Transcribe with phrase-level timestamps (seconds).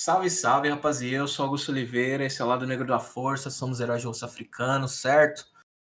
[0.00, 1.16] Salve, salve, rapaziada.
[1.16, 4.24] Eu sou Augusto Oliveira, esse é o Lado Negro da Força, somos heróis de osso
[4.24, 5.44] africanos, certo?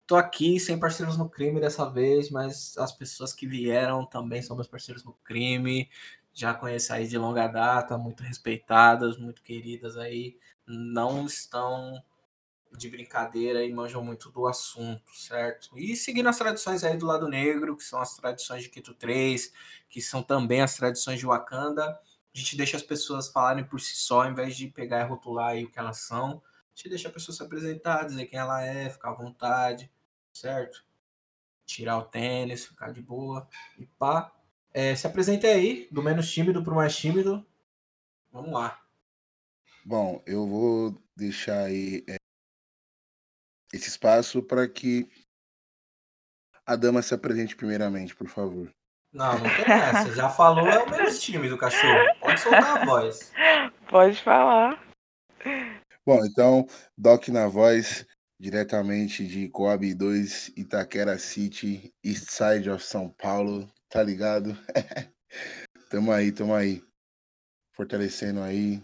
[0.07, 4.55] Tô aqui sem parceiros no crime dessa vez, mas as pessoas que vieram também são
[4.55, 5.87] meus parceiros no crime.
[6.33, 10.35] Já conheço aí de longa data, muito respeitadas, muito queridas aí.
[10.65, 12.03] Não estão
[12.75, 15.77] de brincadeira e manjam muito do assunto, certo?
[15.77, 19.53] E seguindo as tradições aí do lado negro, que são as tradições de Quito 3,
[19.87, 21.99] que são também as tradições de Wakanda,
[22.33, 25.49] a gente deixa as pessoas falarem por si só, ao invés de pegar e rotular
[25.49, 26.41] aí o que elas são.
[26.73, 29.91] A gente deixa a pessoa se apresentar, dizer quem ela é, ficar à vontade,
[30.33, 30.85] certo?
[31.65, 34.33] Tirar o tênis, ficar de boa e pá.
[34.73, 37.45] É, se apresente aí, do menos tímido pro mais tímido.
[38.31, 38.81] Vamos lá.
[39.83, 42.15] Bom, eu vou deixar aí é,
[43.73, 45.09] esse espaço para que
[46.65, 48.73] a dama se apresente primeiramente, por favor.
[49.13, 50.13] Não, não tem essa.
[50.13, 51.99] Já falou, é o menos tímido, cachorro.
[52.19, 53.31] Pode soltar a voz.
[53.89, 54.81] Pode falar.
[56.05, 56.65] Bom, então,
[56.97, 58.05] Doc na voz,
[58.39, 64.57] diretamente de Coab 2, Itaquera City, East Side of São Paulo, tá ligado?
[65.89, 66.81] tamo aí, tamo aí.
[67.73, 68.81] Fortalecendo aí,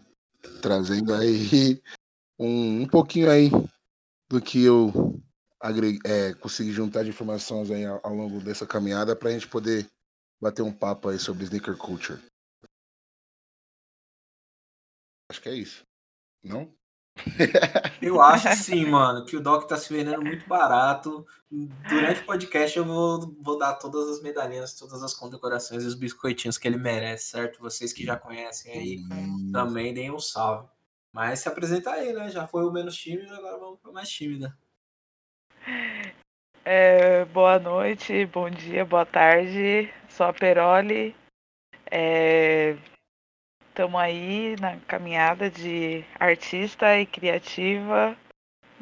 [0.61, 1.81] trazendo aí
[2.37, 3.49] um, um pouquinho aí
[4.29, 4.91] do que eu
[6.05, 9.87] é, consegui juntar de informações aí ao, ao longo dessa caminhada para a gente poder
[10.41, 12.21] bater um papo aí sobre sneaker culture.
[15.29, 15.83] Acho que é isso.
[16.43, 16.73] Não?
[18.01, 21.25] Eu acho sim, mano, que o Doc tá se vendendo muito barato.
[21.49, 25.95] Durante o podcast eu vou, vou dar todas as medalhinhas, todas as condecorações e os
[25.95, 27.59] biscoitinhos que ele merece, certo?
[27.59, 29.49] Vocês que já conhecem aí hum.
[29.51, 30.69] também deem um salve.
[31.11, 32.29] Mas se apresenta aí, né?
[32.29, 34.55] Já foi o menos tímido, agora vamos para mais tímida.
[36.69, 39.89] É, boa noite, bom dia, boa tarde.
[40.09, 41.15] Sou a Peroli.
[43.69, 48.17] Estamos é, aí na caminhada de artista e criativa.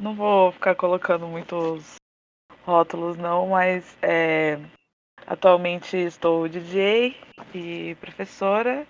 [0.00, 1.94] Não vou ficar colocando muitos
[2.64, 4.58] rótulos, não, mas é,
[5.24, 7.14] atualmente estou DJ
[7.54, 8.84] e professora.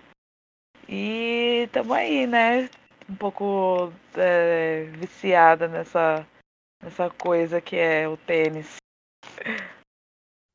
[0.89, 2.67] E estamos aí, né?
[3.07, 6.25] um pouco é, viciada nessa,
[6.81, 8.86] nessa coisa que é o tênis.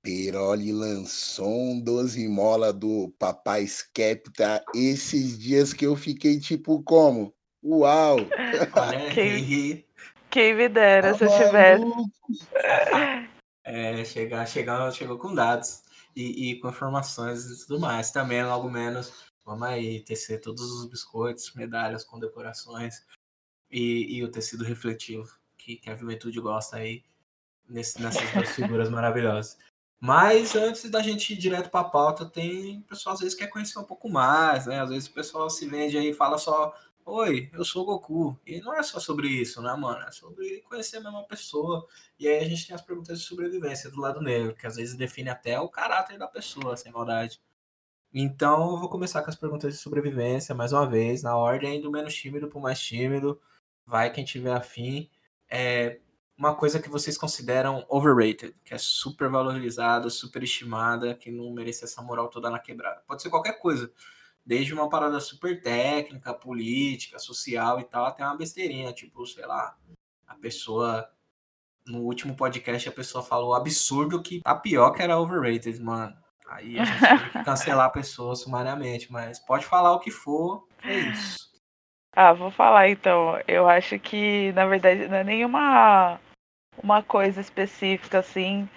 [0.02, 7.32] Piroli lançou um 12 mola do Papai Skepta esses dias que eu fiquei tipo como?
[7.64, 8.16] Uau!
[9.14, 9.86] quem,
[10.28, 11.84] quem me dera tá se eu tivesse.
[13.64, 15.82] É, chegar, chegar, chegou com dados
[16.16, 18.10] e, e com informações e tudo mais.
[18.10, 19.12] Também, logo menos,
[19.44, 23.04] Vamos aí, tecer todos os biscoitos, medalhas, condecorações
[23.70, 25.28] e, e o tecido refletivo
[25.58, 27.04] que, que a juventude gosta aí
[27.68, 29.58] nesse, nessas duas figuras maravilhosas.
[30.00, 33.78] Mas antes da gente ir direto para a pauta, tem pessoal às vezes quer conhecer
[33.78, 34.80] um pouco mais, né?
[34.80, 36.74] Às vezes o pessoal se vende aí e fala só,
[37.04, 38.38] oi, eu sou o Goku.
[38.46, 40.00] E não é só sobre isso, né, mano?
[40.02, 41.86] É sobre conhecer a mesma pessoa.
[42.18, 44.96] E aí a gente tem as perguntas de sobrevivência do lado negro, que às vezes
[44.96, 47.40] define até o caráter da pessoa, sem maldade.
[48.12, 51.90] Então, eu vou começar com as perguntas de sobrevivência, mais uma vez, na ordem do
[51.90, 53.40] menos tímido para o mais tímido.
[53.86, 55.08] Vai quem tiver afim.
[55.48, 56.00] É
[56.42, 61.84] uma coisa que vocês consideram overrated, que é super valorizada, super estimada, que não merece
[61.84, 63.00] essa moral toda na quebrada.
[63.06, 63.92] Pode ser qualquer coisa.
[64.44, 69.76] Desde uma parada super técnica, política, social e tal, até uma besteirinha, tipo, sei lá,
[70.26, 71.08] a pessoa.
[71.86, 76.16] No último podcast a pessoa falou absurdo que a pior que era overrated, mano.
[76.48, 80.66] Aí a gente tem que cancelar a pessoa sumariamente, mas pode falar o que for,
[80.82, 81.52] é isso.
[82.14, 83.40] Ah, vou falar então.
[83.46, 86.20] Eu acho que, na verdade, não é nenhuma
[86.82, 88.68] uma coisa específica assim,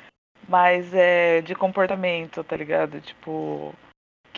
[0.47, 3.01] mas é de comportamento, tá ligado?
[3.01, 3.73] Tipo,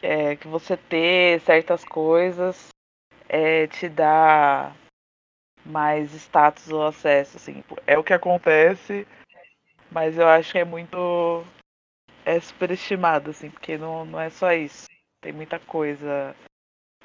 [0.01, 2.69] é, que você ter certas coisas
[3.27, 4.73] é, te dá
[5.66, 7.63] mais status ou acesso, assim.
[7.85, 9.06] É o que acontece,
[9.91, 11.44] mas eu acho que é muito
[12.25, 14.85] é superestimado, assim, porque não, não é só isso.
[15.22, 16.35] Tem muita coisa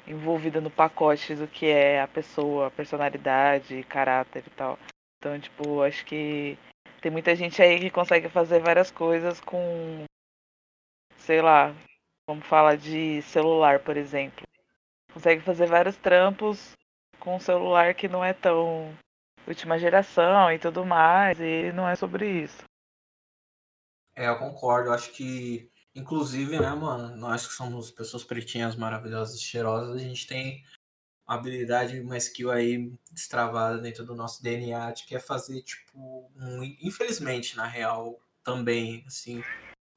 [0.05, 4.77] envolvida no pacote do que é a pessoa, a personalidade, caráter e tal.
[5.23, 6.57] Então, tipo, acho que
[7.01, 10.03] tem muita gente aí que consegue fazer várias coisas com,
[11.15, 11.73] sei lá,
[12.27, 14.45] vamos falar de celular, por exemplo.
[15.13, 16.73] Consegue fazer vários trampos
[17.21, 18.93] com um celular que não é tão
[19.47, 22.61] última geração e tudo mais, e não é sobre isso.
[24.13, 24.91] É, eu concordo.
[24.91, 30.65] Acho que, inclusive, né, mano, nós que somos pessoas pretinhas maravilhosas cheirosas, a gente tem
[31.25, 36.63] habilidade, uma skill aí destravada dentro do nosso DNA de que é fazer, tipo, um,
[36.81, 39.41] infelizmente, na real, também, assim,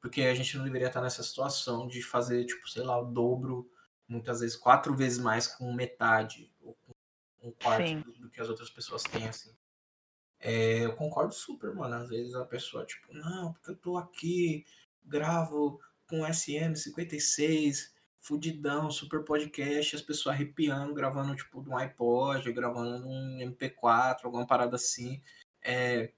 [0.01, 3.69] porque a gente não deveria estar nessa situação de fazer, tipo, sei lá, o dobro,
[4.09, 6.77] muitas vezes quatro vezes mais com metade, ou
[7.43, 9.55] um quarto do, do, que as outras pessoas têm, assim.
[10.39, 11.95] É, eu concordo super, mano.
[11.95, 14.65] Às vezes a pessoa, tipo, não, porque eu tô aqui,
[15.05, 17.91] gravo com SM56,
[18.27, 24.45] fudidão, super podcast, as pessoas arrepiando, gravando, tipo, de um iPod, gravando um MP4, alguma
[24.45, 25.23] parada assim.
[25.63, 26.13] É,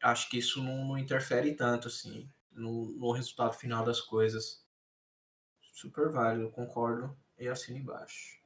[0.00, 4.64] acho que isso não, não interfere tanto, assim, no, no, resultado final das coisas.
[5.72, 8.38] Super válido, concordo e assino embaixo.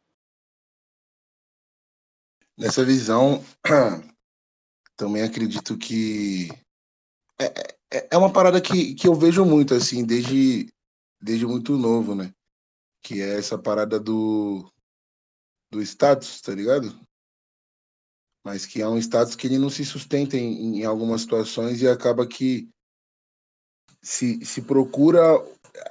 [2.56, 3.44] Nessa visão,
[4.96, 6.48] também acredito que
[7.38, 10.72] é, é, é uma parada que, que eu vejo muito, assim, desde,
[11.20, 12.32] desde muito novo, né?
[13.02, 14.70] Que é essa parada do,
[15.70, 16.98] do status, tá ligado?
[18.44, 21.88] Mas que é um status que ele não se sustenta em, em algumas situações e
[21.88, 22.68] acaba que
[24.02, 25.20] se, se procura.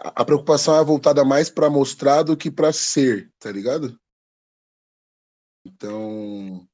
[0.04, 4.00] A preocupação é voltada mais para mostrar do que para ser, tá ligado?
[5.66, 6.68] Então,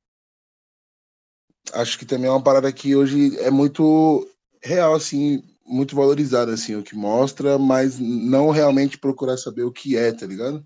[1.73, 4.27] acho que também é uma parada que hoje é muito
[4.61, 9.97] real, assim, muito valorizada, assim, o que mostra, mas não realmente procurar saber o que
[9.97, 10.65] é, tá ligado?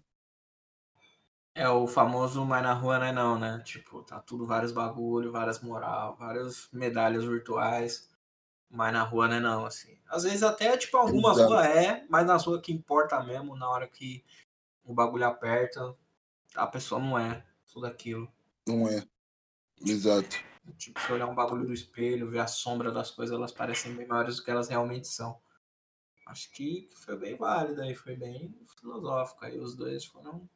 [1.53, 3.61] É o famoso mas na rua não é não, né?
[3.65, 8.09] Tipo, tá tudo vários bagulho, várias moral, várias medalhas virtuais,
[8.69, 9.97] mas na rua não é não, assim.
[10.07, 11.53] Às vezes até, tipo, algumas Exato.
[11.53, 14.23] ruas é, mas nas ruas que importa mesmo, na hora que
[14.85, 15.93] o bagulho aperta,
[16.55, 18.31] a pessoa não é tudo aquilo.
[18.67, 19.03] Não é.
[19.85, 20.50] Exato.
[20.77, 24.07] Tipo, se olhar um bagulho do espelho, ver a sombra das coisas, elas parecem bem
[24.07, 25.39] maiores do que elas realmente são.
[26.27, 29.43] Acho que foi bem válido aí, foi bem filosófico.
[29.43, 30.47] Aí os dois foram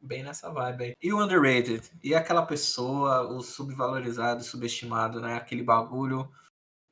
[0.00, 0.96] bem nessa vibe aí.
[1.00, 1.88] E o underrated?
[2.02, 5.36] E aquela pessoa, o subvalorizado, subestimado, né?
[5.36, 6.30] Aquele bagulho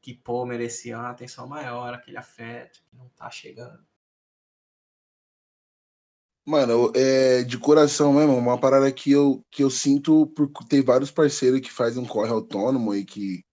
[0.01, 3.85] que, pô, merecia uma atenção maior, aquele afeto que não tá chegando.
[6.47, 11.11] Mano, é de coração mesmo, uma parada que eu, que eu sinto por ter vários
[11.11, 13.45] parceiros que fazem um corre autônomo e que,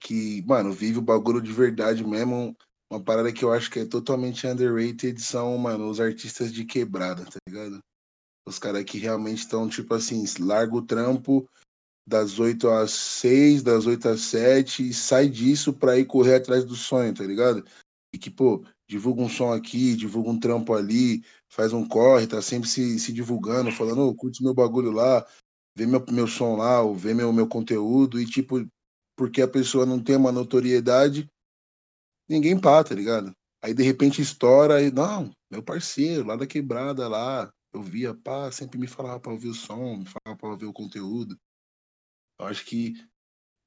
[0.00, 2.56] que, mano, vive o bagulho de verdade mesmo.
[2.90, 7.24] Uma parada que eu acho que é totalmente underrated são, mano, os artistas de quebrada,
[7.24, 7.80] tá ligado?
[8.46, 11.48] Os caras que realmente estão, tipo assim, larga o trampo
[12.06, 16.64] das 8 às 6, das 8 às 7 e sai disso pra ir correr atrás
[16.64, 17.62] do sonho, tá ligado?
[18.14, 22.40] E que, pô, divulga um som aqui, divulga um trampo ali, faz um corre, tá
[22.40, 25.26] sempre se, se divulgando, falando, oh, curte meu bagulho lá,
[25.76, 28.66] vê meu, meu som lá, ou vê meu, meu conteúdo, e tipo,
[29.16, 31.28] porque a pessoa não tem uma notoriedade,
[32.28, 33.32] ninguém pá, tá ligado?
[33.62, 38.50] Aí de repente estoura e, não, meu parceiro, lá da quebrada lá, eu via, pá,
[38.50, 41.36] sempre me falava pra ouvir o som, me falava pra ouvir o conteúdo.
[42.40, 42.94] Eu acho que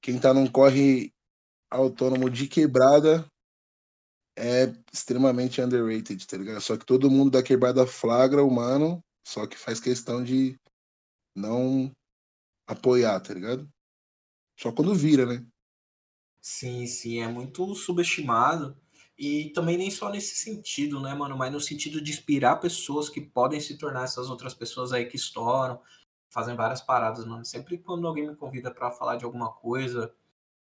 [0.02, 1.12] quem tá num corre
[1.72, 3.26] autônomo de quebrada
[4.38, 6.62] é extremamente underrated, tá ligado?
[6.62, 10.56] Só que todo mundo da quebrada flagra o mano, só que faz questão de
[11.36, 11.92] não
[12.68, 13.70] apoiar, tá ligado?
[14.58, 15.46] Só quando vira, né?
[16.42, 18.76] Sim, sim, é muito subestimado.
[19.18, 21.38] E também nem só nesse sentido, né, mano?
[21.38, 25.16] Mas no sentido de inspirar pessoas que podem se tornar essas outras pessoas aí que
[25.16, 25.80] estouram,
[26.30, 27.46] fazem várias paradas, mano.
[27.46, 30.12] Sempre quando alguém me convida para falar de alguma coisa,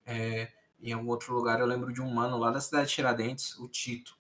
[0.07, 0.53] é,
[0.85, 1.59] em algum outro lugar.
[1.59, 4.17] Eu lembro de um mano lá da cidade de Tiradentes, o Tito.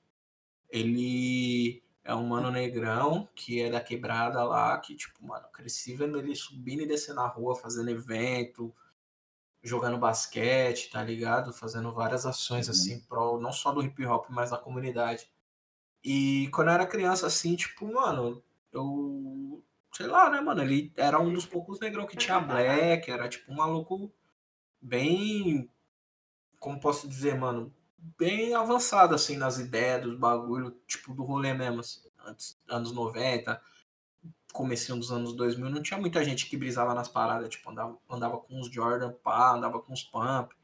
[0.71, 6.19] Ele é um mano negrão que é da quebrada lá, que, tipo, mano, cresci vendo
[6.19, 8.75] ele subindo e descendo na rua, fazendo evento,
[9.63, 11.53] jogando basquete, tá ligado?
[11.53, 12.73] Fazendo várias ações, uhum.
[12.73, 15.29] assim, pro, não só do hip hop, mas da comunidade.
[16.03, 18.43] E quando eu era criança, assim, tipo, mano,
[18.73, 19.63] eu.
[19.93, 20.63] Sei lá, né, mano?
[20.63, 24.13] Ele era um dos poucos negrão que tinha black, era tipo um maluco
[24.83, 25.71] bem
[26.65, 27.71] como posso dizer, mano,
[28.19, 33.61] bem avançado, assim, nas ideias dos bagulho, tipo, do rolê mesmo, assim, antes, anos 90,
[34.51, 38.39] comecinho dos anos 2000, não tinha muita gente que brisava nas paradas, tipo, andava, andava
[38.39, 40.55] com os Jordan, pá, andava com os Pump,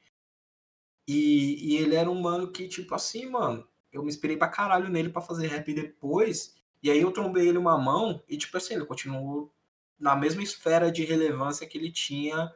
[1.07, 4.89] e, e ele era um mano que, tipo assim, mano, eu me inspirei pra caralho
[4.89, 8.73] nele pra fazer rap depois, e aí eu trombei ele uma mão, e, tipo assim,
[8.73, 9.53] ele continuou
[9.99, 12.51] na mesma esfera de relevância que ele tinha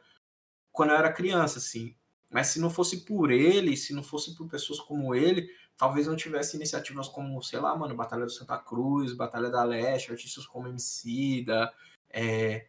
[0.71, 1.95] quando eu era criança, assim.
[2.35, 6.17] Mas se não fosse por ele, se não fosse por pessoas como ele, talvez não
[6.17, 10.67] tivesse iniciativas como, sei lá, mano, Batalha do Santa Cruz, Batalha da Leste, artistas como
[10.67, 11.73] Emicida,
[12.09, 12.67] é,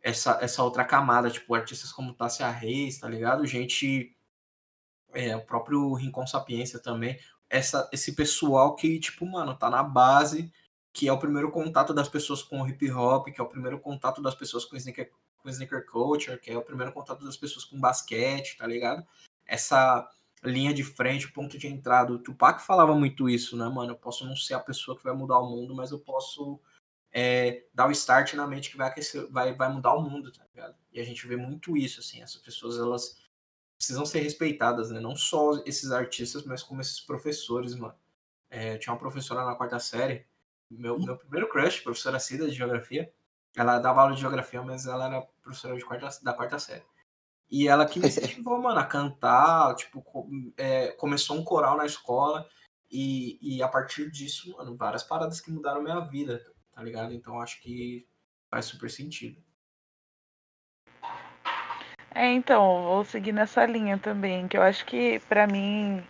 [0.00, 3.46] essa, essa outra camada, tipo, artistas como Tássia Reis, tá ligado?
[3.46, 4.16] Gente,
[5.12, 10.50] é, o próprio Rincon Sapiência também, essa, esse pessoal que, tipo, mano, tá na base,
[10.90, 13.78] que é o primeiro contato das pessoas com o hip hop, que é o primeiro
[13.78, 15.12] contato das pessoas com sneaker,
[15.44, 19.06] com sneaker culture, que é o primeiro contato das pessoas com basquete, tá ligado?
[19.44, 20.08] Essa
[20.42, 22.12] linha de frente, ponto de entrada.
[22.12, 23.92] O Tupac falava muito isso, né, mano?
[23.92, 26.58] Eu posso não ser a pessoa que vai mudar o mundo, mas eu posso
[27.12, 30.44] é, dar o start na mente que vai aquecer, vai, vai mudar o mundo, tá
[30.54, 30.74] ligado?
[30.90, 33.18] E a gente vê muito isso, assim, essas pessoas, elas
[33.76, 34.98] precisam ser respeitadas, né?
[34.98, 37.94] Não só esses artistas, mas como esses professores, mano.
[38.48, 40.26] É, tinha uma professora na quarta série,
[40.70, 43.12] meu, meu primeiro crush, professora Cida de Geografia,
[43.56, 46.84] ela dava aula de Geografia, mas ela era professora de quarta, da quarta série.
[47.50, 50.02] E ela que me incentivou, mano, a cantar, tipo,
[50.56, 52.48] é, começou um coral na escola,
[52.90, 57.12] e, e a partir disso, mano, várias paradas que mudaram minha vida, tá ligado?
[57.12, 58.06] Então acho que
[58.50, 59.42] faz super sentido.
[62.14, 66.04] É, então, vou seguir nessa linha também, que eu acho que para mim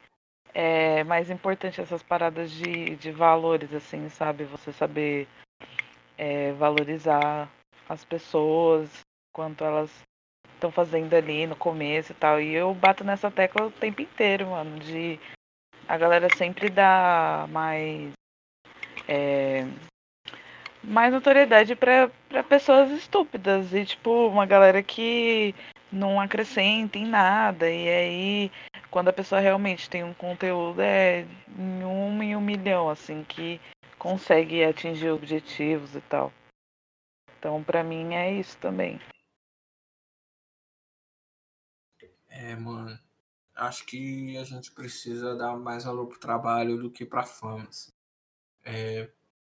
[0.53, 4.45] é mais importante essas paradas de, de valores, assim, sabe?
[4.45, 5.27] Você saber
[6.17, 7.49] é, valorizar
[7.89, 9.01] as pessoas,
[9.33, 9.91] quanto elas
[10.55, 12.41] estão fazendo ali no começo e tal.
[12.41, 15.19] E eu bato nessa tecla o tempo inteiro, mano, de
[15.87, 18.13] a galera sempre dá mais.
[19.07, 19.67] É,
[20.83, 22.11] mais notoriedade para
[22.49, 25.55] pessoas estúpidas e tipo uma galera que
[25.91, 28.53] não acrescenta em nada e aí
[28.91, 31.25] quando a pessoa realmente tem um conteúdo é
[31.59, 33.61] em um em um milhão assim que
[34.05, 36.31] consegue atingir objetivos e tal
[37.39, 39.01] então para mim é isso também
[42.29, 42.99] é mano
[43.57, 47.91] acho que a gente precisa dar mais valor pro trabalho do que para fama assim.
[48.65, 49.11] é,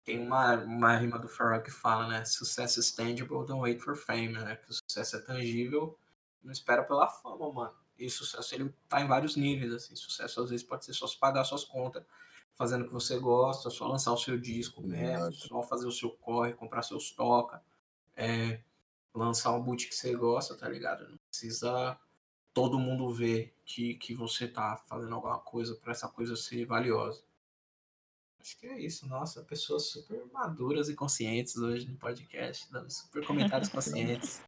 [0.10, 2.26] tem uma, uma rima do Farrell que fala, né?
[2.26, 4.56] Sucesso is tangible, don't wait for fame, né?
[4.56, 5.96] Que o sucesso é tangível,
[6.44, 7.76] não espera pela fama, mano.
[7.98, 9.96] E sucesso ele tá em vários níveis, assim.
[9.96, 12.04] Sucesso às vezes pode ser só se pagar suas contas,
[12.60, 16.10] fazendo o que você gosta, só lançar o seu disco mesmo, só fazer o seu
[16.10, 17.64] corre, comprar seus toca,
[18.18, 18.60] é,
[19.16, 21.08] lançar um boot que você gosta, tá ligado?
[21.08, 21.98] Não precisa
[22.54, 27.24] todo mundo ver que, que você tá fazendo alguma coisa para essa coisa ser valiosa.
[28.42, 29.08] Acho que é isso.
[29.08, 34.42] Nossa, pessoas super maduras e conscientes hoje no podcast, dando super comentários conscientes.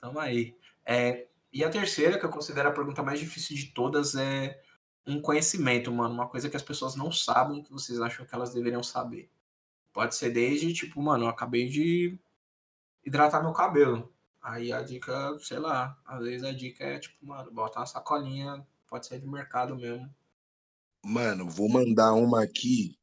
[0.00, 0.56] Tamo aí.
[0.84, 4.60] É, e a terceira, que eu considero a pergunta mais difícil de todas, é
[5.06, 6.14] um conhecimento, mano.
[6.14, 9.30] Uma coisa que as pessoas não sabem que vocês acham que elas deveriam saber.
[9.92, 12.18] Pode ser desde, tipo, mano, eu acabei de
[13.04, 14.12] hidratar meu cabelo.
[14.42, 18.66] Aí a dica, sei lá, às vezes a dica é, tipo, mano, bota uma sacolinha,
[18.86, 20.12] pode ser de mercado mesmo
[21.04, 22.98] Mano, vou mandar uma aqui.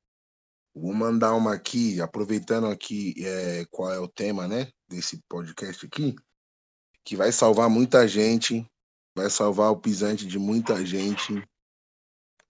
[0.73, 6.15] Vou mandar uma aqui, aproveitando aqui é, qual é o tema, né, desse podcast aqui,
[7.03, 8.65] que vai salvar muita gente,
[9.15, 11.43] vai salvar o pisante de muita gente.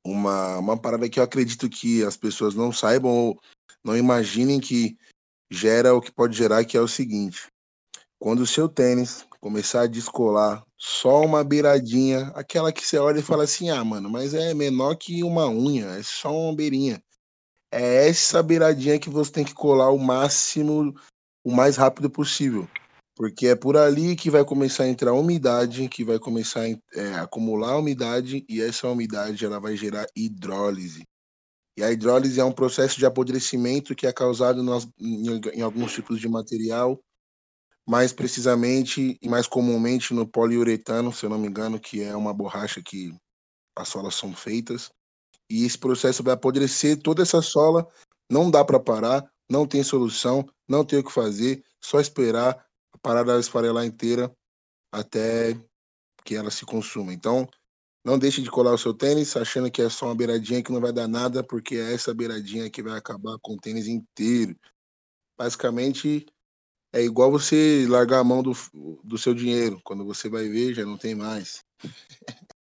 [0.03, 3.39] Uma, uma parada que eu acredito que as pessoas não saibam ou
[3.83, 4.97] não imaginem que
[5.51, 7.47] gera o que pode gerar, que é o seguinte.
[8.19, 13.23] Quando o seu tênis começar a descolar só uma beiradinha, aquela que você olha e
[13.23, 17.03] fala assim: ah, mano, mas é menor que uma unha, é só uma beirinha.
[17.71, 20.93] É essa beiradinha que você tem que colar o máximo,
[21.43, 22.67] o mais rápido possível.
[23.21, 27.13] Porque é por ali que vai começar a entrar umidade, que vai começar a é,
[27.19, 31.07] acumular umidade, e essa umidade ela vai gerar hidrólise.
[31.77, 35.93] E a hidrólise é um processo de apodrecimento que é causado nas, em, em alguns
[35.93, 36.99] tipos de material,
[37.87, 42.33] mais precisamente e mais comumente no poliuretano, se eu não me engano, que é uma
[42.33, 43.13] borracha que
[43.77, 44.89] as solas são feitas.
[45.47, 47.87] E esse processo vai apodrecer toda essa sola,
[48.27, 52.65] não dá para parar, não tem solução, não tem o que fazer, só esperar
[53.01, 54.31] parada esfarelar inteira
[54.91, 55.53] até
[56.23, 57.13] que ela se consuma.
[57.13, 57.47] Então,
[58.03, 60.81] não deixe de colar o seu tênis achando que é só uma beiradinha que não
[60.81, 64.55] vai dar nada, porque é essa beiradinha que vai acabar com o tênis inteiro.
[65.37, 66.25] Basicamente,
[66.93, 68.51] é igual você largar a mão do,
[69.03, 69.79] do seu dinheiro.
[69.83, 71.63] Quando você vai ver, já não tem mais.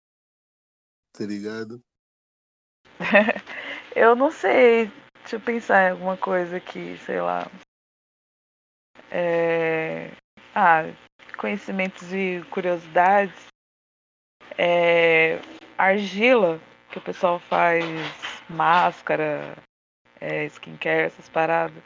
[1.14, 1.82] tá ligado?
[3.96, 4.92] eu não sei.
[5.20, 7.50] Deixa eu pensar em alguma coisa aqui, sei lá.
[9.12, 10.12] É...
[10.58, 10.84] Ah,
[11.38, 13.48] conhecimentos e curiosidades.
[14.58, 15.38] É...
[15.78, 17.84] Argila, que o pessoal faz
[18.50, 19.58] máscara,
[20.22, 21.84] é, skincare, essas paradas.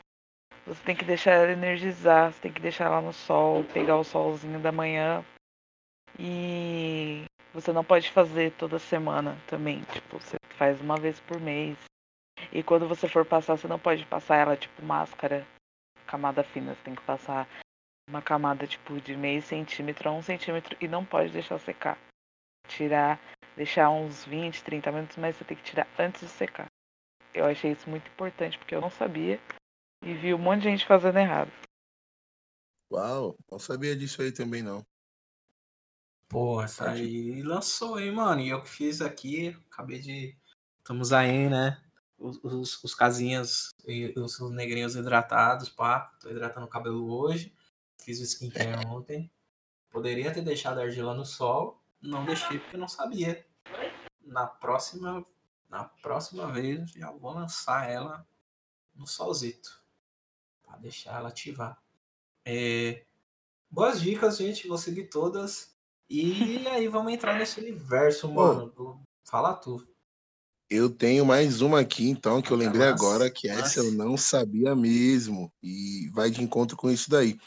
[0.68, 4.04] Você tem que deixar ela energizar, você tem que deixar ela no sol, pegar o
[4.04, 5.26] solzinho da manhã.
[6.20, 9.82] E você não pode fazer toda semana também.
[9.86, 11.76] Tipo, você faz uma vez por mês.
[12.52, 15.44] E quando você for passar, você não pode passar ela tipo máscara,
[16.06, 16.76] camada fina.
[16.76, 17.48] Você tem que passar
[18.10, 21.98] uma camada tipo de meio centímetro a um centímetro e não pode deixar secar.
[22.68, 23.20] Tirar,
[23.56, 26.68] deixar uns 20, 30 minutos, mas você tem que tirar antes de secar.
[27.34, 29.40] Eu achei isso muito importante porque eu não sabia
[30.04, 31.52] e vi um monte de gente fazendo errado.
[32.92, 34.84] Uau, não sabia disso aí também não.
[36.28, 38.42] Pô, essa aí lançou, hein, mano.
[38.42, 40.38] E eu que fiz aqui, acabei de.
[40.80, 41.82] Estamos aí, né?
[42.20, 46.12] os, os, os casinhas e os negrinhos hidratados, pá.
[46.20, 47.54] Tô hidratando o cabelo hoje.
[48.10, 49.32] Fiz o skincare ontem.
[49.92, 51.80] Poderia ter deixado a argila no sol.
[52.02, 53.46] Não deixei porque não sabia.
[54.26, 55.24] Na próxima,
[55.70, 58.28] na próxima vez já vou lançar ela
[58.96, 59.84] no solzito.
[60.64, 61.80] Pra deixar ela ativar.
[62.44, 63.06] É,
[63.70, 64.68] boas dicas, gente.
[64.68, 65.78] Vou seguir todas.
[66.10, 69.06] E aí vamos entrar nesse universo, mano.
[69.24, 69.88] Fala tu.
[70.68, 74.18] Eu tenho mais uma aqui, então, que eu lembrei nossa, agora, que essa eu não
[74.18, 75.54] sabia mesmo.
[75.62, 77.40] E vai de encontro com isso daí.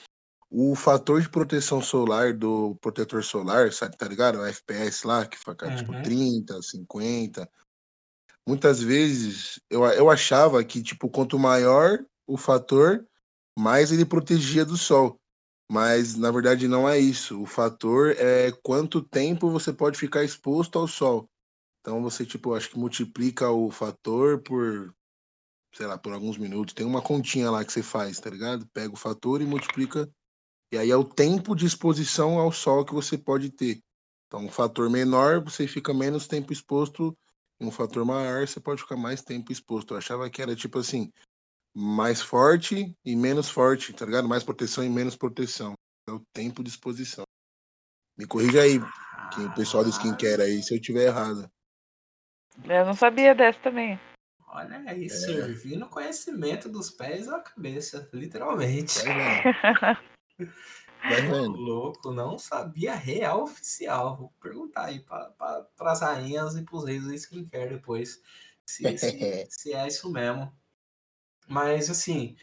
[0.55, 4.39] O fator de proteção solar do protetor solar, sabe, tá ligado?
[4.39, 5.77] O FPS lá, que fica uhum.
[5.77, 7.51] tipo 30, 50.
[8.47, 13.07] Muitas vezes eu, eu achava que, tipo, quanto maior o fator,
[13.59, 15.19] mais ele protegia do sol.
[15.71, 17.41] Mas na verdade não é isso.
[17.41, 21.31] O fator é quanto tempo você pode ficar exposto ao sol.
[21.81, 24.95] Então você, tipo, acho que multiplica o fator por,
[25.75, 26.75] sei lá, por alguns minutos.
[26.75, 28.67] Tem uma continha lá que você faz, tá ligado?
[28.67, 30.09] Pega o fator e multiplica.
[30.73, 33.79] E aí é o tempo de exposição ao sol que você pode ter.
[34.27, 37.15] Então, um fator menor, você fica menos tempo exposto.
[37.61, 39.93] Um fator maior, você pode ficar mais tempo exposto.
[39.93, 41.13] Eu achava que era tipo assim,
[41.77, 44.27] mais forte e menos forte, tá ligado?
[44.27, 45.75] Mais proteção e menos proteção.
[46.09, 47.25] É o tempo de exposição.
[48.17, 48.81] Me corrija aí,
[49.35, 51.47] que o pessoal do skincare aí, se eu tiver errado.
[52.65, 54.01] Eu não sabia dessa também.
[54.49, 55.09] Olha aí, é.
[55.09, 58.99] servindo conhecimento dos pés à cabeça, literalmente.
[59.01, 59.99] Vai
[61.03, 61.57] vendo.
[61.57, 64.17] Louco, não sabia real oficial.
[64.17, 68.21] Vou perguntar aí para as rainhas e para os reis do skincare depois
[68.65, 70.53] se, se, se, é isso mesmo.
[71.49, 72.37] Mas assim,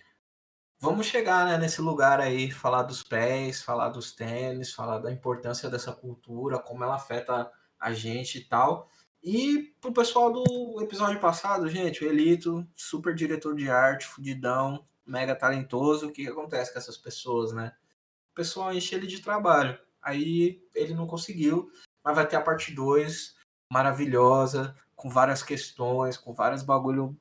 [0.80, 5.70] vamos chegar né, nesse lugar aí, falar dos pés, falar dos tênis, falar da importância
[5.70, 8.90] dessa cultura, como ela afeta a gente e tal.
[9.22, 15.36] E pro pessoal do episódio passado, gente, o Elito, super diretor de arte, fudidão, mega
[15.36, 17.74] talentoso, o que, que acontece com essas pessoas, né?
[18.32, 19.78] O pessoal enche ele de trabalho.
[20.02, 21.72] Aí ele não conseguiu,
[22.04, 23.36] mas vai ter a parte 2
[23.72, 27.18] maravilhosa, com várias questões, com vários bagulho,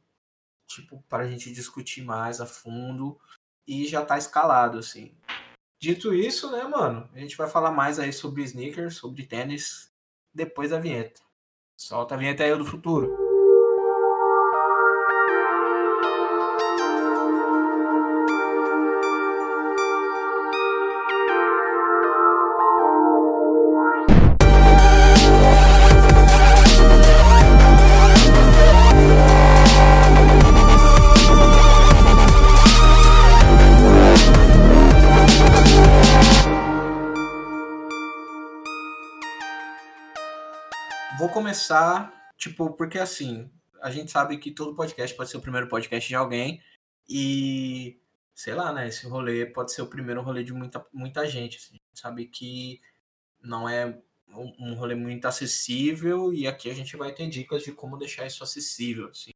[0.67, 3.21] tipo, para a gente discutir mais a fundo.
[3.67, 5.15] E já tá escalado, assim.
[5.81, 7.09] Dito isso, né, mano?
[7.13, 9.93] A gente vai falar mais aí sobre sneakers, sobre tênis,
[10.35, 11.21] depois da vinheta.
[11.79, 13.28] Solta a vinheta aí do futuro.
[41.59, 43.51] Começar, tipo, porque assim,
[43.83, 46.63] a gente sabe que todo podcast pode ser o primeiro podcast de alguém
[47.09, 48.01] e,
[48.33, 51.57] sei lá, né, esse rolê pode ser o primeiro rolê de muita, muita gente.
[51.57, 51.75] Assim.
[51.75, 52.81] A gente sabe que
[53.43, 57.99] não é um rolê muito acessível e aqui a gente vai ter dicas de como
[57.99, 59.33] deixar isso acessível, assim.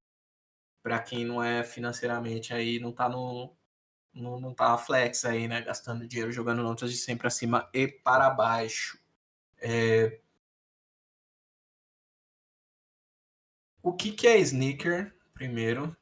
[0.82, 3.52] Para quem não é financeiramente aí, não tá no,
[4.14, 8.30] no não tá flex aí, né, gastando dinheiro jogando notas de sempre acima e para
[8.30, 9.00] baixo.
[9.61, 10.20] É,
[13.83, 15.97] O que, que é sneaker, primeiro?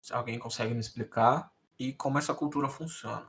[0.00, 1.52] Se alguém consegue me explicar.
[1.78, 3.28] E como essa cultura funciona.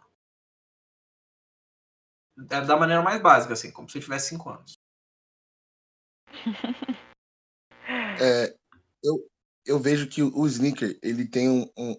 [2.49, 4.73] É da maneira mais básica, assim, como se eu tivesse 5 anos.
[8.21, 8.53] É,
[9.01, 9.29] eu,
[9.65, 11.97] eu vejo que o sneaker, ele tem um, um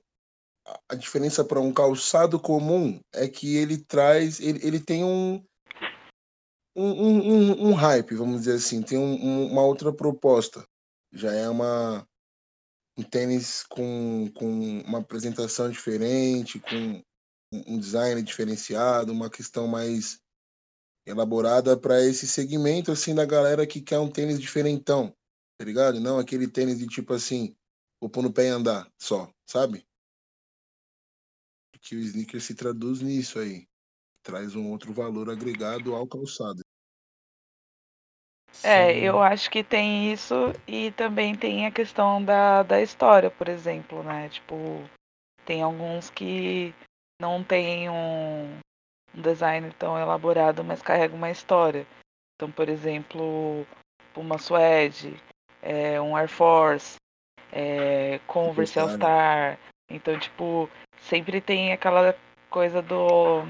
[0.86, 5.42] a diferença para um calçado comum é que ele traz, ele, ele tem um,
[6.76, 10.62] um, um, um hype, vamos dizer assim, tem um, uma outra proposta
[11.12, 12.06] já é uma
[12.96, 17.02] um tênis com, com uma apresentação diferente, com
[17.52, 20.20] um design diferenciado, uma questão mais
[21.06, 25.16] elaborada para esse segmento assim da galera que quer um tênis diferentão,
[25.58, 25.98] tá ligado?
[25.98, 27.56] Não aquele tênis de tipo assim,
[28.00, 29.86] vou pôr no pé e andar só, sabe?
[31.80, 33.66] Que o sneaker se traduz nisso aí,
[34.22, 36.60] traz um outro valor agregado ao calçado.
[38.62, 43.48] É, eu acho que tem isso e também tem a questão da, da história, por
[43.48, 44.28] exemplo, né?
[44.28, 44.82] Tipo,
[45.44, 46.74] tem alguns que
[47.20, 48.58] não tem um,
[49.14, 51.86] um design tão elaborado, mas carrega uma história.
[52.34, 53.66] Então, por exemplo,
[54.16, 55.14] uma Suede,
[55.62, 56.96] é, um Air Force,
[57.52, 59.58] é, Converse All Star.
[59.90, 62.16] Então, tipo, sempre tem aquela
[62.48, 63.42] coisa do,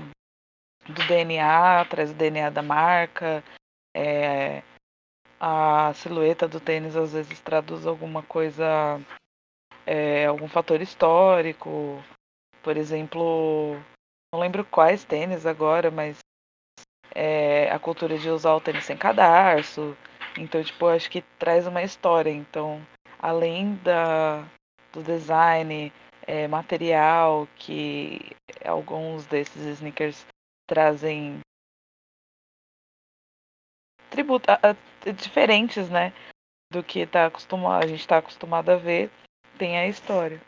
[0.89, 3.43] do DNA, traz o DNA da marca.
[3.95, 4.63] É,
[5.41, 9.01] a silhueta do tênis às vezes traduz alguma coisa
[9.87, 12.03] é, algum fator histórico.
[12.63, 13.75] Por exemplo,
[14.33, 16.19] não lembro quais tênis agora, mas
[17.15, 19.97] é, a cultura de usar o tênis sem cadarço.
[20.39, 22.31] Então, tipo, acho que traz uma história.
[22.31, 22.81] Então,
[23.19, 24.45] além da,
[24.93, 25.93] do design,
[26.27, 30.25] é, material, que alguns desses sneakers
[30.69, 31.41] trazem
[34.11, 36.13] tributo, a, a, diferentes, né?
[36.71, 39.11] Do que tá acostumado, a gente está acostumado a ver,
[39.59, 40.41] tem a história.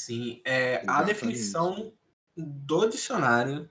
[0.00, 1.92] Sim, é, a definição
[2.36, 3.70] do dicionário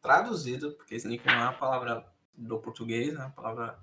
[0.00, 3.78] traduzido, porque sneaker não é uma palavra do português, é uma palavra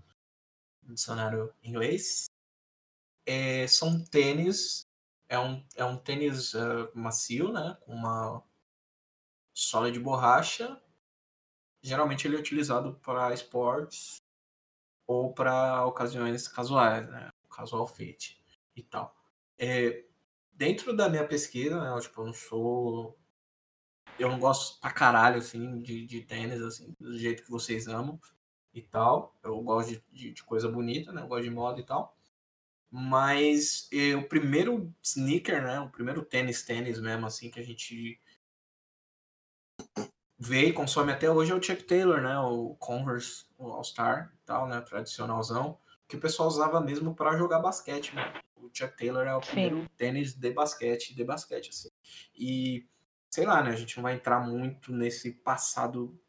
[0.82, 2.26] do dicionário inglês.
[3.26, 4.88] É, são tênis,
[5.28, 7.78] é um, é um tênis uh, macio, né?
[7.82, 8.44] Com uma
[9.54, 10.82] sola de borracha.
[11.84, 14.16] Geralmente ele é utilizado para esportes
[15.06, 17.30] ou para ocasiões casuais, né?
[17.52, 18.42] Casual fit
[18.76, 19.16] e tal.
[19.58, 20.06] É,
[20.54, 21.90] dentro da minha pesquisa, né?
[21.90, 23.18] Eu, tipo, eu não sou
[24.20, 28.20] eu não gosto pra caralho, assim, de, de tênis, assim, do jeito que vocês amam
[28.74, 29.36] e tal.
[29.44, 31.22] Eu gosto de, de, de coisa bonita, né?
[31.22, 32.16] Eu gosto de moda e tal.
[32.92, 35.80] Mas eh, o primeiro sneaker, né?
[35.80, 38.20] O primeiro tênis, tênis mesmo, assim, que a gente
[40.44, 42.38] vê e consome até hoje é o Chuck Taylor, né?
[42.40, 44.82] O Converse, o All-Star tal, né?
[44.82, 45.80] Tradicionalzão.
[46.08, 48.34] Que o pessoal usava mesmo para jogar basquete, né?
[48.58, 49.88] O Chuck Taylor é o primeiro Sim.
[49.96, 51.90] tênis de basquete, de basquete, assim.
[52.36, 52.86] E
[53.30, 53.72] sei lá, né?
[53.72, 56.20] A gente não vai entrar muito nesse passado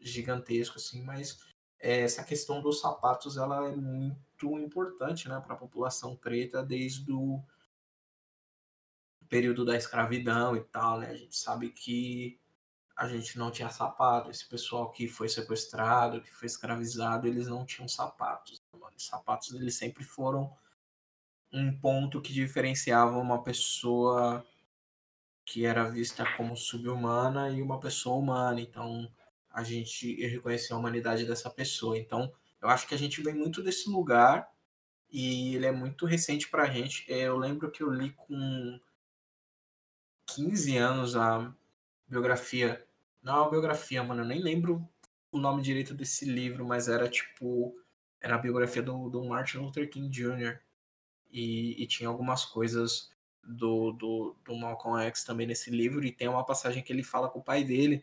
[0.00, 1.38] gigantesco, assim, mas
[1.78, 7.12] é, essa questão dos sapatos ela é muito importante, né, para a população preta desde
[7.12, 7.42] o
[9.28, 11.10] período da escravidão e tal, né?
[11.10, 12.40] A gente sabe que
[12.98, 14.28] a gente não tinha sapato.
[14.28, 18.60] Esse pessoal que foi sequestrado, que foi escravizado, eles não tinham sapatos.
[18.96, 20.52] Os sapatos eles sempre foram
[21.52, 24.44] um ponto que diferenciava uma pessoa
[25.44, 28.60] que era vista como subhumana e uma pessoa humana.
[28.60, 29.08] Então,
[29.48, 31.96] a gente reconheceu a humanidade dessa pessoa.
[31.96, 34.50] Então, eu acho que a gente vem muito desse lugar
[35.08, 37.10] e ele é muito recente para a gente.
[37.10, 38.80] É, eu lembro que eu li com
[40.26, 41.54] 15 anos a
[42.08, 42.84] biografia.
[43.28, 44.88] Não, a biografia, mano, eu nem lembro
[45.30, 47.78] o nome direito desse livro, mas era tipo.
[48.22, 50.58] Era a biografia do, do Martin Luther King Jr.
[51.30, 53.12] E, e tinha algumas coisas
[53.44, 57.28] do, do, do Malcolm X também nesse livro, e tem uma passagem que ele fala
[57.28, 58.02] com o pai dele,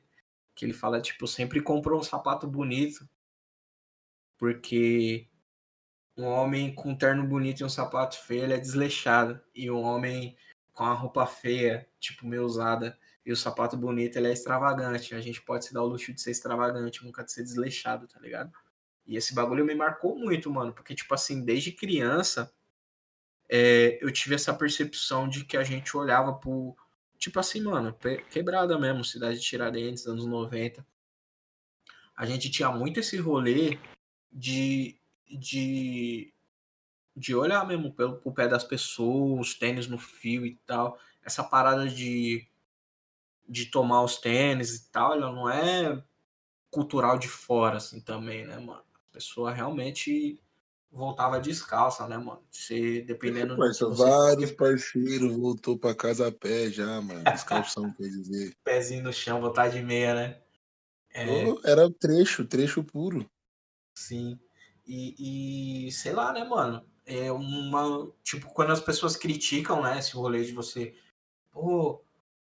[0.53, 3.09] que ele fala, tipo, sempre comprou um sapato bonito,
[4.37, 5.27] porque
[6.15, 9.81] um homem com um terno bonito e um sapato feio, ele é desleixado, e um
[9.81, 10.37] homem
[10.71, 15.15] com a roupa feia, tipo, meio usada, e o sapato bonito, ele é extravagante.
[15.15, 18.19] A gente pode se dar o luxo de ser extravagante, nunca de ser desleixado, tá
[18.19, 18.51] ligado?
[19.05, 22.53] E esse bagulho me marcou muito, mano, porque, tipo assim, desde criança,
[23.49, 26.75] é, eu tive essa percepção de que a gente olhava pro.
[27.17, 27.97] Tipo assim, mano,
[28.29, 30.85] quebrada mesmo, cidade de Tiradentes, anos 90.
[32.15, 33.79] A gente tinha muito esse rolê
[34.31, 34.99] de.
[35.27, 36.31] de
[37.15, 40.99] de olhar mesmo pelo, pé das pessoas, tênis no fio e tal.
[41.23, 42.45] Essa parada de,
[43.47, 46.03] de tomar os tênis e tal, ela não é
[46.69, 48.83] cultural de fora, assim, também, né, mano?
[49.09, 50.39] A pessoa realmente
[50.91, 52.43] voltava descalça, né, mano?
[52.49, 57.23] Você, dependendo Mas do vários parceiros voltou pra casa a pé já, mano.
[57.23, 58.53] Descalção, quer dizer.
[58.63, 60.41] Pezinho no chão, voltar de meia, né?
[61.13, 61.45] É...
[61.45, 63.29] Oh, era trecho, trecho puro.
[63.97, 64.39] Sim.
[64.85, 66.85] E, e, sei lá, né, mano?
[67.05, 68.11] É uma.
[68.23, 70.95] Tipo, quando as pessoas criticam, né, esse rolê de você.
[71.51, 72.04] Pô,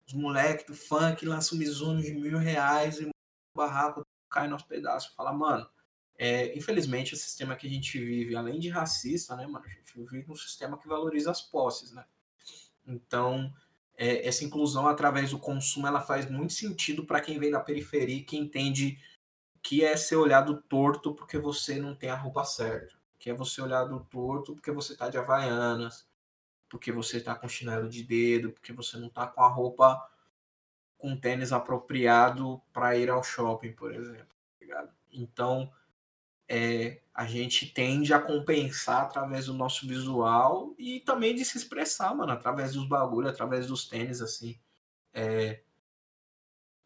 [0.09, 3.11] os moleques do funk lançam um Mizuno de mil reais e o
[3.55, 5.15] barraco cai nos pedaços.
[5.15, 5.69] Fala, mano,
[6.17, 9.93] é, infelizmente, o sistema que a gente vive, além de racista, né, mano, a gente
[10.11, 12.05] vive um sistema que valoriza as posses, né?
[12.87, 13.53] Então,
[13.95, 18.25] é, essa inclusão através do consumo, ela faz muito sentido para quem vem da periferia,
[18.25, 18.99] que entende
[19.63, 23.61] que é ser olhado torto porque você não tem a roupa certa, que é você
[23.61, 26.08] olhado torto porque você tá de havaianas,
[26.69, 30.09] porque você tá com chinelo de dedo, porque você não tá com a roupa
[30.99, 34.37] com tênis apropriado para ir ao shopping, por exemplo.
[34.69, 35.73] Tá então,
[36.49, 42.15] é, a gente tende a compensar através do nosso visual e também de se expressar,
[42.15, 44.59] mano, através dos bagulho, através dos tênis, assim.
[45.13, 45.63] É,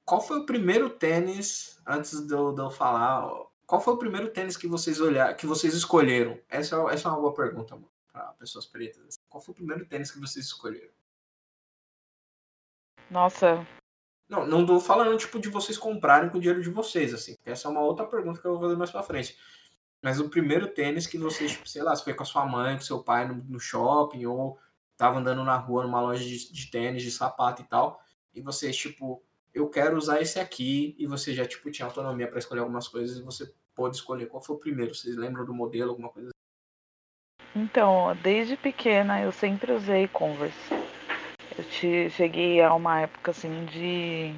[0.05, 3.29] qual foi o primeiro tênis, antes de eu, de eu falar,
[3.67, 6.39] qual foi o primeiro tênis que vocês olharam, que vocês escolheram?
[6.49, 9.19] Essa, essa é uma boa pergunta, mano, para pessoas pretas.
[9.33, 10.93] Qual foi o primeiro tênis que vocês escolheram?
[13.11, 13.67] Nossa,
[14.29, 17.37] não, não tô falando, tipo, de vocês comprarem com o dinheiro de vocês, assim.
[17.45, 19.37] Essa é uma outra pergunta que eu vou fazer mais pra frente.
[20.03, 22.77] Mas o primeiro tênis que vocês, tipo, sei lá, se foi com a sua mãe,
[22.77, 24.59] com seu pai no, no shopping, ou
[24.97, 28.03] tava andando na rua numa loja de, de tênis, de sapato e tal,
[28.35, 32.39] e você, tipo, eu quero usar esse aqui, e você já, tipo, tinha autonomia para
[32.39, 34.95] escolher algumas coisas, e você pôde escolher qual foi o primeiro.
[34.95, 36.32] Vocês lembram do modelo, alguma coisa
[37.55, 40.71] Então, desde pequena eu sempre usei Converse.
[41.57, 44.33] Eu te, cheguei a uma época assim de,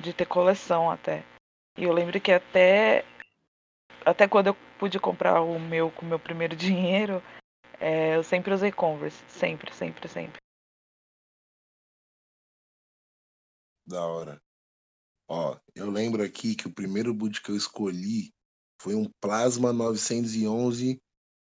[0.00, 1.24] de ter coleção até.
[1.76, 3.04] E eu lembro que até,
[4.04, 7.20] até quando eu pude comprar o meu com o meu primeiro dinheiro,
[7.80, 9.24] é, eu sempre usei Converse.
[9.28, 10.40] Sempre, sempre, sempre.
[13.84, 14.40] Da hora.
[15.28, 18.32] Ó, eu lembro aqui que o primeiro boot que eu escolhi
[18.80, 21.00] foi um Plasma 911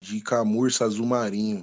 [0.07, 1.63] de camurça azul marinho.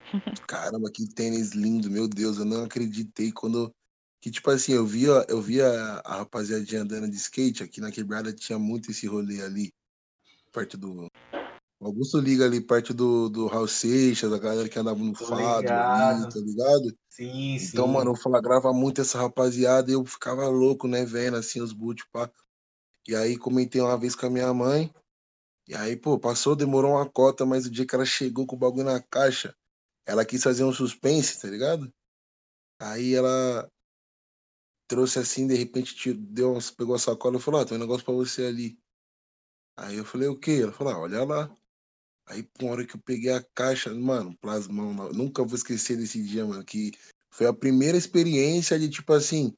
[0.48, 3.72] Caramba, que tênis lindo, meu Deus, eu não acreditei quando
[4.20, 5.68] que tipo assim, eu via, eu via
[6.04, 9.70] a rapaziadinha andando de skate aqui na quebrada tinha muito esse rolê ali
[10.50, 11.06] perto do
[11.80, 15.26] o Augusto liga ali perto do, do Raul Seixas, a galera que andava no Tô
[15.26, 15.70] fado ligado.
[15.70, 16.98] ali, tá ligado?
[17.10, 17.66] Sim, sim.
[17.66, 21.74] Então, mano, eu flagrava muito essa rapaziada e eu ficava louco, né, vendo assim os
[21.74, 22.30] boot, pá.
[23.06, 24.90] E aí comentei uma vez com a minha mãe.
[25.66, 28.58] E aí, pô, passou, demorou uma cota, mas o dia que ela chegou com o
[28.58, 29.54] bagulho na caixa,
[30.06, 31.92] ela quis fazer um suspense, tá ligado?
[32.80, 33.68] Aí ela
[34.88, 38.04] trouxe assim, de repente deu, uns- pegou a sacola e falou: Ah, tem um negócio
[38.04, 38.78] pra você ali.
[39.76, 40.60] Aí eu falei: O quê?
[40.62, 41.56] Ela falou: ah, Olha lá.
[42.28, 46.46] Aí, por hora que eu peguei a caixa, mano, plasmão, nunca vou esquecer desse dia,
[46.46, 46.92] mano, que
[47.30, 49.54] foi a primeira experiência de tipo assim,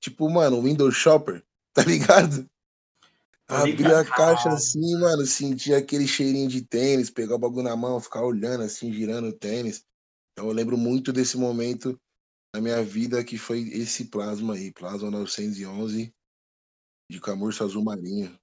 [0.00, 2.48] tipo, mano, Windows Shopper, tá ligado?
[3.50, 4.54] Abri a caixa caralho.
[4.54, 8.92] assim, mano, senti aquele cheirinho de tênis, pegar o bagulho na mão, ficar olhando assim,
[8.92, 9.84] girando o tênis.
[10.32, 12.00] Então eu lembro muito desse momento
[12.54, 16.14] na minha vida que foi esse plasma aí, plasma 911
[17.10, 18.38] de camurça azul marinho.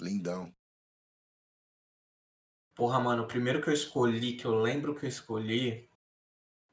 [0.00, 0.54] Lindão.
[2.74, 5.90] Porra, mano, o primeiro que eu escolhi, que eu lembro que eu escolhi.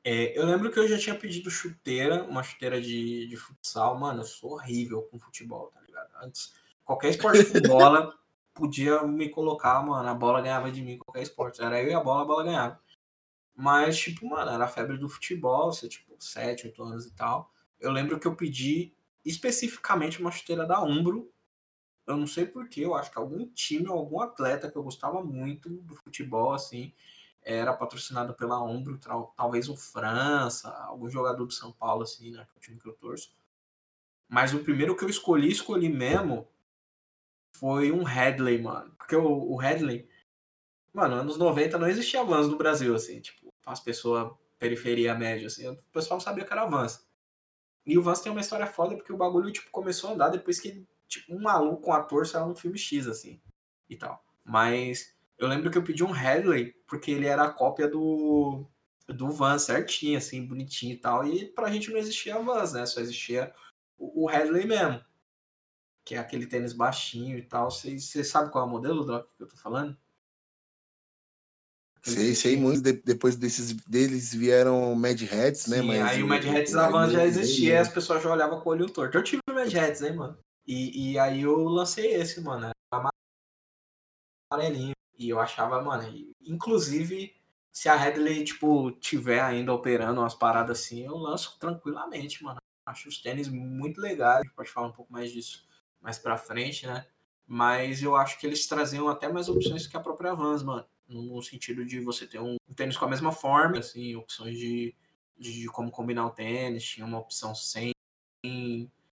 [0.03, 3.97] é, eu lembro que eu já tinha pedido chuteira, uma chuteira de, de futsal.
[3.97, 6.11] Mano, eu sou horrível com futebol, tá ligado?
[6.21, 6.53] Antes,
[6.85, 8.13] qualquer esporte com bola
[8.53, 11.61] podia me colocar, mano, a bola ganhava de mim, qualquer esporte.
[11.61, 12.79] Era eu e a bola, a bola ganhava.
[13.55, 17.51] Mas, tipo, mano, era a febre do futebol, você, tipo, 7, 8 anos e tal.
[17.79, 18.93] Eu lembro que eu pedi
[19.25, 21.31] especificamente uma chuteira da Umbro.
[22.07, 25.69] Eu não sei porquê, eu acho que algum time, algum atleta que eu gostava muito
[25.69, 26.93] do futebol, assim,
[27.41, 32.45] era patrocinado pela Umbro, tal- talvez o França, algum jogador do São Paulo, assim, né,
[32.45, 33.35] que é o time que eu torço.
[34.27, 36.47] Mas o primeiro que eu escolhi, escolhi mesmo,
[37.59, 38.93] foi um Headley, mano.
[38.97, 40.07] Porque o, o Headley,
[40.93, 45.67] mano, anos 90 não existia Vans no Brasil, assim, tipo, as pessoas, periferia média, assim,
[45.67, 47.05] o pessoal não sabia que era Vans.
[47.85, 50.59] E o Vans tem uma história foda porque o bagulho, tipo, começou a andar depois
[50.59, 53.39] que, tipo, um maluco, um ator saiu num filme X, assim,
[53.89, 54.23] e tal.
[54.43, 58.65] Mas eu lembro que eu pedi um Headley porque ele era a cópia do,
[59.07, 61.25] do Vans, certinho, assim, bonitinho e tal.
[61.25, 62.85] E pra gente não existia Vans, né?
[62.85, 63.53] Só existia
[63.97, 65.01] o, o Headley mesmo.
[66.05, 67.71] Que é aquele tênis baixinho e tal.
[67.71, 69.97] Você sabe qual é o modelo, Doc, que eu tô falando?
[72.03, 72.83] Sei, sei muito.
[72.83, 75.79] de- depois desses deles vieram Mad Hats, né?
[75.81, 78.31] Sim, Mas aí o Mad Hats da Van já existia e veio, as pessoas já
[78.31, 79.17] olhavam com o olho torto.
[79.17, 80.37] Eu tive o Mad Hats, hein, mano?
[80.67, 82.69] E, e aí eu lancei esse, mano.
[84.51, 84.93] Amarelinho.
[85.17, 86.03] E eu achava, mano,
[86.41, 87.35] inclusive,
[87.71, 92.59] se a Headley, tipo, tiver ainda operando umas paradas assim, eu lanço tranquilamente, mano.
[92.85, 94.43] Acho os tênis muito legais.
[94.55, 95.65] Pode falar um pouco mais disso
[96.05, 97.03] mais pra frente, né?
[97.47, 100.85] Mas eu acho que eles traziam até mais opções que a própria Vans, mano.
[101.07, 104.95] No sentido de você ter um, tênis com a mesma forma, assim, opções de,
[105.35, 106.83] de como combinar o tênis.
[106.83, 107.91] Tinha uma opção sem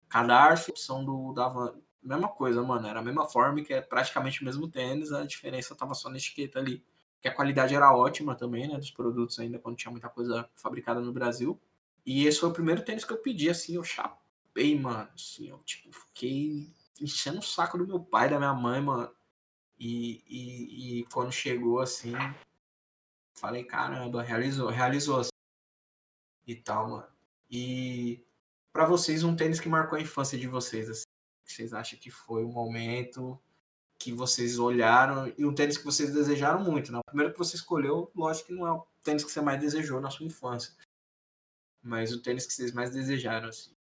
[0.08, 1.74] cadarço, opção do da Van.
[2.02, 2.86] Mesma coisa, mano.
[2.86, 6.16] Era a mesma forma, que é praticamente o mesmo tênis, a diferença tava só na
[6.16, 6.82] etiqueta ali.
[7.20, 8.78] Que a qualidade era ótima também, né?
[8.78, 11.60] Dos produtos ainda, quando tinha muita coisa fabricada no Brasil.
[12.06, 15.08] E esse foi o primeiro tênis que eu pedi, assim, eu chapei, mano.
[15.14, 19.10] Assim, eu, tipo, fiquei enchendo o saco do meu pai, da minha mãe, mano.
[19.78, 22.12] E, e, e quando chegou, assim,
[23.34, 25.30] falei, caramba, realizou, realizou, assim,
[26.46, 27.08] e tal, mano.
[27.50, 28.24] E
[28.72, 31.04] pra vocês, um tênis que marcou a infância de vocês, assim,
[31.44, 33.40] vocês acham que foi o momento
[33.98, 36.98] que vocês olharam e um tênis que vocês desejaram muito, né?
[36.98, 40.00] O primeiro que você escolheu, lógico que não é o tênis que você mais desejou
[40.00, 40.72] na sua infância,
[41.82, 43.74] mas o tênis que vocês mais desejaram, assim.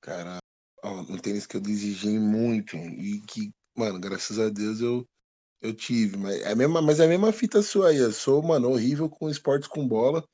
[0.00, 0.41] Cara,
[0.82, 5.06] ó, um tênis que eu desejei muito e que, mano, graças a Deus eu,
[5.60, 6.16] eu tive.
[6.16, 7.98] Mas é, a mesma, mas é a mesma fita sua aí.
[7.98, 10.24] Eu sou, mano, horrível com esportes com bola,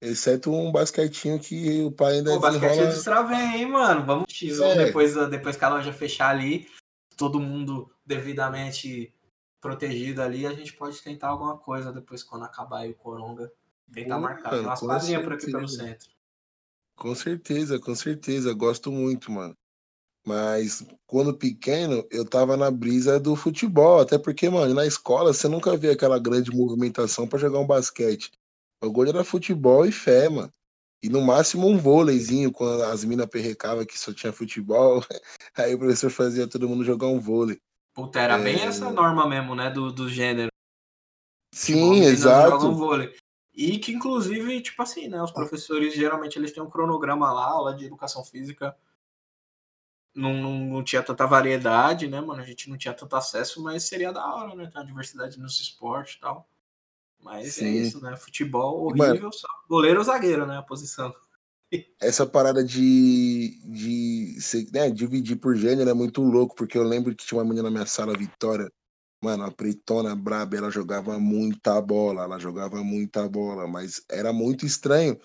[0.00, 2.94] exceto um basquetinho que o pai ainda Pô, basquete eu desenrola.
[2.94, 4.04] destravei, hein, mano?
[4.04, 4.86] Vamos X1 É.
[4.86, 6.68] depois, depois que a loja fechar ali,
[7.16, 9.14] todo mundo devidamente
[9.60, 13.52] protegido ali, a gente pode tentar alguma coisa depois quando acabar aí o Coronga.
[13.92, 14.50] Tentar marcar.
[14.50, 16.10] Tem umas quadrinhas por aqui pelo centro.
[16.96, 18.52] Com certeza, com certeza.
[18.54, 19.56] Gosto muito, mano.
[20.24, 24.00] Mas quando pequeno, eu tava na brisa do futebol.
[24.00, 28.30] Até porque, mano, na escola você nunca via aquela grande movimentação para jogar um basquete.
[28.80, 30.52] O gol era futebol e fé, mano.
[31.02, 35.04] E no máximo um vôleizinho, quando as minas perrecavam que só tinha futebol.
[35.56, 37.58] Aí o professor fazia todo mundo jogar um vôlei.
[37.92, 38.42] Puta, era é...
[38.42, 39.70] bem essa norma mesmo, né?
[39.70, 40.50] Do, do gênero.
[41.52, 42.72] Sim, tipo, exato.
[42.72, 43.12] Vôlei.
[43.52, 45.20] E que, inclusive, tipo assim, né?
[45.20, 48.74] Os professores geralmente eles têm um cronograma lá, aula de educação física.
[50.14, 52.42] Não, não, não tinha tanta variedade, né, mano?
[52.42, 54.66] A gente não tinha tanto acesso, mas seria da hora, né?
[54.66, 56.48] Ter uma diversidade nos esportes e tal.
[57.18, 57.64] Mas é Sim.
[57.64, 58.16] é isso, né?
[58.16, 60.58] Futebol horrível, mano, só goleiro ou zagueiro, né?
[60.58, 61.14] A posição.
[62.00, 64.36] Essa parada de, de
[64.72, 67.70] né, dividir por gênero é muito louco, porque eu lembro que tinha uma menina na
[67.70, 68.70] minha sala, Vitória,
[69.22, 74.66] Mano, a Pretona Braba, ela jogava muita bola, ela jogava muita bola, mas era muito
[74.66, 75.16] estranho,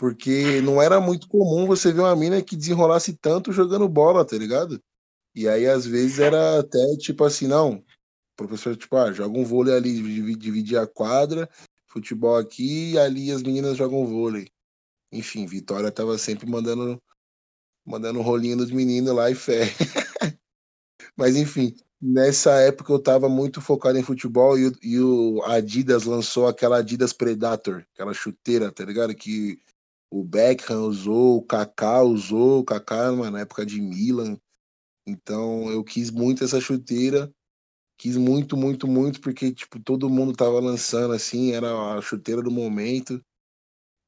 [0.00, 4.34] porque não era muito comum você ver uma mina que desenrolasse tanto jogando bola, tá
[4.34, 4.82] ligado?
[5.34, 7.84] E aí, às vezes, era até tipo assim, não, o
[8.34, 10.00] professor, tipo, ah, joga um vôlei ali,
[10.36, 11.46] dividir a quadra,
[11.86, 14.48] futebol aqui, e ali as meninas jogam vôlei.
[15.12, 16.98] Enfim, Vitória tava sempre mandando
[17.84, 19.64] mandando rolinho nos meninos lá e fé.
[21.14, 26.48] Mas enfim, nessa época eu estava muito focado em futebol e, e, o Adidas lançou
[26.48, 29.14] aquela Adidas Predator, aquela chuteira, tá ligado?
[29.14, 29.60] Que
[30.10, 34.36] o Beckham usou, o Kaká usou, o Kaká na época de Milan.
[35.06, 37.32] Então eu quis muito essa chuteira,
[37.96, 42.50] quis muito, muito, muito, porque tipo, todo mundo tava lançando assim, era a chuteira do
[42.50, 43.22] momento.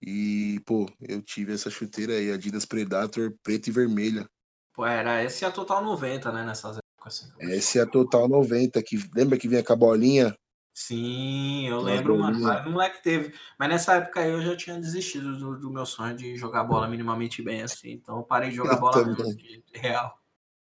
[0.05, 4.29] E, pô, eu tive essa chuteira aí, Adidas Predator preta e vermelha.
[4.75, 8.97] Pô, era esse a Total 90, né, nessas Assim, Esse é a Total 90, que
[9.15, 10.37] lembra que vinha com a bolinha?
[10.75, 12.41] Sim, eu lembro, mano.
[12.41, 13.35] Vários moleque teve.
[13.59, 16.89] Mas nessa época aí eu já tinha desistido do, do, meu sonho de jogar bola
[16.89, 17.93] minimamente bem, assim.
[17.93, 19.39] Então eu parei de jogar bola mesmo,
[19.75, 20.19] real.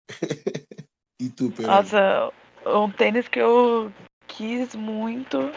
[1.21, 1.67] e tu, Pedro?
[1.67, 2.33] Nossa,
[2.67, 3.93] um tênis que eu
[4.27, 5.53] quis muito,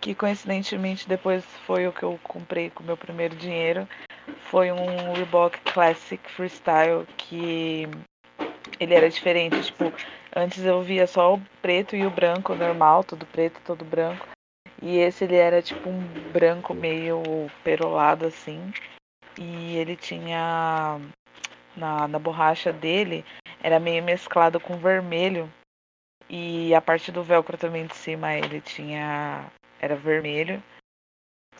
[0.00, 3.88] que coincidentemente depois foi o que eu comprei com o meu primeiro dinheiro,
[4.50, 7.88] foi um Reebok Classic Freestyle que
[8.80, 9.62] ele era diferente.
[9.62, 9.92] Tipo,
[10.34, 14.26] antes eu via só o preto e o branco normal, todo preto, todo branco.
[14.82, 16.00] E esse ele era tipo um
[16.32, 17.22] branco meio
[17.62, 18.72] perolado assim.
[19.38, 21.00] E ele tinha
[21.76, 23.24] na, na borracha dele
[23.62, 25.50] era meio mesclado com vermelho.
[26.28, 30.62] E a parte do velcro também de cima ele tinha era vermelho.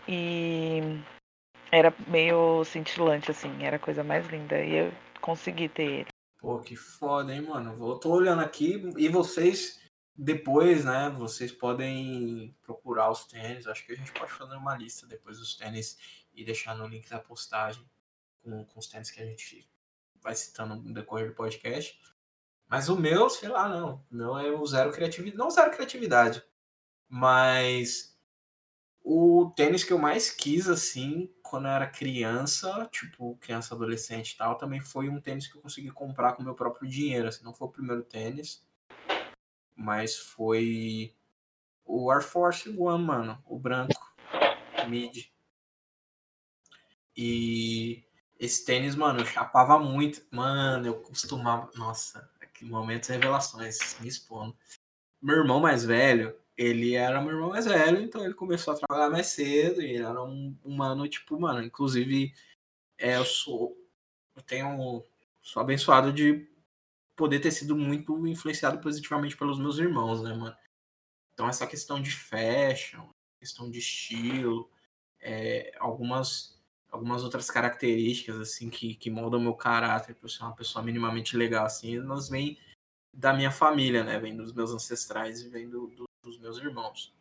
[0.07, 0.81] E
[1.73, 4.63] era meio cintilante assim, era a coisa mais linda.
[4.63, 6.14] E eu consegui ter ele.
[6.45, 7.75] Pô, que foda, hein, mano?
[7.89, 9.81] Eu tô olhando aqui e vocês,
[10.15, 13.67] depois, né, vocês podem procurar os tênis.
[13.67, 15.97] Acho que a gente pode fazer uma lista depois dos tênis
[16.35, 17.83] e deixar no link da postagem
[18.43, 19.67] com, com os tênis que a gente
[20.21, 21.99] vai citando no decorrer do podcast.
[22.69, 24.05] Mas o meu, sei lá, não.
[24.11, 25.39] O meu é o zero criatividade.
[25.39, 26.45] Não zero criatividade,
[27.09, 28.14] mas
[29.07, 34.37] o tênis que eu mais quis, assim, quando eu era criança, tipo, criança, adolescente e
[34.39, 37.29] tal, também foi um tênis que eu consegui comprar com meu próprio dinheiro.
[37.29, 38.67] Assim, não foi o primeiro tênis,
[39.77, 41.15] mas foi
[41.85, 43.93] o Air Force One, mano, o branco,
[44.89, 45.27] mid.
[47.15, 48.03] E
[48.41, 50.23] esse tênis, mano, eu chapava muito.
[50.31, 51.71] Mano, eu costumava.
[51.75, 54.57] Nossa, que momentos revelações, me expondo.
[55.21, 59.11] Meu irmão mais velho, ele era meu irmão mais velho, então ele começou a trabalhar
[59.11, 62.33] mais cedo e ele era um, um mano, tipo, mano, inclusive
[62.99, 63.77] é, eu sou.
[64.37, 65.05] Eu tenho.
[65.43, 66.49] Sou abençoado de
[67.17, 70.57] poder ter sido muito influenciado positivamente pelos meus irmãos, né, mano?
[71.33, 74.71] Então essa questão de fashion, questão de estilo,
[75.21, 76.55] é, algumas
[76.91, 81.67] algumas outras características assim que, que moldam meu caráter para ser uma pessoa minimamente legal
[81.67, 82.57] assim, elas vêm
[83.13, 84.19] da minha família, né?
[84.19, 87.15] Vem dos meus ancestrais e vem do, do, dos meus irmãos.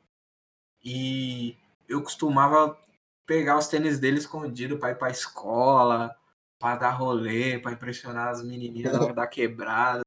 [0.84, 2.78] E eu costumava
[3.26, 6.16] pegar os tênis dele escondido para ir para escola,
[6.60, 10.02] para dar rolê, para impressionar as menininhas na hora da quebrada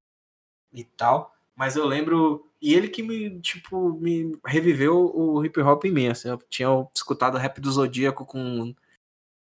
[0.73, 1.35] e tal.
[1.55, 2.51] Mas eu lembro.
[2.61, 6.09] E ele que me, tipo, me reviveu o hip hop em mim.
[6.09, 8.75] Assim, eu tinha escutado rap do Zodíaco com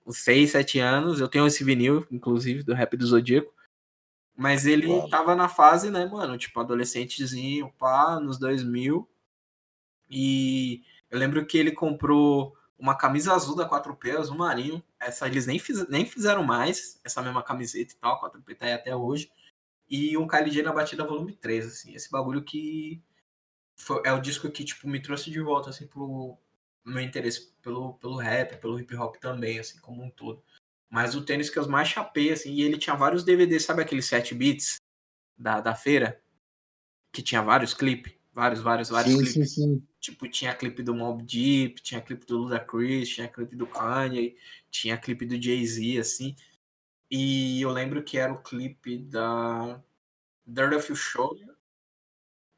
[0.08, 1.20] 6, 7 anos.
[1.20, 3.52] Eu tenho esse vinil, inclusive, do rap do Zodíaco.
[4.34, 5.10] Mas ele claro.
[5.10, 6.38] tava na fase, né, mano?
[6.38, 9.08] Tipo, adolescentezinho, pá, nos 2000.
[10.12, 14.82] E eu lembro que ele comprou uma camisa azul da 4P, azul marinho.
[15.00, 18.74] Essa eles nem, fiz, nem fizeram mais, essa mesma camiseta e tal, 4P tá aí
[18.74, 19.30] até hoje.
[19.88, 21.94] E um KLG na batida volume 3, assim.
[21.94, 23.02] Esse bagulho que
[23.74, 26.38] foi, é o disco que, tipo, me trouxe de volta, assim, pro,
[26.84, 30.42] meu interesse pelo, pelo rap, pelo hip hop também, assim, como um todo.
[30.90, 34.06] Mas o tênis que eu mais chapei, assim, e ele tinha vários DVDs, sabe aqueles
[34.06, 34.76] 7 bits
[35.38, 36.20] da, da feira?
[37.12, 39.54] Que tinha vários clipes, vários, vários, vários Sim, clipes.
[39.54, 39.88] sim, sim.
[40.02, 44.36] Tipo, tinha clipe do Mob Deep, tinha clipe do Ludacris, tinha clipe do Kanye,
[44.68, 46.34] tinha clipe do Jay-Z, assim.
[47.08, 49.80] E eu lembro que era o clipe da
[50.44, 51.38] Dirt of Show,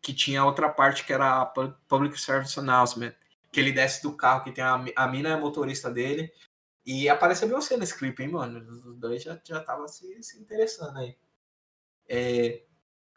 [0.01, 3.15] que tinha outra parte que era a Public Service Announcement,
[3.53, 6.33] que ele desce do carro, que tem a, a mina é motorista dele,
[6.87, 8.61] e apareceu você nesse clipe, hein, mano?
[8.87, 11.15] Os dois já, já tava se, se interessando aí.
[12.09, 12.65] É,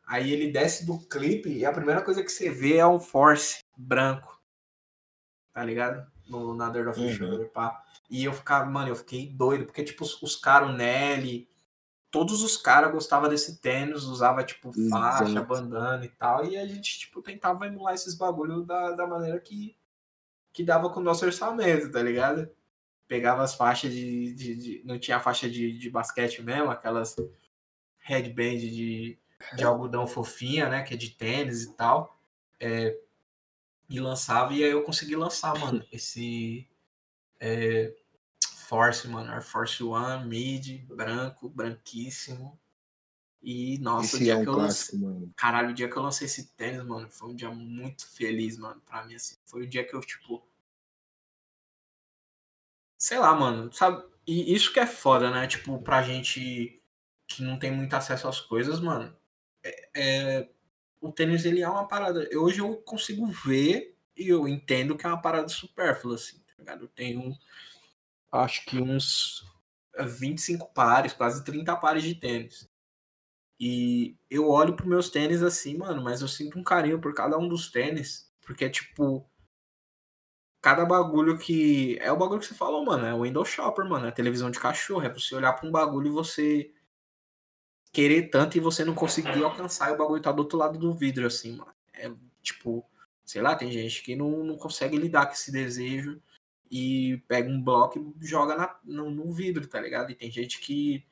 [0.05, 3.65] aí ele desce do clipe e a primeira coisa que você vê é um Force
[3.77, 4.41] branco.
[5.53, 6.05] Tá ligado?
[6.27, 7.47] No, na Dirt of Uhum.
[7.49, 7.83] Pá.
[8.09, 11.49] E eu ficava, mano, eu fiquei doido, porque, tipo, os, os caras, o Nelly,
[12.11, 15.47] todos os caras gostavam desse tênis, usava, tipo, faixa, Exato.
[15.47, 19.75] bandana e tal, e a gente, tipo, tentava emular esses bagulho da, da maneira que,
[20.53, 22.49] que dava com o nosso orçamento, tá ligado?
[23.07, 24.33] Pegava as faixas de.
[24.33, 27.15] de- de- não tinha faixa de, de basquete mesmo, aquelas
[27.99, 29.17] headband de,
[29.55, 30.83] de algodão fofinha, né?
[30.83, 32.19] Que é de tênis e tal.
[32.59, 32.97] é,
[33.89, 36.67] e lançava, e aí eu consegui lançar, mano, esse.
[37.39, 37.95] é,
[38.67, 42.59] Force, mano, Air Force One, mid, branco, branquíssimo.
[43.41, 44.95] E, nossa, o Esse dia é um que eu lancei.
[44.95, 45.33] clássico, mano.
[45.37, 48.81] Caralho, o dia que eu lancei esse tênis, mano, foi um dia muito feliz, mano,
[48.81, 49.37] pra mim, assim.
[49.45, 50.45] Foi o dia que eu, tipo.
[52.97, 54.03] Sei lá, mano, sabe?
[54.25, 55.47] E isso que é foda, né?
[55.47, 56.81] Tipo, pra gente
[57.27, 59.15] que não tem muito acesso às coisas, mano.
[59.63, 60.49] É, é-
[61.01, 62.27] o tênis, ele é uma parada.
[62.35, 66.85] Hoje eu consigo ver e eu entendo que é uma parada supérflua, assim, tá ligado?
[66.85, 67.37] Eu tenho,
[68.31, 69.45] acho que uns
[69.97, 72.69] 25 pares, quase 30 pares de tênis.
[73.59, 77.37] E eu olho pros meus tênis assim, mano, mas eu sinto um carinho por cada
[77.37, 78.31] um dos tênis.
[78.45, 79.29] Porque é tipo.
[80.61, 81.97] Cada bagulho que.
[81.99, 83.05] É o bagulho que você falou, mano.
[83.05, 84.07] É o window shopper, mano.
[84.07, 85.03] É televisão de cachorro.
[85.03, 86.71] É você olhar pra um bagulho e você
[87.97, 90.93] querer tanto e você não conseguir alcançar e o bagulho tá do outro lado do
[90.93, 91.73] vidro, assim, mano.
[91.95, 92.11] É
[92.43, 92.85] tipo.
[93.25, 96.21] Sei lá, tem gente que não, não consegue lidar com esse desejo
[96.71, 100.11] e pega um bloco e joga na- no, no vidro, tá ligado?
[100.11, 101.05] E tem gente que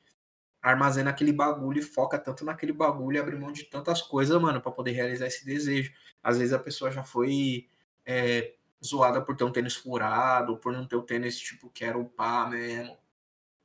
[0.62, 4.60] armazena aquele bagulho e foca tanto naquele bagulho e abre mão de tantas coisas, mano,
[4.62, 5.92] pra poder realizar esse desejo.
[6.22, 7.68] Às vezes a pessoa já foi
[8.06, 12.02] é, zoada por ter um tênis furado, por não ter o tênis, tipo, que era
[12.04, 12.96] pá mesmo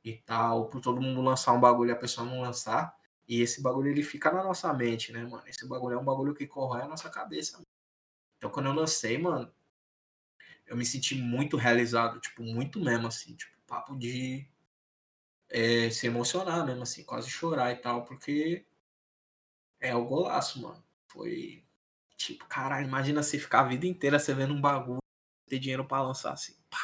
[0.04, 2.94] e tal, por todo mundo lançar um bagulho e a pessoa não lançar.
[3.28, 5.42] E esse bagulho ele fica na nossa mente, né, mano?
[5.46, 7.54] Esse bagulho é um bagulho que corrói a nossa cabeça.
[7.54, 7.66] Mano.
[8.38, 9.52] Então quando eu lancei, mano,
[10.66, 14.46] eu me senti muito realizado, tipo, muito mesmo, assim, tipo, papo de
[15.48, 18.64] é, se emocionar mesmo, assim, quase chorar e tal, porque
[19.80, 20.82] é o golaço, mano.
[21.08, 21.64] Foi
[22.16, 25.00] tipo, caralho, imagina você ficar a vida inteira você vendo um bagulho,
[25.48, 26.78] ter dinheiro pra lançar assim, pá.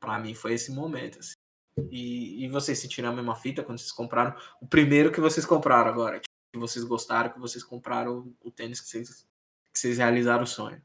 [0.00, 1.41] Pra mim foi esse momento, assim.
[1.90, 5.90] E, e vocês sentiram a mesma fita quando vocês compraram o primeiro que vocês compraram
[5.90, 9.26] agora, tipo, que vocês gostaram, que vocês compraram o tênis que vocês,
[9.72, 10.82] que vocês realizaram o sonho.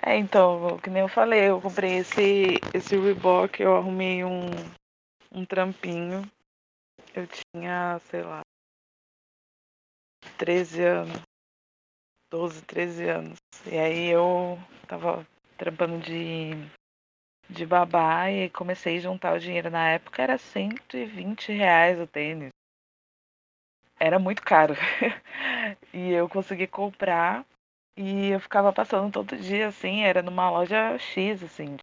[0.00, 4.46] É, então, que nem eu falei, eu comprei esse, esse Reebok, eu arrumei um,
[5.32, 6.22] um trampinho.
[7.14, 8.42] Eu tinha, sei lá,
[10.38, 11.22] 13 anos.
[12.30, 13.38] 12, 13 anos.
[13.66, 16.52] E aí eu tava trampando de,
[17.48, 19.70] de babá e comecei a juntar o dinheiro.
[19.70, 22.50] Na época era 120 reais o tênis.
[23.98, 24.74] Era muito caro.
[25.92, 27.44] e eu consegui comprar
[27.96, 31.76] e eu ficava passando todo dia, assim, era numa loja X, assim.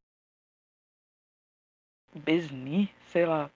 [2.13, 3.51] Besni, sei lá.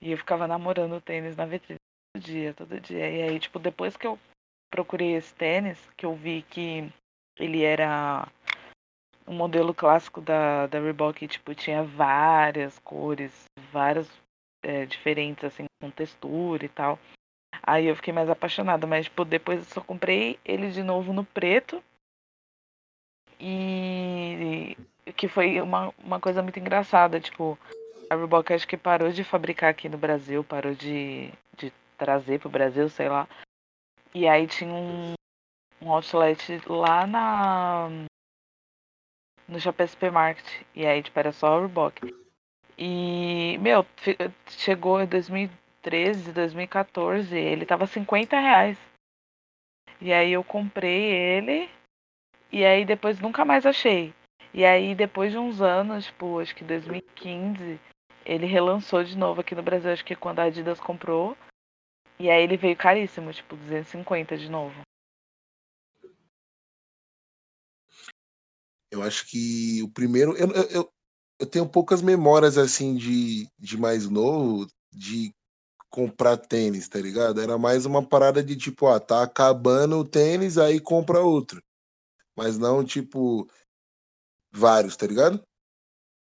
[0.00, 1.78] E eu ficava namorando o tênis na vitrine
[2.14, 3.10] todo dia, todo dia.
[3.10, 4.18] E aí, tipo, depois que eu
[4.70, 6.90] procurei esse tênis, que eu vi que
[7.38, 8.26] ele era
[9.26, 14.08] um modelo clássico da, da Reebok, tipo, tinha várias cores, várias
[14.62, 16.98] é, diferentes, assim, com textura e tal.
[17.62, 21.24] Aí eu fiquei mais apaixonada, mas tipo, depois eu só comprei ele de novo no
[21.24, 21.82] preto.
[23.40, 24.76] E
[25.16, 27.58] que foi uma, uma coisa muito engraçada, tipo,
[28.08, 32.48] a Reebok acho que parou de fabricar aqui no Brasil, parou de, de trazer pro
[32.48, 33.28] Brasil, sei lá.
[34.14, 35.14] E aí tinha um,
[35.82, 37.88] um outlet lá na
[39.48, 40.46] no Chapéu Supermarket.
[40.74, 42.14] E aí, tipo, era só Reebok.
[42.76, 43.86] E, meu,
[44.48, 48.78] chegou em 2013, 2014, ele tava 50 reais.
[50.00, 51.70] E aí eu comprei ele,
[52.50, 54.12] e aí depois nunca mais achei.
[54.52, 57.80] E aí depois de uns anos, tipo, acho que 2015,
[58.24, 61.36] ele relançou de novo aqui no Brasil, acho que quando a Adidas comprou.
[62.18, 64.80] E aí ele veio caríssimo, tipo, 250 de novo.
[68.94, 70.36] Eu acho que o primeiro.
[70.36, 70.92] Eu, eu,
[71.40, 75.34] eu tenho poucas memórias assim de, de mais novo de
[75.90, 77.40] comprar tênis, tá ligado?
[77.40, 81.60] Era mais uma parada de tipo, ah, tá acabando o tênis, aí compra outro.
[82.36, 83.48] Mas não, tipo,
[84.52, 85.42] vários, tá ligado?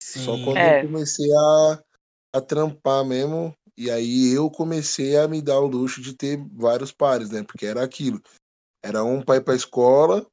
[0.02, 0.24] Sim.
[0.24, 0.78] Só quando É.
[0.78, 1.82] eu comecei a,
[2.36, 6.92] a trampar mesmo, e aí eu comecei a me dar o luxo de ter vários
[6.92, 7.42] pares, né?
[7.42, 8.20] Porque era aquilo.
[8.82, 10.26] Era um pra ir pra escola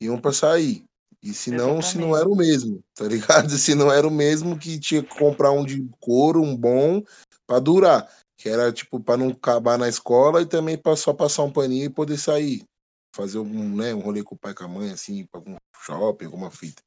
[0.00, 0.84] e um pra sair.
[1.22, 3.50] E se não, se não era o mesmo, tá ligado?
[3.58, 7.02] Se não era o mesmo que tinha que comprar um de couro, um bom,
[7.46, 8.08] pra durar.
[8.38, 11.84] Que era tipo pra não acabar na escola e também pra só passar um paninho
[11.84, 12.62] e poder sair.
[13.14, 15.56] Fazer um, né, um rolê com o pai e com a mãe, assim, pra algum
[15.84, 16.80] shopping, alguma fita.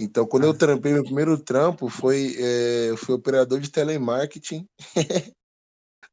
[0.00, 0.54] Então, quando eu Ah.
[0.54, 4.64] trampei, meu primeiro trampo foi, é, eu fui operador de telemarketing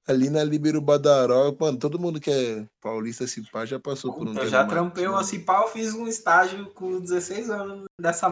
[0.07, 1.55] ali na Libero Badaró.
[1.59, 4.65] Mano, todo mundo que é paulista, se pá, já passou por um Puta, eu já
[4.65, 5.15] trampei né?
[5.15, 8.29] assim, pá, eu fiz um estágio com 16 anos dessa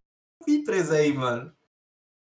[0.47, 1.51] empresa aí, mano.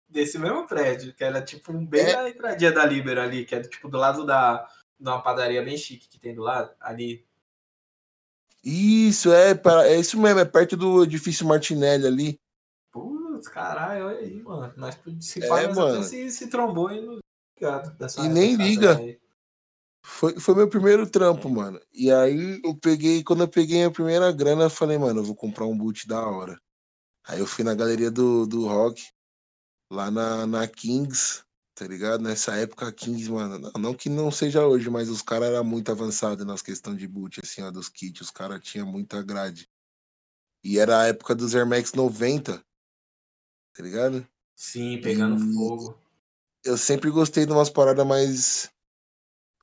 [0.08, 2.16] Desse mesmo prédio, que era tipo um bem É.
[2.16, 4.68] na entradinha da Libero ali, que é tipo do lado da
[5.00, 7.26] de uma padaria bem chique que tem do lado, ali.
[8.62, 9.50] Isso, é,
[9.86, 12.40] é isso mesmo, é perto do edifício Martinelli ali.
[12.92, 14.72] Putz, caralho, olha aí, mano.
[14.76, 16.02] Nós se É, mano.
[16.04, 17.18] se, se trombou e não
[17.58, 18.96] ligado dessa E nem liga.
[18.98, 19.18] aí.
[20.04, 21.80] Foi, foi meu primeiro trampo, mano.
[21.92, 25.34] E aí eu peguei, quando eu peguei a primeira grana, eu falei, mano, eu vou
[25.36, 26.60] comprar um boot da hora.
[27.24, 29.02] Aí eu fui na galeria do, do rock,
[29.90, 31.44] lá na, na Kings,
[31.74, 32.22] tá ligado?
[32.22, 35.64] Nessa época a Kings, mano, não, não que não seja hoje, mas os caras eram
[35.64, 39.68] muito avançados nas questões de boot, assim, ó, dos kits, os caras tinham muita grade.
[40.64, 42.58] E era a época dos Air Max 90,
[43.72, 44.26] tá ligado?
[44.56, 45.98] Sim, pegando E- fogo.
[46.64, 48.70] eu sempre gostei de umas paradas mais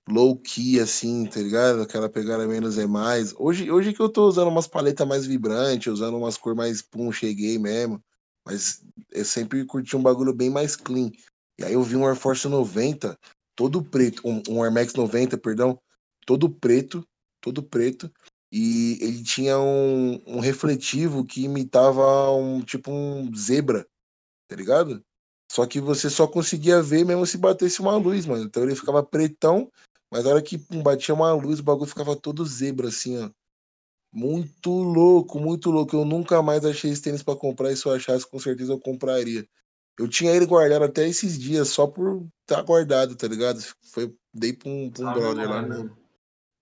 [0.10, 1.82] low key, assim, tá ligado?
[1.82, 3.34] Aquela pegada menos é mais.
[3.38, 7.12] Hoje, hoje que eu tô usando umas paletas mais vibrantes, usando umas cores mais pum,
[7.12, 8.04] cheguei mesmo.
[8.46, 11.12] Mas eu sempre curti um bagulho bem mais clean.
[11.60, 13.18] E aí eu vi um Air Force 90,
[13.56, 15.80] todo preto, um, um Air Max 90, perdão,
[16.26, 17.06] todo preto,
[17.42, 18.12] todo preto.
[18.52, 23.86] E ele tinha um, um refletivo que imitava um tipo um zebra,
[24.48, 25.04] tá ligado?
[25.52, 28.46] Só que você só conseguia ver mesmo se batesse uma luz, mano.
[28.46, 29.70] Então ele ficava pretão,
[30.12, 33.30] mas na hora que pum, batia uma luz, o bagulho ficava todo zebra, assim, ó.
[34.12, 35.96] Muito louco, muito louco.
[35.96, 38.80] Eu nunca mais achei esse tênis pra comprar e se eu achasse, com certeza eu
[38.80, 39.48] compraria.
[40.00, 43.62] Eu tinha ele guardado até esses dias, só por estar guardado, tá ligado?
[43.92, 45.98] Foi, dei pra um, pra um Só brother lá memória, no, né?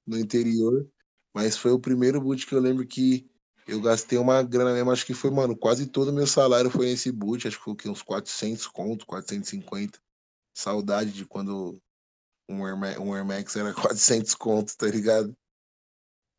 [0.07, 0.87] no interior.
[1.33, 3.29] Mas foi o primeiro boot que eu lembro que
[3.67, 4.91] eu gastei uma grana mesmo.
[4.91, 7.47] Acho que foi, mano, quase todo o meu salário foi nesse boot.
[7.47, 9.99] Acho que foi uns 400 conto, 450.
[10.53, 11.79] Saudade de quando
[12.49, 15.35] um Air, Ma- um Air Max era 400 conto, tá ligado?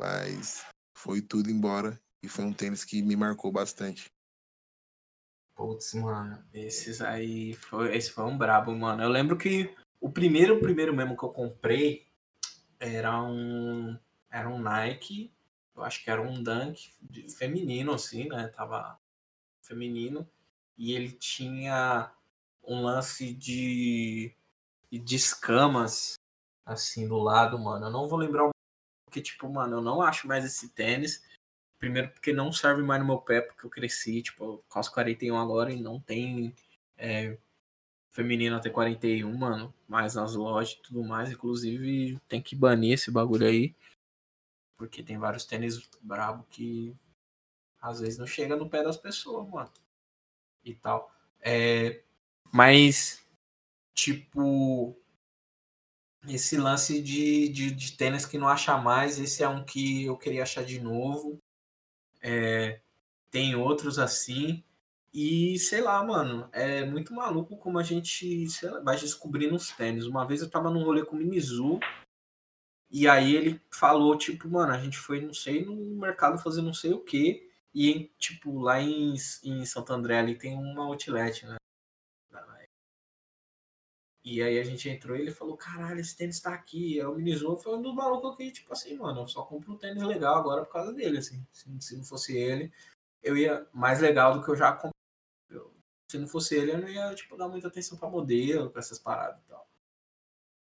[0.00, 0.64] Mas
[0.96, 1.98] foi tudo embora.
[2.22, 4.10] E foi um tênis que me marcou bastante.
[5.54, 9.02] Putz, mano, esses aí foi, esse foi um brabo, mano.
[9.02, 12.06] Eu lembro que o primeiro, o primeiro mesmo que eu comprei
[12.78, 13.98] era um
[14.30, 15.32] era um Nike,
[15.74, 16.92] eu acho que era um Dunk
[17.36, 18.48] feminino assim, né?
[18.48, 19.00] Tava
[19.62, 20.28] feminino
[20.76, 22.12] e ele tinha
[22.62, 24.32] um lance de
[24.92, 26.14] de escamas
[26.64, 27.86] assim do lado, mano.
[27.86, 28.50] Eu não vou lembrar o
[29.08, 31.24] porque tipo, mano, eu não acho mais esse tênis.
[31.78, 35.36] Primeiro porque não serve mais no meu pé, porque eu cresci, tipo, eu calço 41
[35.38, 36.54] agora e não tem
[36.96, 37.38] é,
[38.10, 39.72] feminino até 41, mano.
[39.88, 41.30] Mais nas lojas e tudo mais.
[41.30, 43.74] Inclusive, tem que banir esse bagulho aí.
[44.76, 46.94] Porque tem vários tênis brabo que
[47.80, 49.72] às vezes não chega no pé das pessoas, mano.
[50.64, 51.10] E tal.
[51.40, 52.02] É,
[52.52, 53.24] mas,
[53.98, 54.96] tipo,
[56.28, 60.16] esse lance de, de, de tênis que não acha mais, esse é um que eu
[60.16, 61.40] queria achar de novo.
[62.22, 62.80] É,
[63.30, 64.62] tem outros assim.
[65.12, 70.06] E sei lá, mano, é muito maluco como a gente lá, vai descobrindo os tênis.
[70.06, 71.80] Uma vez eu tava num rolê com o Minizu.
[72.90, 76.72] E aí ele falou, tipo, mano, a gente foi, não sei, no mercado fazer não
[76.72, 77.50] sei o que.
[77.74, 81.57] E, tipo, lá em, em Santo André ali tem uma outlet, né?
[84.30, 87.00] E aí a gente entrou e ele falou, caralho, esse tênis tá aqui.
[87.00, 89.78] Aí o Minizu foi um dos malucos que, tipo assim, mano, eu só compro um
[89.78, 91.46] tênis legal agora por causa dele, assim.
[91.50, 92.70] Se, se não fosse ele,
[93.22, 94.92] eu ia mais legal do que eu já comprei.
[96.10, 98.98] Se não fosse ele, eu não ia, tipo, dar muita atenção pra modelo, pra essas
[98.98, 99.66] paradas e tal.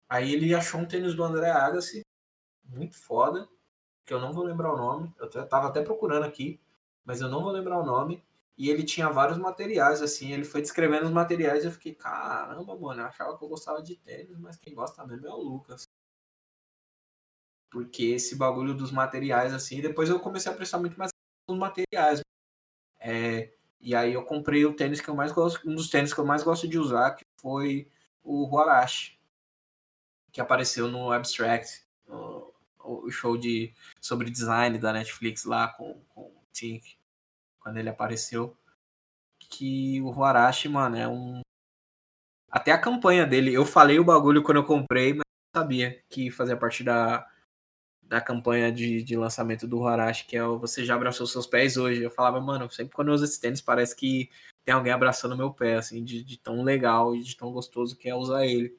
[0.07, 2.01] Aí ele achou um tênis do André Agassi,
[2.63, 3.47] muito foda,
[4.05, 5.13] que eu não vou lembrar o nome.
[5.19, 6.61] Eu tava até procurando aqui,
[7.03, 8.23] mas eu não vou lembrar o nome.
[8.59, 12.77] E ele tinha vários materiais, assim, ele foi descrevendo os materiais e eu fiquei, caramba,
[12.77, 15.83] mano, eu achava que eu gostava de tênis, mas quem gosta mesmo é o Lucas.
[17.71, 21.09] Porque esse bagulho dos materiais, assim, depois eu comecei a prestar muito mais
[21.47, 22.19] nos materiais.
[22.99, 26.19] É, E aí eu comprei o tênis que eu mais gosto, um dos tênis que
[26.19, 27.89] eu mais gosto de usar, que foi
[28.21, 29.17] o Huarache,
[30.33, 31.87] que apareceu no Abstract,
[32.79, 36.98] o, show de sobre design da Netflix lá com, com o Tink,
[37.59, 38.55] quando ele apareceu.
[39.37, 41.41] Que o Huarache, mano, é um.
[42.51, 46.31] Até a campanha dele, eu falei o bagulho quando eu comprei, mas não sabia que
[46.31, 47.27] fazia parte da,
[48.09, 51.77] da campanha de, de lançamento do Harashi, que é o Você Já Abraçou Seus Pés
[51.77, 52.01] Hoje.
[52.01, 54.29] Eu falava, mano, sempre quando eu uso esse tênis, parece que
[54.65, 58.09] tem alguém abraçando meu pé, assim, de, de tão legal e de tão gostoso que
[58.09, 58.75] é usar ele.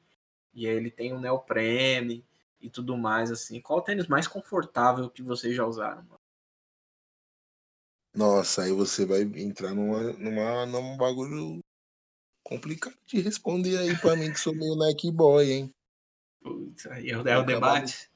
[0.53, 2.25] E aí ele tem um neoprene
[2.59, 3.61] e tudo mais, assim.
[3.61, 6.20] Qual o tênis mais confortável que vocês já usaram, mano?
[8.13, 11.59] Nossa, aí você vai entrar numa, numa, num bagulho
[12.43, 15.73] complicado de responder aí pra mim, que sou meio Nike Boy, hein?
[16.41, 18.09] Putz, aí é o, é o debate.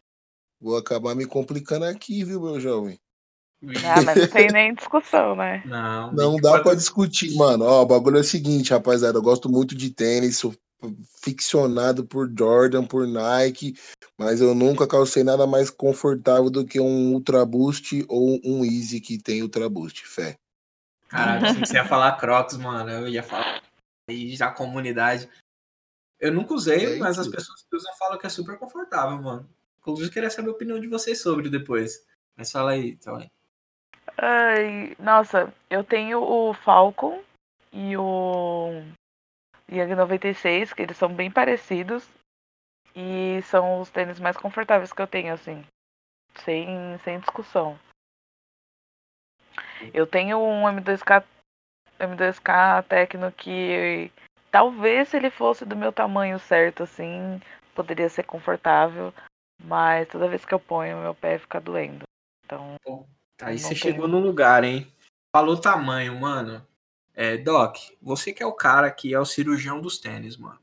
[0.60, 3.00] Vou acabar me complicando aqui, viu, meu jovem?
[3.86, 5.64] Ah, mas não tem nem discussão, né?
[5.66, 7.66] Não, Não dá pra discutir, mano.
[7.66, 9.18] Ó, o bagulho é o seguinte, rapaziada.
[9.18, 10.54] Eu gosto muito de tênis, sou
[11.24, 13.76] ficcionado por Jordan, por Nike,
[14.18, 19.00] mas eu nunca calcei nada mais confortável do que um Ultra Boost ou um Easy
[19.00, 20.36] que tem Ultra Boost, fé.
[21.08, 22.90] Caralho, que você ia falar Crocs, mano.
[22.90, 23.62] Eu ia falar
[24.10, 25.30] aí já comunidade.
[26.20, 29.50] Eu nunca usei, É mas as pessoas que usam falam que é super confortável, mano.
[29.80, 32.04] Inclusive, queria saber a opinião de vocês sobre depois.
[32.36, 33.20] Mas fala aí, então.
[34.18, 37.22] Ai, nossa, eu tenho o Falcon
[37.72, 38.82] e o
[39.72, 42.08] Young 96, que eles são bem parecidos.
[42.96, 45.66] E são os tênis mais confortáveis que eu tenho, assim.
[46.44, 47.78] Sem, sem discussão.
[49.94, 51.24] Eu tenho um M2K,
[52.00, 54.12] M2K Tecno que
[54.50, 57.42] talvez se ele fosse do meu tamanho certo, assim,
[57.74, 59.14] poderia ser confortável.
[59.64, 62.04] Mas toda vez que eu ponho, meu pé fica doendo.
[62.46, 62.76] Então,
[63.38, 63.78] Tá, aí você tenho.
[63.78, 64.88] chegou no lugar, hein?
[65.36, 66.66] Falou tamanho, mano.
[67.16, 70.60] É, Doc, você que é o cara que é o cirurgião dos tênis, mano.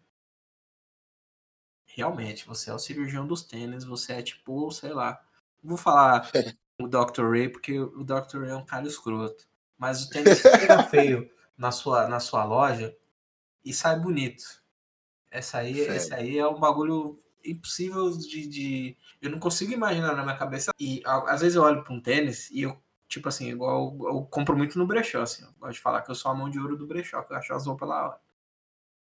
[1.87, 5.21] Realmente, você é o cirurgião dos tênis, você é tipo, sei lá.
[5.63, 6.31] Vou falar
[6.81, 7.31] o Dr.
[7.31, 8.41] Ray, porque o Dr.
[8.41, 9.47] Ray é um cara escroto.
[9.77, 12.97] Mas o tênis fica feio na sua, na sua loja
[13.65, 14.45] e sai bonito.
[15.31, 15.95] Essa aí, Sério?
[15.95, 20.71] esse aí é um bagulho impossível de, de- Eu não consigo imaginar na minha cabeça.
[20.79, 22.81] E às vezes eu olho pra um tênis e eu,
[23.13, 25.45] tipo assim, igual eu, compro muito no brechó, assim.
[25.45, 27.37] Eu gosto de falar que eu sou a mão de ouro do brechó, que eu
[27.37, 28.19] acho as roupas lá.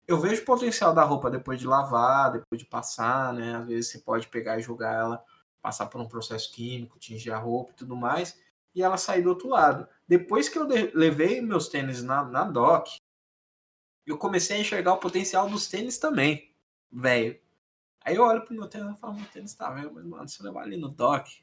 [0.06, 3.56] Eu vejo o potencial da roupa depois de lavar, depois de passar, né?
[3.56, 5.24] Às vezes você pode pegar e jogar ela,
[5.62, 8.38] passar por um processo químico, tingir a roupa e tudo mais,
[8.74, 9.88] e ela sair do outro lado.
[10.08, 12.98] Depois que eu levei meus tênis na, na dock,
[14.04, 16.52] eu comecei a enxergar o potencial dos tênis também,
[16.90, 17.40] velho.
[18.04, 20.40] Aí eu olho pro meu tênis e falo, meu tênis tá velho, mas mano, se
[20.40, 21.42] eu levar ali no dock,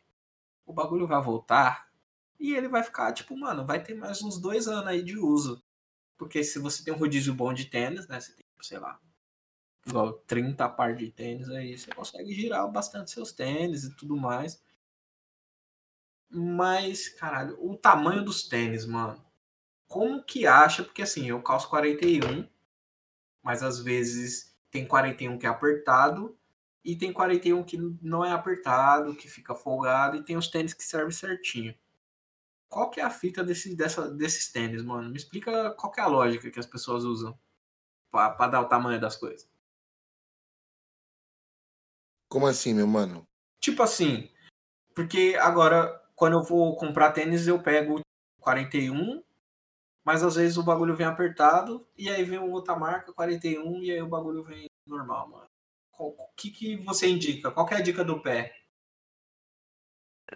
[0.65, 1.90] o bagulho vai voltar
[2.41, 5.63] e ele vai ficar, tipo, mano, vai ter mais uns dois anos aí de uso.
[6.17, 8.19] Porque se você tem um rodízio bom de tênis, né?
[8.19, 8.99] Você tem, sei lá,
[9.85, 14.59] igual 30 par de tênis aí, você consegue girar bastante seus tênis e tudo mais.
[16.31, 19.23] Mas, caralho, o tamanho dos tênis, mano.
[19.87, 20.83] Como que acha?
[20.83, 22.47] Porque assim, eu calço 41,
[23.43, 26.35] mas às vezes tem 41 que é apertado
[26.83, 30.83] e tem 41 que não é apertado, que fica folgado e tem os tênis que
[30.83, 31.75] servem certinho.
[32.71, 35.09] Qual que é a fita desse, dessa, desses tênis, mano?
[35.09, 37.37] Me explica qual que é a lógica que as pessoas usam
[38.09, 39.45] pra dar o tamanho das coisas.
[42.29, 43.27] Como assim, meu mano?
[43.59, 44.31] Tipo assim,
[44.95, 47.99] porque agora, quando eu vou comprar tênis, eu pego
[48.39, 49.21] 41,
[50.05, 54.01] mas às vezes o bagulho vem apertado, e aí vem outra marca, 41, e aí
[54.01, 55.47] o bagulho vem normal, mano.
[55.99, 57.51] O que, que você indica?
[57.51, 58.60] Qual que é a dica do pé?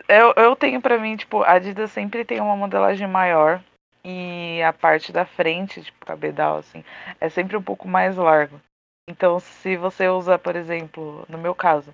[0.08, 3.64] Eu, eu tenho pra mim, tipo, a Adidas sempre tem uma modelagem maior
[4.04, 6.84] e a parte da frente, tipo, cabedal, assim,
[7.20, 8.62] é sempre um pouco mais largo.
[9.08, 11.91] Então, se você usa, por exemplo, no meu caso,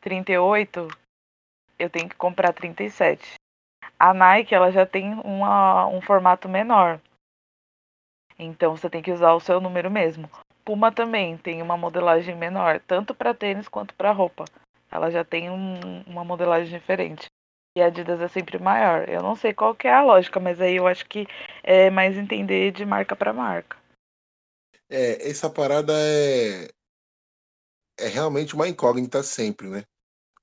[0.00, 0.88] 38,
[1.78, 3.34] eu tenho que comprar 37.
[3.98, 7.00] A Nike, ela já tem uma, um formato menor.
[8.38, 10.30] Então, você tem que usar o seu número mesmo.
[10.64, 14.44] Puma também tem uma modelagem menor, tanto para tênis quanto para roupa.
[14.90, 17.26] Ela já tem um- uma modelagem diferente.
[17.76, 19.08] E a Adidas é sempre maior.
[19.08, 21.26] Eu não sei qual que é a lógica, mas aí eu acho que
[21.62, 23.76] é mais entender de marca para marca.
[24.88, 26.68] É, essa parada é,
[27.98, 29.84] é realmente uma incógnita sempre, né?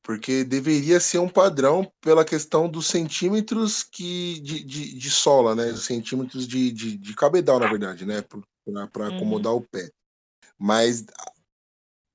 [0.02, 5.66] Porque deveria ser um padrão pela questão dos centímetros que, de, de, de sola, né?
[5.66, 8.22] Os centímetros de, de, de cabedal, na verdade, né?
[8.22, 9.08] Para Uhum.
[9.10, 9.90] acomodar o pé.
[10.58, 11.06] Mas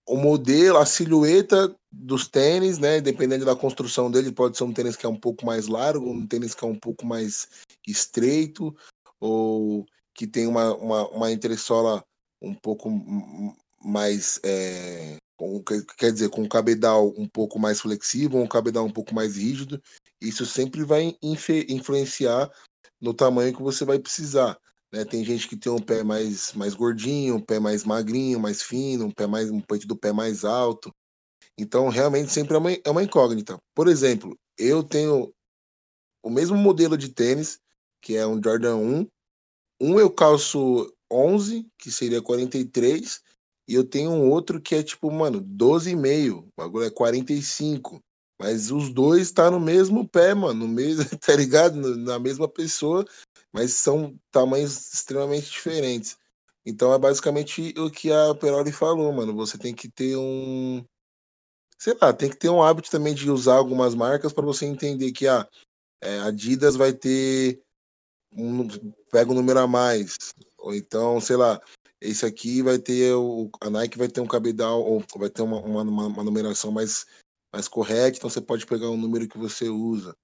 [0.06, 3.00] o modelo, a silhueta dos tênis, né?
[3.00, 6.26] Dependendo da construção dele, pode ser um tênis que é um pouco mais largo, um
[6.26, 7.48] tênis que é um pouco mais
[7.86, 8.74] estreito,
[9.20, 12.04] ou que tem uma, uma, uma entressola
[12.40, 12.90] um pouco
[13.84, 14.40] mais.
[14.42, 15.62] É, com,
[15.98, 19.82] quer dizer, com um cabedal um pouco mais flexível, um cabedal um pouco mais rígido.
[20.20, 22.50] Isso sempre vai influenciar
[23.00, 24.56] no tamanho que você vai precisar.
[24.92, 25.04] Né?
[25.04, 29.06] Tem gente que tem um pé mais, mais gordinho, um pé mais magrinho, mais fino,
[29.06, 30.92] um pé mais um peito do pé mais alto.
[31.58, 33.56] Então, realmente, sempre é uma, é uma incógnita.
[33.74, 35.32] Por exemplo, eu tenho
[36.22, 37.58] o mesmo modelo de tênis,
[38.00, 39.06] que é um Jordan 1.
[39.80, 43.20] Um eu calço 11, que seria 43,
[43.68, 46.38] e eu tenho um outro que é tipo, mano, 12,5.
[46.40, 48.00] O bagulho é 45.
[48.40, 51.96] Mas os dois tá no mesmo pé, mano, no mesmo, tá ligado?
[51.96, 53.04] Na mesma pessoa,
[53.52, 56.16] mas são tamanhos extremamente diferentes.
[56.64, 59.34] Então é basicamente o que a Peroli falou, mano.
[59.34, 60.84] Você tem que ter um.
[61.78, 65.12] Sei lá, tem que ter um hábito também de usar algumas marcas para você entender
[65.12, 65.48] que a
[66.02, 67.60] ah, Adidas vai ter.
[68.32, 68.66] Um,
[69.10, 70.16] pega um número a mais.
[70.58, 71.60] Ou então, sei lá,
[72.00, 73.14] esse aqui vai ter.
[73.14, 77.04] O, a Nike vai ter um cabedal, ou vai ter uma, uma, uma numeração mais,
[77.52, 80.16] mais correta, então você pode pegar o número que você usa.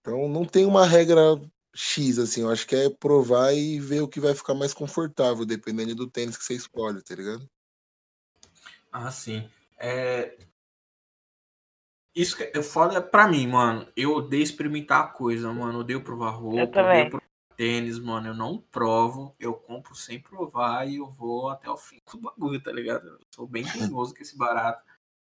[0.00, 1.40] Então não tem uma regra
[1.74, 5.44] X, assim, eu acho que é provar e ver o que vai ficar mais confortável,
[5.44, 7.48] dependendo do tênis que você escolhe, tá ligado?
[8.90, 9.48] Ah, sim.
[9.78, 10.36] É...
[12.14, 13.86] Isso que é foda pra mim, mano.
[13.96, 15.74] Eu odeio experimentar coisa, mano.
[15.74, 18.28] Eu odeio provar roupa, eu odeio provar tênis, mano.
[18.28, 22.60] Eu não provo, eu compro sem provar e eu vou até o fim do bagulho,
[22.60, 23.06] tá ligado?
[23.06, 24.84] Eu sou bem teimoso com esse barato.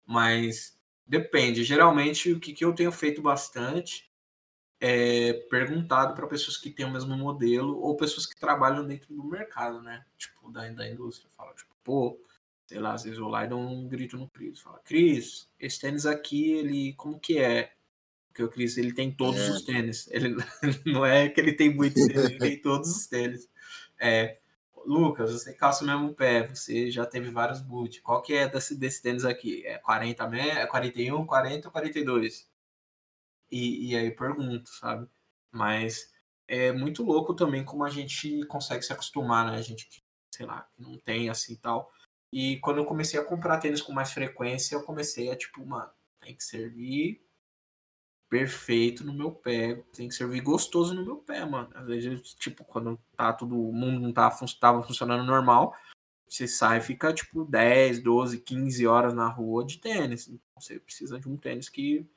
[0.06, 1.62] Mas depende.
[1.62, 4.10] Geralmente, o que, que eu tenho feito bastante
[4.84, 9.22] é, perguntado para pessoas que têm o mesmo modelo ou pessoas que trabalham dentro do
[9.22, 10.04] mercado, né?
[10.18, 11.30] Tipo, da, da indústria.
[11.36, 12.20] Fala, tipo, pô,
[12.66, 14.58] sei lá, às vezes eu lá e dou um grito no Cris.
[14.58, 17.74] Fala, Cris, esse tênis aqui, ele, como que é?
[18.26, 19.50] Porque o Cris, ele tem todos é.
[19.50, 20.08] os tênis.
[20.10, 20.34] Ele
[20.84, 23.48] não é que ele tem muito tênis, ele tem todos os tênis.
[24.00, 24.38] É,
[24.84, 28.02] Lucas, você calça o mesmo pé, você já teve vários boot.
[28.02, 29.64] Qual que é desse, desse tênis aqui?
[29.64, 32.50] É 40, é 41, 40 ou 42?
[33.52, 35.06] E, e aí pergunto, sabe?
[35.52, 36.10] Mas
[36.48, 39.58] é muito louco também como a gente consegue se acostumar, né?
[39.58, 40.02] A gente que,
[40.34, 41.92] sei lá, que não tem assim tal.
[42.32, 45.90] E quando eu comecei a comprar tênis com mais frequência, eu comecei a, tipo, mano,
[46.20, 47.22] tem que servir
[48.30, 51.68] perfeito no meu pé, tem que servir gostoso no meu pé, mano.
[51.74, 55.76] Às vezes, tipo, quando tá todo mundo não tá, tava funcionando normal,
[56.26, 60.28] você sai e fica, tipo, 10, 12, 15 horas na rua de tênis.
[60.28, 62.08] Então, você precisa de um tênis que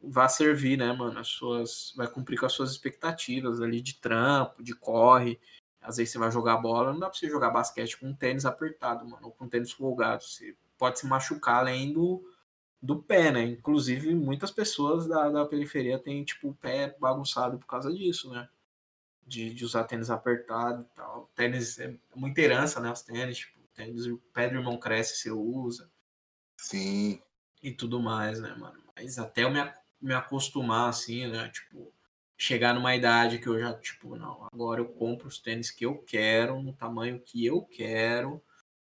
[0.00, 4.62] vá servir, né, mano, as suas, vai cumprir com as suas expectativas ali de trampo,
[4.62, 5.40] de corre.
[5.80, 8.44] Às vezes você vai jogar bola, não dá pra você jogar basquete com um tênis
[8.44, 10.22] apertado, mano, ou com um tênis folgado.
[10.22, 12.22] Você pode se machucar além do,
[12.82, 13.42] do pé, né?
[13.44, 18.48] Inclusive, muitas pessoas da, da periferia têm, tipo, o pé bagunçado por causa disso, né?
[19.26, 21.30] De, de usar tênis apertado e tal.
[21.34, 22.90] Tênis é muita herança, né?
[22.90, 25.90] Os tênis, tipo, tênis, o pé do irmão cresce, você usa.
[26.58, 27.20] Sim.
[27.62, 28.82] E tudo mais, né, mano?
[28.96, 29.60] Mas até eu me
[30.00, 31.48] me acostumar, assim, né?
[31.48, 31.92] Tipo,
[32.36, 35.98] chegar numa idade que eu já, tipo, não, agora eu compro os tênis que eu
[35.98, 38.42] quero, no tamanho que eu quero,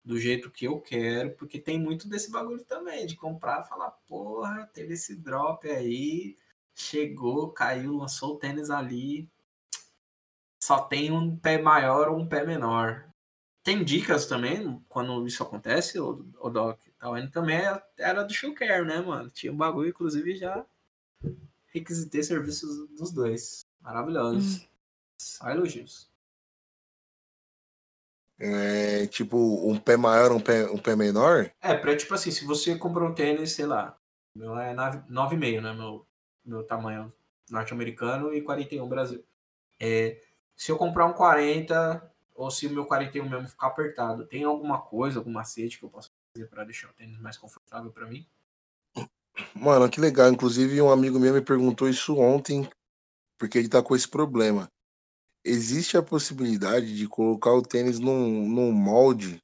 [0.03, 3.91] do jeito que eu quero, porque tem muito desse bagulho também, de comprar e falar,
[4.07, 6.37] porra, teve esse drop aí,
[6.75, 9.29] chegou, caiu, lançou o tênis ali,
[10.61, 13.05] só tem um pé maior ou um pé menor.
[13.63, 16.13] Tem dicas também quando isso acontece, o,
[16.49, 16.79] Doc?
[16.99, 17.59] Tal, também
[17.97, 19.29] era do Show Care, né, mano?
[19.29, 20.65] Tinha um bagulho, inclusive, já
[21.79, 23.65] requisitei serviços dos dois.
[23.81, 24.57] Maravilhosos.
[24.57, 24.67] Hum.
[25.17, 26.09] Só elogios.
[28.39, 31.51] É, tipo, um pé maior, um pé, um pé menor?
[31.59, 33.97] É, pra, tipo assim, se você comprou um tênis, sei lá,
[34.35, 35.73] meu é 9,5, né?
[35.73, 36.05] Meu,
[36.45, 37.11] meu tamanho
[37.49, 39.23] norte-americano e 41 Brasil.
[39.79, 40.21] É,
[40.55, 44.79] se eu comprar um 40, ou se o meu 41 mesmo ficar apertado, tem alguma
[44.79, 48.27] coisa, algum macete que eu possa fazer para deixar o tênis mais confortável para mim?
[49.59, 50.29] Mano, que legal.
[50.29, 52.69] Inclusive, um amigo meu me perguntou isso ontem,
[53.37, 54.69] porque ele tá com esse problema.
[55.43, 59.41] Existe a possibilidade de colocar o tênis num, num molde,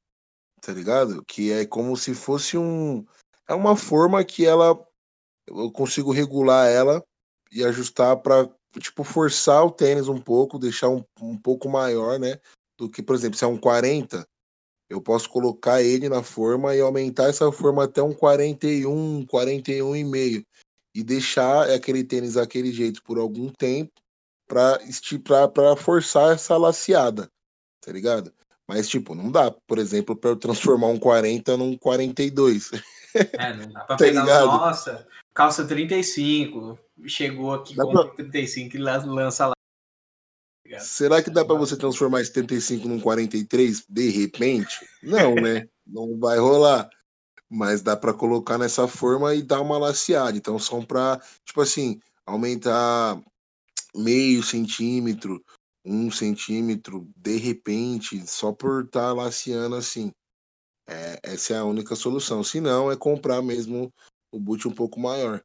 [0.62, 1.24] tá ligado?
[1.26, 3.06] Que é como se fosse um.
[3.48, 4.80] É uma forma que ela.
[5.48, 7.04] Eu consigo regular ela
[7.52, 8.50] e ajustar para
[8.80, 12.40] tipo, forçar o tênis um pouco, deixar um, um pouco maior, né?
[12.78, 14.26] Do que, por exemplo, se é um 40,
[14.94, 20.04] eu posso colocar ele na forma e aumentar essa forma até um 41, 41 e
[20.04, 20.46] meio
[20.96, 23.92] e deixar aquele tênis daquele jeito por algum tempo
[24.48, 24.80] para
[25.48, 27.28] para forçar essa laceada,
[27.82, 28.32] tá ligado?
[28.68, 32.72] Mas tipo, não dá, por exemplo, para eu transformar um 40 num 42.
[33.16, 34.46] É, não dá para tá pegar, ligado?
[34.48, 38.08] nossa, calça 35, chegou aqui dá com pra...
[38.10, 39.54] 35 e lança lá.
[40.76, 44.86] Tá Será que dá para você transformar esse 75 num 43 de repente?
[45.02, 45.68] Não, né?
[45.86, 46.90] Não vai rolar.
[47.50, 50.38] Mas dá para colocar nessa forma e dar uma laceada.
[50.38, 53.22] Então são para, tipo assim, aumentar
[53.96, 55.44] meio centímetro,
[55.86, 60.12] um centímetro, de repente, só por estar tá laceando assim.
[60.88, 62.44] É, essa é a única solução.
[62.44, 63.94] Se não, é comprar mesmo
[64.32, 65.44] o boot um pouco maior.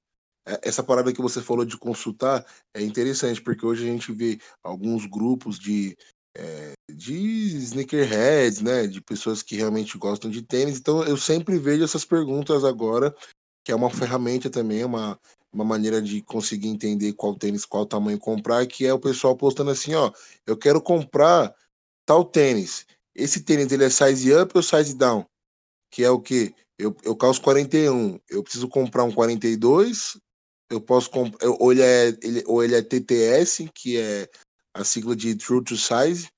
[0.49, 2.45] É, essa parada que você falou de consultar
[2.75, 5.95] é interessante, porque hoje a gente vê alguns grupos de,
[6.35, 7.15] é, de
[7.59, 8.87] sneakerheads, né?
[8.87, 10.79] De pessoas que realmente gostam de tênis.
[10.79, 13.15] Então eu sempre vejo essas perguntas agora,
[13.63, 15.21] que é uma ferramenta também, uma,
[15.53, 19.71] uma maneira de conseguir entender qual tênis, qual tamanho comprar, que é o pessoal postando
[19.71, 20.11] assim, ó,
[20.47, 21.55] eu quero comprar
[22.07, 22.87] tal tênis.
[23.15, 25.27] Esse tênis ele é size up ou size down?
[25.91, 26.55] Que é o que?
[26.79, 30.17] Eu, eu calço 41, eu preciso comprar um 42,
[30.71, 34.29] eu posso comprar, ou ele é ele, ou ele é TTS, que é
[34.75, 36.29] a sigla de True to Size,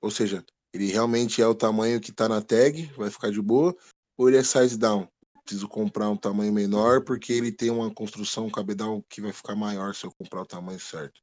[0.00, 3.76] ou seja, ele realmente é o tamanho que está na tag, vai ficar de boa,
[4.16, 5.08] ou ele é size down,
[5.44, 9.94] preciso comprar um tamanho menor porque ele tem uma construção cabedal que vai ficar maior
[9.94, 11.20] se eu comprar o tamanho certo.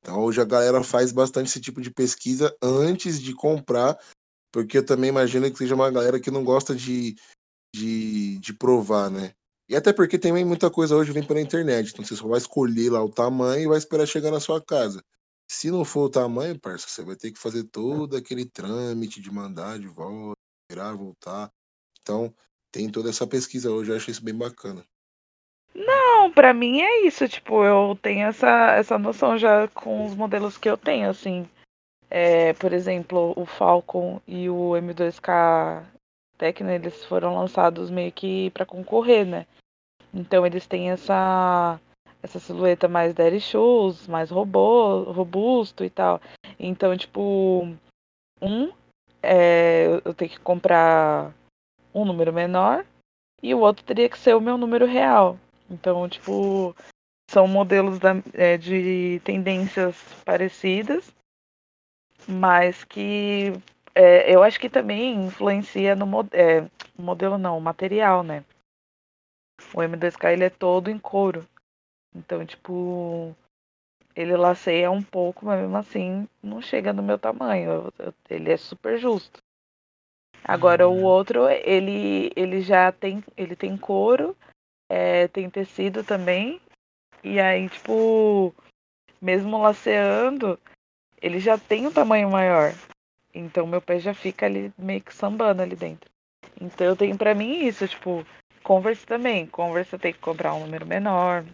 [0.00, 3.98] Então hoje a galera faz bastante esse tipo de pesquisa antes de comprar,
[4.52, 7.16] porque eu também imagino que seja uma galera que não gosta de,
[7.74, 9.34] de, de provar, né?
[9.68, 12.90] E até porque também muita coisa hoje vem pela internet, então você só vai escolher
[12.90, 15.04] lá o tamanho e vai esperar chegar na sua casa.
[15.46, 19.30] Se não for o tamanho, parça, você vai ter que fazer todo aquele trâmite de
[19.30, 20.40] mandar de volta,
[20.70, 21.50] virar, voltar.
[22.00, 22.34] Então,
[22.72, 24.84] tem toda essa pesquisa hoje, eu acho isso bem bacana.
[25.74, 30.56] Não, para mim é isso, tipo, eu tenho essa, essa noção já com os modelos
[30.56, 31.48] que eu tenho, assim.
[32.10, 35.84] É, por exemplo, o Falcon e o M2K
[36.38, 39.46] Tecno, eles foram lançados meio que para concorrer, né?
[40.14, 41.80] Então eles têm essa
[42.22, 46.20] essa silhueta mais daddy shoes, mais robô, robusto e tal.
[46.58, 47.68] Então, tipo,
[48.40, 48.72] um
[49.22, 51.32] é, eu tenho que comprar
[51.94, 52.84] um número menor
[53.42, 55.38] e o outro teria que ser o meu número real.
[55.70, 56.74] Então, tipo,
[57.30, 61.12] são modelos da, é, de tendências parecidas,
[62.26, 63.52] mas que
[63.98, 68.44] é, eu acho que também influencia no é, modelo, não, material, né?
[69.74, 71.44] O M2K ele é todo em couro.
[72.14, 73.34] Então, tipo,
[74.14, 77.68] ele laceia um pouco, mas mesmo assim não chega no meu tamanho.
[77.68, 79.40] Eu, eu, ele é super justo.
[80.44, 81.02] Agora uhum.
[81.02, 84.36] o outro, ele, ele já tem, ele tem couro,
[84.88, 86.60] é, tem tecido também.
[87.24, 88.54] E aí, tipo,
[89.20, 90.56] mesmo laceando,
[91.20, 92.72] ele já tem um tamanho maior.
[93.38, 96.10] Então meu pé já fica ali meio que sambando ali dentro.
[96.60, 98.26] Então eu tenho para mim isso, tipo,
[98.62, 99.46] Converse também.
[99.46, 101.44] Converse eu tenho que comprar um número menor.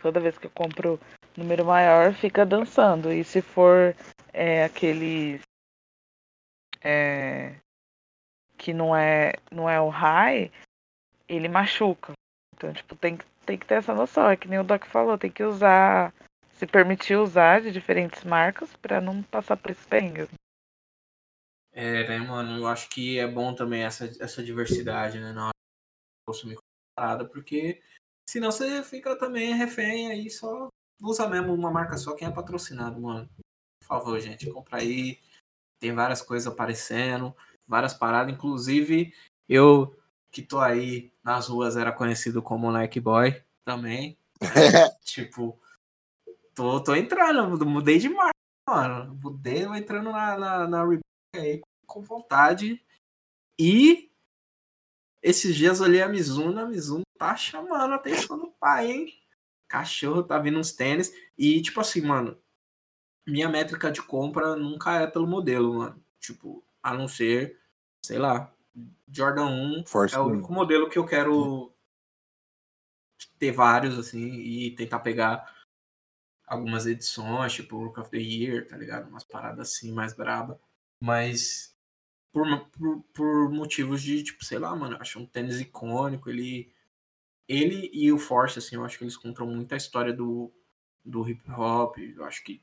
[0.00, 1.00] Toda vez que eu compro
[1.36, 3.12] número maior, fica dançando.
[3.12, 3.96] E se for
[4.32, 5.40] é, aqueles
[6.82, 7.56] é,
[8.56, 10.52] que não é, não é o high,
[11.28, 12.12] ele machuca.
[12.54, 14.30] Então, tipo, tem, tem que ter essa noção.
[14.30, 16.12] É que nem o Doc falou, tem que usar,
[16.52, 19.86] se permitir usar de diferentes marcas para não passar por esse.
[21.76, 25.52] É, né, mano, eu acho que é bom também essa, essa diversidade, né, na hora
[25.52, 26.56] de consumir
[26.96, 27.82] parada, porque
[28.26, 30.68] senão você fica também refém aí, só
[31.02, 33.28] usa mesmo uma marca só quem é patrocinado, mano.
[33.82, 35.20] Por favor, gente, compra aí.
[35.78, 38.32] Tem várias coisas aparecendo várias paradas.
[38.32, 39.12] Inclusive,
[39.48, 39.96] eu
[40.30, 44.16] que tô aí nas ruas era conhecido como Nike Boy também.
[44.40, 44.90] Né?
[45.04, 45.58] tipo,
[46.54, 48.32] tô, tô entrando, mudei de marca,
[48.68, 49.14] mano.
[49.22, 50.84] Mudei, vou entrando na, na, na
[51.38, 52.84] aí com vontade.
[53.58, 54.10] E
[55.22, 59.22] esses dias olhei a Mizuno, a Mizuno tá chamando a atenção do pai, hein?
[59.68, 61.12] Cachorro tá vindo uns tênis.
[61.36, 62.38] E, tipo assim, mano,
[63.26, 66.04] minha métrica de compra nunca é pelo modelo, mano.
[66.20, 67.60] Tipo, a não ser,
[68.04, 68.52] sei lá,
[69.08, 71.72] Jordan 1 Force é o único modelo que eu quero
[73.38, 75.54] ter vários, assim, e tentar pegar
[76.46, 79.08] algumas edições, tipo Rook of the Year, tá ligado?
[79.08, 80.60] Umas paradas assim, mais braba.
[81.00, 81.76] Mas
[82.32, 86.72] por, por, por, motivos de, tipo, sei lá, mano, eu acho um tênis icônico, ele
[87.48, 90.52] ele e o Force, assim, eu acho que eles contam muita história do,
[91.04, 92.62] do hip hop, eu acho que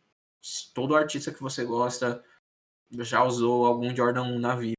[0.74, 2.24] todo artista que você gosta
[2.92, 4.76] já usou algum Jordan 1 na vida.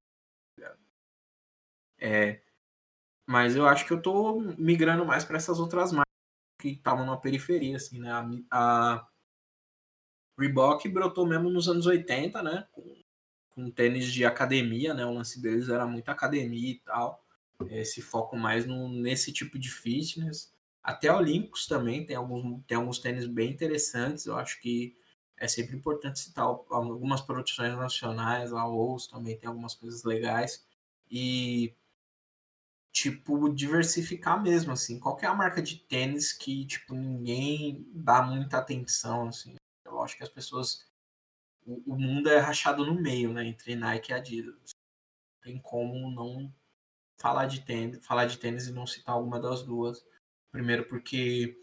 [1.98, 2.42] É,
[3.26, 6.04] mas eu acho que eu tô migrando mais para essas outras marcas
[6.60, 8.10] que estavam na periferia, assim, né?
[8.10, 9.08] A, a,
[10.38, 12.68] Reebok brotou mesmo nos anos 80, né?
[12.72, 13.03] Com,
[13.54, 15.06] com tênis de academia, né?
[15.06, 17.24] O lance deles era muito academia e tal.
[17.70, 20.52] Esse foco mais no, nesse tipo de fitness.
[20.82, 24.26] Até Olímpicos também tem alguns, tem alguns tênis bem interessantes.
[24.26, 24.96] Eu acho que
[25.36, 30.66] é sempre importante citar algumas produções nacionais, a OUS também tem algumas coisas legais.
[31.10, 31.74] E,
[32.92, 34.98] tipo, diversificar mesmo, assim.
[34.98, 39.56] Qual é a marca de tênis que, tipo, ninguém dá muita atenção, assim.
[39.84, 40.86] Eu acho que as pessoas...
[41.66, 43.46] O, mundo é rachado no meio, né?
[43.46, 44.74] Entre Nike e Adidas.
[45.42, 46.52] Tem como não
[47.18, 50.04] falar de tênis, falar de tênis e não citar alguma das duas.
[50.50, 51.58] Primeiro porque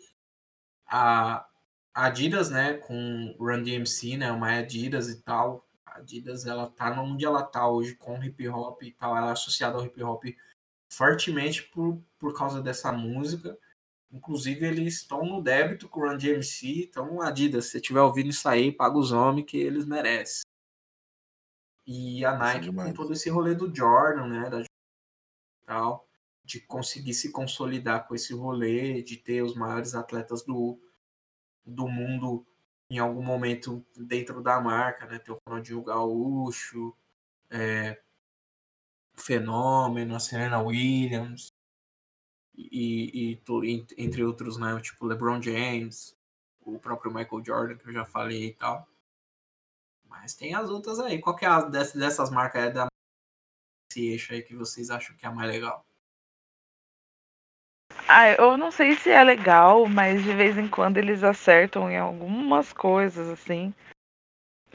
[0.88, 1.48] a,
[1.94, 5.68] Adidas, né, com Run DMC, né, uma Adidas e tal.
[5.86, 9.16] A Adidas, ela tá onde ela tá hoje com hip hop e tal.
[9.16, 10.24] Ela é associada ao hip hop
[10.90, 13.58] fortemente por, por causa dessa música.
[14.12, 16.84] Inclusive, eles estão no débito com o Run DMC.
[16.90, 20.44] Então, Adidas, se você estiver ouvindo isso aí, paga os homens que eles merecem.
[21.88, 24.64] E a Nike com todo esse rolê do Jordan, né, da
[25.66, 26.08] tal,
[26.44, 30.80] de conseguir se consolidar com esse rolê, de ter os maiores atletas do,
[31.66, 32.46] do mundo
[32.90, 35.18] em algum momento dentro da marca, né?
[35.18, 36.94] Tem o Ronaldinho Gaúcho,
[37.50, 38.02] é,
[39.16, 41.51] Fenômeno, a Serena Williams
[42.56, 44.80] e, e, entre outros, né?
[44.82, 46.18] Tipo LeBron James,
[46.62, 48.88] o próprio Michael Jordan que eu já falei e tal.
[50.08, 51.20] Mas tem as outras aí.
[51.20, 52.88] Qual que é a dessas marcas é da
[53.92, 55.86] esse eixo aí que vocês acham que é a mais legal?
[58.08, 61.98] Ah, eu não sei se é legal, mas de vez em quando eles acertam em
[61.98, 63.74] algumas coisas, assim.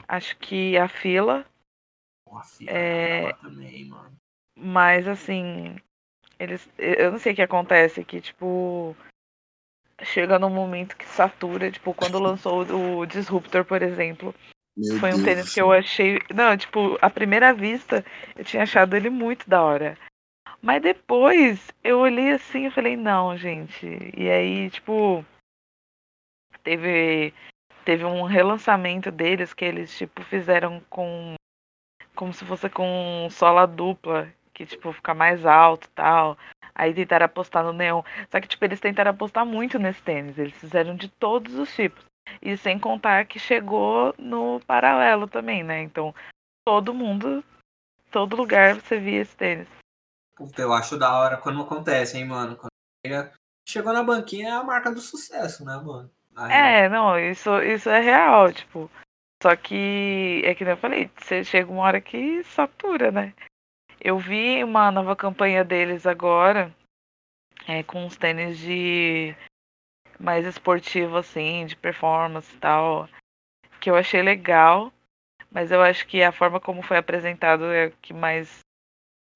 [0.07, 1.45] Acho que a fila.
[2.31, 3.33] a fila é...
[3.33, 4.15] também, mano.
[4.55, 5.75] Mas assim,
[6.39, 6.69] eles.
[6.77, 8.95] Eu não sei o que acontece, que tipo.
[10.03, 14.33] Chega num momento que satura, tipo, quando lançou o Disruptor, por exemplo.
[14.77, 16.21] Meu foi um Deus tênis que eu achei.
[16.33, 19.97] Não, tipo, à primeira vista, eu tinha achado ele muito da hora.
[20.61, 23.87] Mas depois eu olhei assim e falei, não, gente.
[24.15, 25.25] E aí, tipo,
[26.63, 27.33] teve
[27.85, 31.35] teve um relançamento deles que eles tipo fizeram com
[32.13, 34.27] como se fosse com sola dupla,
[34.57, 36.35] que tipo fica mais alto, tal.
[36.73, 38.01] Aí tentaram apostar no neon.
[38.31, 42.03] Só que tipo eles tentaram apostar muito nesse tênis, eles fizeram de todos os tipos.
[42.41, 45.83] E sem contar que chegou no paralelo também, né?
[45.83, 46.13] Então,
[46.65, 47.43] todo mundo,
[48.11, 49.67] todo lugar você via esse tênis.
[50.35, 52.55] Puta, eu acho da hora quando acontece, hein, mano?
[52.55, 52.71] Quando
[53.05, 53.31] chega,
[53.67, 56.09] chegou na banquinha é a marca do sucesso, né, mano?
[56.49, 58.89] é, não, isso, isso é real, tipo.
[59.41, 63.33] Só que é que nem eu falei, você chega uma hora que satura, né?
[63.99, 66.73] Eu vi uma nova campanha deles agora,
[67.67, 69.35] é, com uns tênis de
[70.19, 73.09] mais esportivo, assim, de performance e tal,
[73.79, 74.91] que eu achei legal,
[75.51, 78.59] mas eu acho que a forma como foi apresentado é o que mais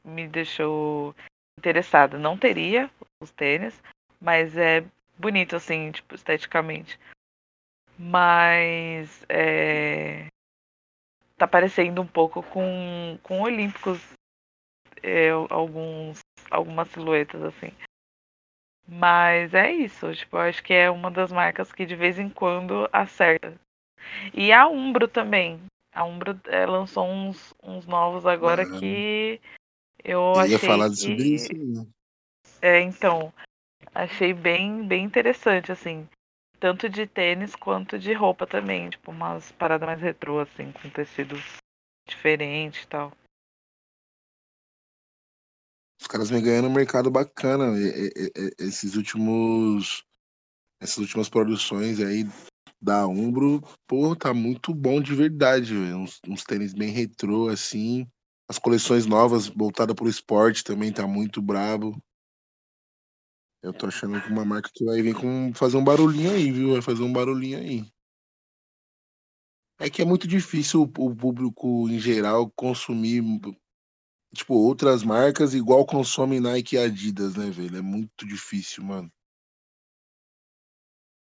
[0.03, 1.15] me deixou
[1.57, 2.17] interessada.
[2.17, 2.89] Não teria
[3.21, 3.81] os tênis,
[4.19, 4.83] mas é
[5.17, 6.99] bonito, assim, tipo, esteticamente.
[7.97, 10.27] Mas é,
[11.37, 13.99] tá parecendo um pouco com, com Olímpicos
[15.03, 17.71] é, alguns, algumas silhuetas, assim.
[18.87, 22.29] Mas é isso, tipo, eu acho que é uma das marcas que de vez em
[22.29, 23.53] quando acerta.
[24.33, 25.61] E a Umbro também.
[25.93, 28.79] A Umbro é, lançou uns, uns novos agora uhum.
[28.79, 29.41] que
[30.03, 30.95] eu, eu achei ia falar que...
[30.95, 31.53] sobre isso.
[31.53, 31.85] Né?
[32.61, 33.33] É, então,
[33.93, 36.07] achei bem, bem interessante, assim.
[36.59, 38.89] Tanto de tênis quanto de roupa também.
[38.89, 41.35] Tipo, umas paradas mais retrô, assim, com tecido
[42.07, 43.11] diferente e tal.
[46.01, 47.73] Os caras vêm ganhando um mercado bacana.
[48.57, 50.03] Esses últimos.
[50.81, 52.27] Essas últimas produções aí
[52.81, 58.07] da Umbro, pô, tá muito bom de verdade, uns, uns tênis bem retrô, assim.
[58.49, 62.01] As coleções novas voltadas pro esporte também tá muito brabo.
[63.61, 66.71] Eu tô achando que uma marca que vai vir com fazer um barulhinho aí, viu?
[66.73, 67.85] Vai fazer um barulhinho aí.
[69.79, 73.21] É que é muito difícil o público em geral consumir
[74.33, 77.77] tipo outras marcas igual consome Nike e Adidas, né, velho?
[77.77, 79.11] É muito difícil, mano.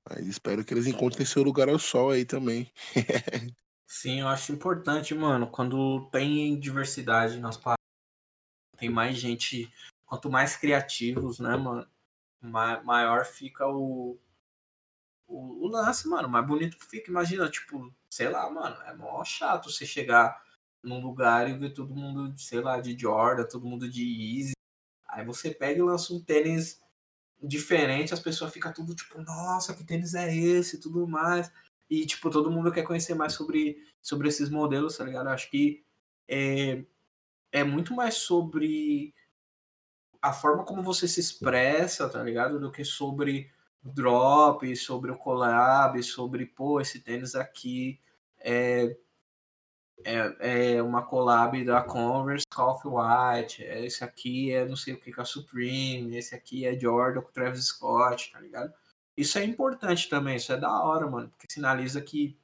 [0.08, 2.70] Mas espero que eles encontrem seu lugar ao sol aí também.
[3.86, 7.76] Sim, eu acho importante, mano, quando tem diversidade nas paradas,
[8.78, 9.72] tem mais gente,
[10.06, 11.86] quanto mais criativos, né, mano,
[12.40, 14.18] maior fica o,
[15.28, 17.10] o, o, lance, mano, mais bonito fica.
[17.10, 20.42] Imagina, tipo, sei lá, mano, é mó chato você chegar
[20.82, 24.02] num lugar e ver todo mundo, sei lá, de Jordan, todo mundo de
[24.38, 24.52] Easy.
[25.08, 26.80] Aí você pega e lança um tênis
[27.42, 31.50] diferente, as pessoas ficam tudo tipo, nossa, que tênis é esse e tudo mais.
[31.90, 35.28] E, tipo, todo mundo quer conhecer mais sobre, sobre esses modelos, tá ligado?
[35.28, 35.84] acho que
[36.28, 36.84] é,
[37.50, 39.14] é muito mais sobre
[40.20, 42.58] a forma como você se expressa, tá ligado?
[42.58, 43.50] Do que sobre
[43.82, 48.00] drop, sobre o collab, sobre, pô, esse tênis aqui
[48.38, 48.96] é,
[50.04, 55.12] é, é uma collab da Converse com Off-White, esse aqui é não sei o que
[55.12, 58.72] com a Supreme, esse aqui é Jordan com Travis Scott, tá ligado?
[59.16, 62.36] Isso é importante também, isso é da hora, mano, porque sinaliza que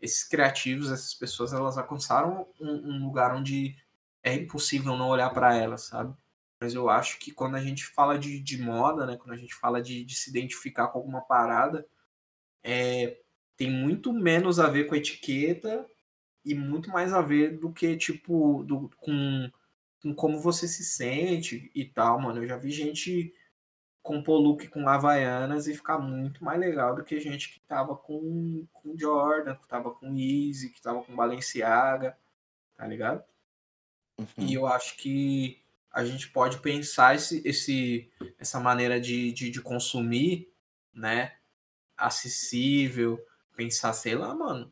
[0.00, 3.76] esses criativos, essas pessoas, elas alcançaram um, um lugar onde
[4.22, 6.14] é impossível não olhar para elas, sabe?
[6.60, 9.54] Mas eu acho que quando a gente fala de, de moda, né, quando a gente
[9.54, 11.86] fala de, de se identificar com alguma parada,
[12.62, 13.18] é,
[13.56, 15.86] tem muito menos a ver com etiqueta
[16.44, 19.50] e muito mais a ver do que, tipo, do, com,
[20.02, 22.42] com como você se sente e tal, mano.
[22.42, 23.34] Eu já vi gente
[24.02, 28.66] compor look com Havaianas e ficar muito mais legal do que gente que tava com,
[28.70, 32.16] com Jordan, que tava com Easy, que tava com Balenciaga,
[32.76, 33.24] tá ligado?
[34.18, 34.26] Uhum.
[34.36, 39.62] E eu acho que a gente pode pensar esse, esse, essa maneira de, de, de
[39.62, 40.52] consumir,
[40.92, 41.32] né?
[41.96, 43.24] Acessível,
[43.56, 44.70] pensar, sei lá, mano.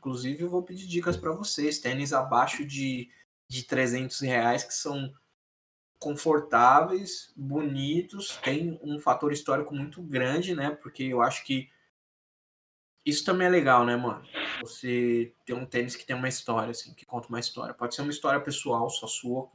[0.00, 1.78] Inclusive, eu vou pedir dicas para vocês.
[1.78, 3.10] Tênis abaixo de,
[3.46, 5.12] de 300 reais que são
[5.98, 10.70] confortáveis, bonitos, tem um fator histórico muito grande, né?
[10.70, 11.68] Porque eu acho que
[13.04, 14.26] isso também é legal, né, mano?
[14.62, 17.74] Você ter um tênis que tem uma história, assim, que conta uma história.
[17.74, 19.50] Pode ser uma história pessoal, só sua,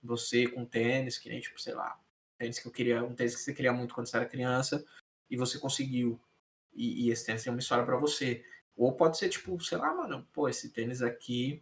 [0.00, 1.98] você com tênis, que nem, tipo, sei lá,
[2.38, 4.84] tênis que eu queria, um tênis que você queria muito quando você era criança
[5.28, 6.20] e você conseguiu.
[6.72, 8.44] E, e esse tênis tem uma história para você.
[8.78, 11.60] Ou pode ser, tipo, sei lá, mano, pô, esse tênis aqui.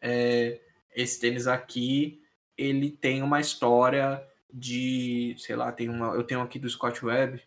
[0.00, 0.60] É,
[0.92, 2.20] esse tênis aqui,
[2.58, 7.40] ele tem uma história de, sei lá, tem uma, eu tenho aqui do Scott Webb,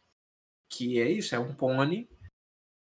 [0.70, 2.10] que é isso, é um pônei,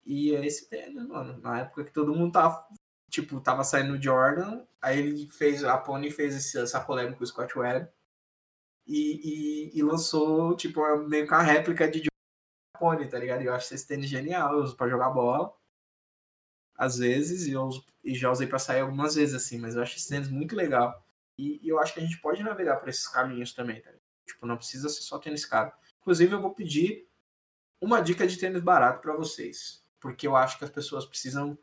[0.05, 2.65] e é esse tênis, mano, na época que todo mundo tava,
[3.09, 7.23] tipo, tava saindo o Jordan, aí ele fez, a Pony fez esse, essa polêmica com
[7.23, 7.89] o Scott Webb,
[8.87, 12.10] e, e, e, lançou, tipo, meio que uma réplica de
[12.81, 13.43] Pony, tá ligado?
[13.43, 15.53] Eu acho esse tênis genial, eu uso pra jogar bola,
[16.75, 19.83] às vezes, e eu uso e já usei para sair algumas vezes, assim, mas eu
[19.83, 21.05] acho esse tênis muito legal.
[21.37, 23.91] E, e eu acho que a gente pode navegar por esses caminhos também, tá?
[24.25, 25.71] Tipo, não precisa ser só tênis caro.
[26.01, 27.07] Inclusive, eu vou pedir
[27.79, 31.55] uma dica de tênis barato para vocês, porque eu acho que as pessoas precisam,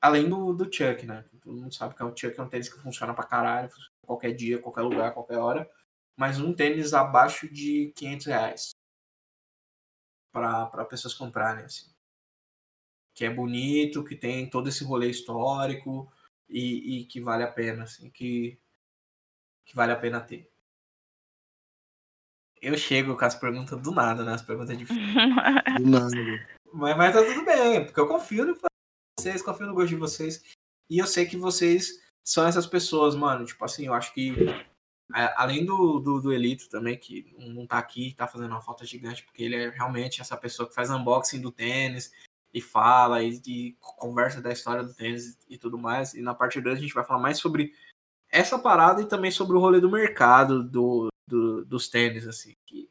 [0.00, 1.26] além do, do Chuck, né?
[1.42, 3.68] Todo mundo sabe que é um Chuck é um tênis que funciona para caralho,
[4.00, 5.70] qualquer dia, qualquer lugar, qualquer hora,
[6.16, 8.76] mas um tênis abaixo de 500 reais
[10.36, 11.96] para pessoas comprarem, assim
[13.16, 16.12] que é bonito, que tem todo esse rolê histórico
[16.46, 18.60] e, e que vale a pena, assim, que,
[19.64, 20.52] que vale a pena ter.
[22.60, 24.34] Eu chego com as perguntas do nada, né?
[24.34, 25.00] As perguntas difíceis.
[25.80, 26.14] do nada.
[26.74, 28.58] Mas, mas tá tudo bem, porque eu confio no
[29.18, 30.44] vocês, confio no gosto de vocês.
[30.90, 33.46] E eu sei que vocês são essas pessoas, mano.
[33.46, 34.34] Tipo assim, eu acho que
[35.12, 39.24] além do, do, do, Elito também, que não tá aqui, tá fazendo uma falta gigante,
[39.24, 42.10] porque ele é realmente essa pessoa que faz unboxing do tênis,
[42.56, 46.14] e fala e, e, conversa da história do tênis e tudo mais.
[46.14, 47.74] E na parte 2 a gente vai falar mais sobre
[48.30, 52.54] essa parada e também sobre o rolê do mercado do, do dos tênis, assim.
[52.64, 52.88] Que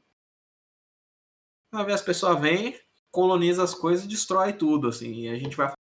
[1.73, 2.79] uma vez as pessoas vêm,
[3.11, 5.21] coloniza as coisas e destrói tudo, assim.
[5.21, 5.73] E a gente vai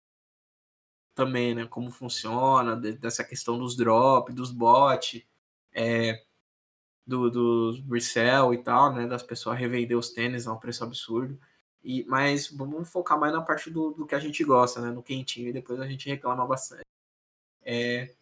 [1.13, 5.27] também, né, como funciona, dessa questão dos drop, dos bot,
[5.73, 6.23] é,
[7.05, 11.39] do, do resell e tal, né, das pessoas revender os tênis a um preço absurdo.
[11.83, 14.89] E, mas vamos focar mais na parte do, do que a gente gosta, né?
[14.89, 16.85] No quentinho, e depois a gente reclama bastante.
[17.61, 18.15] É...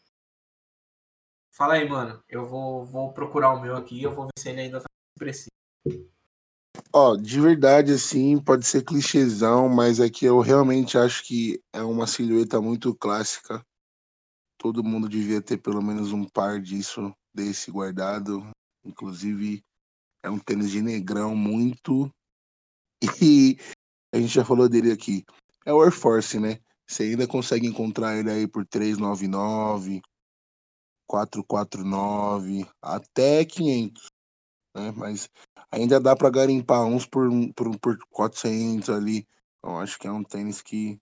[1.52, 2.24] Fala aí, mano.
[2.28, 5.52] Eu vou, vou procurar o meu aqui eu vou ver se ele ainda tá preciso.
[6.94, 11.84] Ó, de verdade, assim, pode ser clichêzão, mas é que eu realmente acho que é
[11.84, 13.64] uma silhueta muito clássica.
[14.58, 18.50] Todo mundo devia ter pelo menos um par disso, desse guardado.
[18.84, 19.64] Inclusive,
[20.24, 22.12] é um tênis de negrão muito
[23.22, 23.58] e
[24.14, 25.26] a gente já falou dele aqui.
[25.66, 26.60] É o Air Force, né?
[26.88, 30.02] Você ainda consegue encontrar ele aí por 399,
[31.08, 34.08] 449, até 500,
[34.76, 34.92] né?
[34.92, 35.30] Mas
[35.72, 39.26] ainda dá para garimpar uns por, por, por 400 ali.
[39.58, 41.00] Então acho que é um tênis que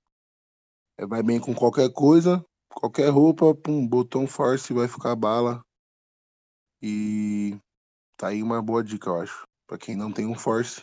[1.08, 5.62] vai bem com qualquer coisa, qualquer roupa, um botão Force vai ficar bala.
[6.82, 7.58] E
[8.18, 9.44] tá aí uma boa dica, eu acho.
[9.68, 10.82] Para quem não tem um Force,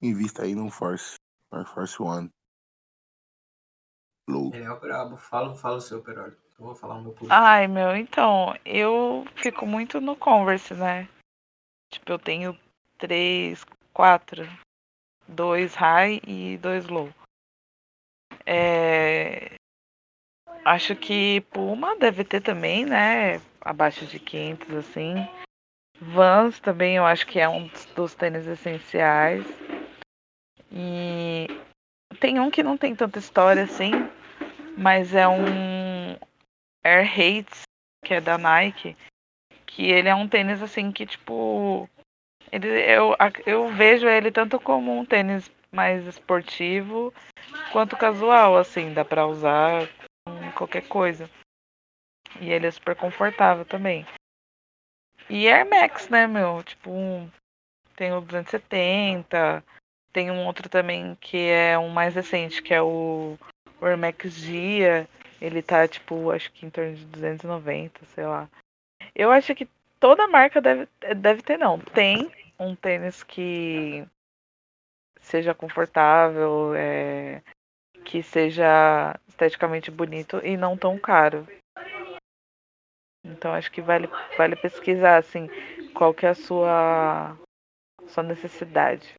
[0.00, 1.16] invista aí no Force,
[1.52, 2.28] Air Force One.
[4.28, 5.16] Ele é o brabo.
[5.16, 6.36] Fala, fala o seu, Peroli.
[6.58, 7.34] Eu vou falar o meu público.
[7.34, 11.08] Ai, meu, então, eu fico muito no Converse, né?
[11.90, 12.58] Tipo, eu tenho
[12.96, 14.46] três, quatro,
[15.26, 17.12] dois high e dois low.
[18.46, 19.54] É...
[20.64, 23.38] Acho que Puma deve ter também, né?
[23.64, 25.14] Abaixo de 500, assim.
[26.00, 29.46] Vans também eu acho que é um dos tênis essenciais.
[30.70, 31.46] E
[32.20, 33.92] tem um que não tem tanta história assim,
[34.76, 36.16] mas é um
[36.82, 37.62] Air Hates,
[38.04, 38.96] que é da Nike,
[39.66, 41.88] que ele é um tênis assim que tipo
[42.52, 43.16] ele, eu,
[43.46, 47.12] eu vejo ele tanto como um tênis mais esportivo
[47.72, 49.88] quanto casual, assim, dá pra usar
[50.56, 51.28] qualquer coisa.
[52.40, 54.06] E ele é super confortável também.
[55.28, 56.62] E Air Max, né, meu?
[56.62, 57.30] Tipo, um,
[57.96, 59.64] tem o 270,
[60.12, 63.38] tem um outro também que é um mais recente, que é o,
[63.80, 65.08] o Air Max Gia.
[65.40, 68.48] Ele tá, tipo, acho que em torno de 290, sei lá.
[69.14, 71.78] Eu acho que toda marca deve, deve ter, não.
[71.78, 74.06] Tem um tênis que
[75.20, 77.42] seja confortável, é,
[78.04, 81.46] que seja esteticamente bonito e não tão caro.
[83.24, 85.48] Então acho que vale, vale pesquisar assim
[85.94, 87.38] qual que é a sua,
[88.08, 89.14] sua necessidade.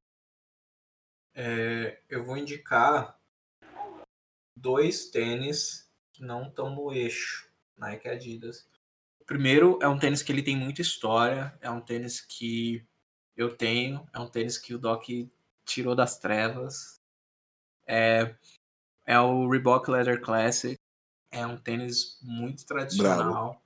[1.34, 3.20] É, eu vou indicar
[4.58, 8.70] dois tênis que não estão no eixo Nike Adidas.
[9.20, 12.86] O primeiro é um tênis que ele tem muita história, é um tênis que
[13.36, 15.04] eu tenho, é um tênis que o Doc
[15.66, 17.02] tirou das trevas.
[17.88, 18.36] É,
[19.06, 20.78] é o Reebok Leather Classic.
[21.32, 23.26] É um tênis muito tradicional.
[23.26, 23.65] Bravo.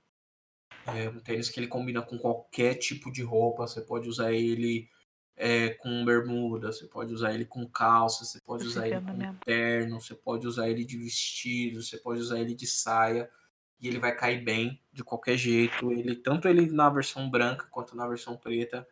[0.96, 3.66] É um tênis que ele combina com qualquer tipo de roupa.
[3.66, 4.88] Você pode usar ele
[5.36, 10.00] é, com bermuda, você pode usar ele com calça, você pode usar ele com terno,
[10.00, 13.30] você pode usar ele de vestido, você pode usar ele de saia.
[13.80, 15.90] E ele vai cair bem de qualquer jeito.
[15.92, 18.86] Ele tanto ele na versão branca quanto na versão preta,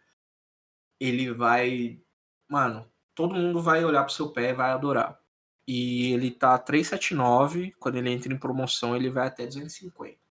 [0.98, 2.00] ele vai,
[2.48, 5.20] mano, todo mundo vai olhar pro seu pé e vai adorar.
[5.66, 10.27] E ele tá 379, quando ele entra em promoção, ele vai até 250.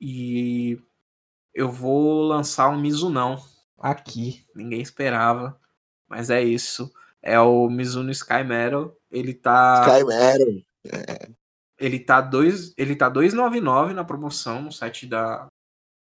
[0.00, 0.80] E
[1.54, 3.42] eu vou lançar um Mizunão
[3.78, 5.58] aqui, ninguém esperava,
[6.08, 6.92] mas é isso.
[7.22, 10.48] É o Mizuno Sky Metal, ele tá Sky Metal.
[10.86, 11.30] É.
[11.78, 15.48] Ele tá 2, ele tá 299 na promoção no site da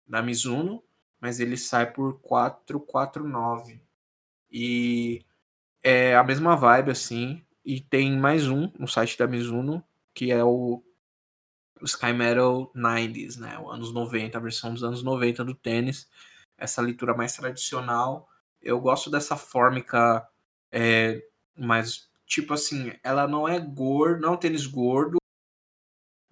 [0.05, 0.83] da Mizuno,
[1.19, 3.81] mas ele sai por 449.
[4.51, 5.25] E
[5.81, 7.43] é a mesma vibe, assim.
[7.65, 9.83] E tem mais um no site da Mizuno,
[10.13, 10.83] que é o, o
[11.85, 13.57] Sky Metal 90s, né?
[13.69, 16.07] Anos 90, a versão dos anos 90 do tênis.
[16.57, 18.29] Essa leitura mais tradicional.
[18.61, 20.27] Eu gosto dessa fórmica
[20.71, 21.23] é,
[21.57, 22.09] mais.
[22.25, 25.17] Tipo assim, ela não é gordo, não é um tênis gordo,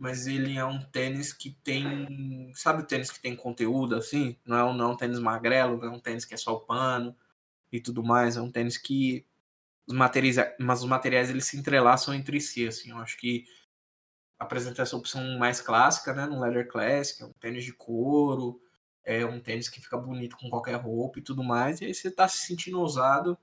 [0.01, 2.51] mas ele é um tênis que tem.
[2.55, 4.35] Sabe o tênis que tem conteúdo, assim?
[4.45, 6.53] Não é um, não é um tênis magrelo, não é um tênis que é só
[6.53, 7.15] o pano
[7.71, 8.35] e tudo mais.
[8.35, 9.25] É um tênis que
[9.85, 12.89] os materiais, mas os materiais eles se entrelaçam entre si, assim.
[12.91, 13.45] Eu acho que
[14.41, 18.59] apresenta essa opção mais clássica, né, no leather classic, é um tênis de couro,
[19.03, 21.79] é um tênis que fica bonito com qualquer roupa e tudo mais.
[21.79, 23.37] E aí você tá se sentindo ousado.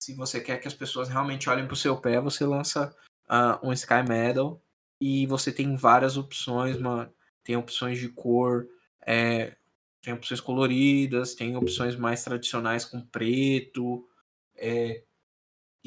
[0.00, 2.96] Se você quer que as pessoas realmente olhem pro seu pé, você lança
[3.28, 4.62] uh, um Sky Medal
[4.98, 7.12] e você tem várias opções, mano.
[7.44, 8.66] Tem opções de cor,
[9.06, 9.54] é,
[10.00, 14.08] tem opções coloridas, tem opções mais tradicionais com preto.
[14.56, 15.02] É,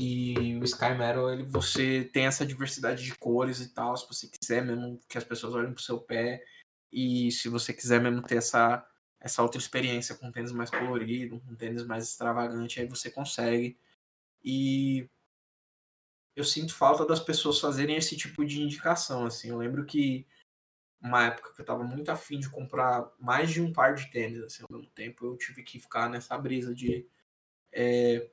[0.02, 4.28] e o Sky Metal, ele, você tem essa diversidade de cores e tal, se você
[4.28, 6.44] quiser mesmo que as pessoas olhem pro seu pé.
[6.92, 8.84] E se você quiser mesmo ter essa,
[9.20, 13.12] essa outra experiência com um tênis mais colorido, com um tênis mais extravagante, aí você
[13.12, 13.78] consegue.
[14.44, 15.08] E
[16.36, 19.50] eu sinto falta das pessoas fazerem esse tipo de indicação, assim.
[19.50, 20.26] Eu lembro que
[21.00, 24.42] uma época que eu tava muito afim de comprar mais de um par de tênis,
[24.42, 27.08] assim, ao mesmo tempo, eu tive que ficar nessa brisa de
[27.72, 28.28] é,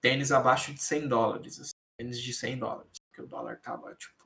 [0.00, 4.24] tênis abaixo de 100 dólares, assim, tênis de 100 dólares, porque o dólar tava, tipo,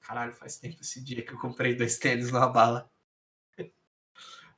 [0.00, 2.90] caralho, faz tempo esse dia que eu comprei dois tênis na bala.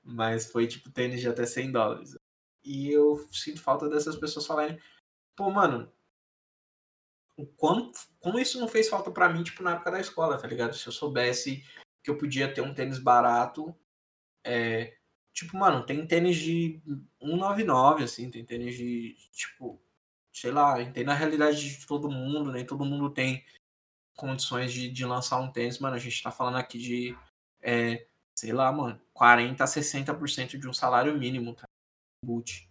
[0.02, 2.16] Mas foi, tipo, tênis de até 100 dólares.
[2.62, 4.80] E eu sinto falta dessas pessoas falarem,
[5.36, 5.92] pô, mano,
[7.36, 10.46] o quanto, como isso não fez falta para mim, tipo, na época da escola, tá
[10.46, 10.74] ligado?
[10.74, 11.64] Se eu soubesse
[12.02, 13.74] que eu podia ter um tênis barato.
[14.44, 14.96] É,
[15.32, 16.82] tipo, mano, tem tênis de
[17.18, 19.82] 199, assim, tem tênis de, tipo,
[20.34, 23.44] sei lá, entendo a realidade de todo mundo, nem todo mundo tem
[24.16, 25.94] condições de, de lançar um tênis, mano.
[25.94, 27.16] A gente tá falando aqui de,
[27.62, 28.06] é,
[28.36, 31.64] sei lá, mano, 40 a 60% de um salário mínimo, tá?
[32.24, 32.68] Boot.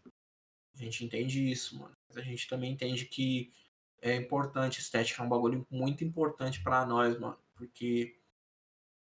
[0.75, 1.93] A gente entende isso, mano.
[2.09, 3.53] Mas a gente também entende que
[4.01, 7.39] é importante, estética é um bagulho muito importante para nós, mano.
[7.55, 8.19] Porque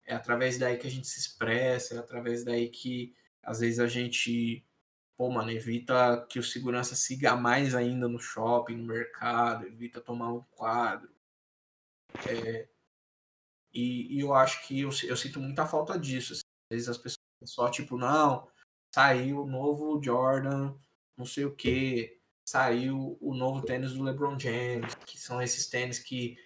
[0.06, 3.86] é através daí que a gente se expressa, é através daí que às vezes a
[3.86, 4.64] gente,
[5.16, 10.32] pô, mano, evita que o segurança siga mais ainda no shopping, no mercado, evita tomar
[10.32, 11.10] um quadro.
[12.28, 12.68] É,
[13.72, 16.32] e, e, eu acho que eu, eu sinto muita falta disso.
[16.32, 16.42] Assim.
[16.70, 18.48] Às vezes as pessoas só, tipo, não,
[18.94, 20.74] saiu o novo Jordan,
[21.16, 25.98] não sei o que, saiu o novo tênis do LeBron James, que são esses tênis
[25.98, 26.36] que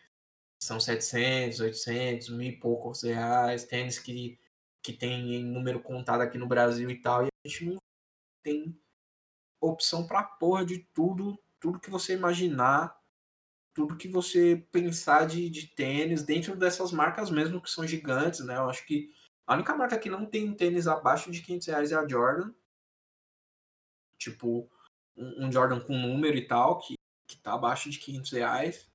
[0.60, 4.38] são 700, 800, mil e poucos reais, tênis que,
[4.82, 7.78] que tem número contado aqui no Brasil e tal, e a gente não
[8.48, 8.80] tem
[9.60, 12.96] opção pra porra de tudo, tudo que você imaginar,
[13.74, 18.56] tudo que você pensar de, de tênis, dentro dessas marcas mesmo que são gigantes, né?
[18.56, 19.12] Eu acho que
[19.46, 22.52] a única marca que não tem tênis abaixo de 500 reais é a Jordan.
[24.18, 24.70] Tipo,
[25.16, 26.94] um, um Jordan com número e tal, que,
[27.28, 28.90] que tá abaixo de 500 reais.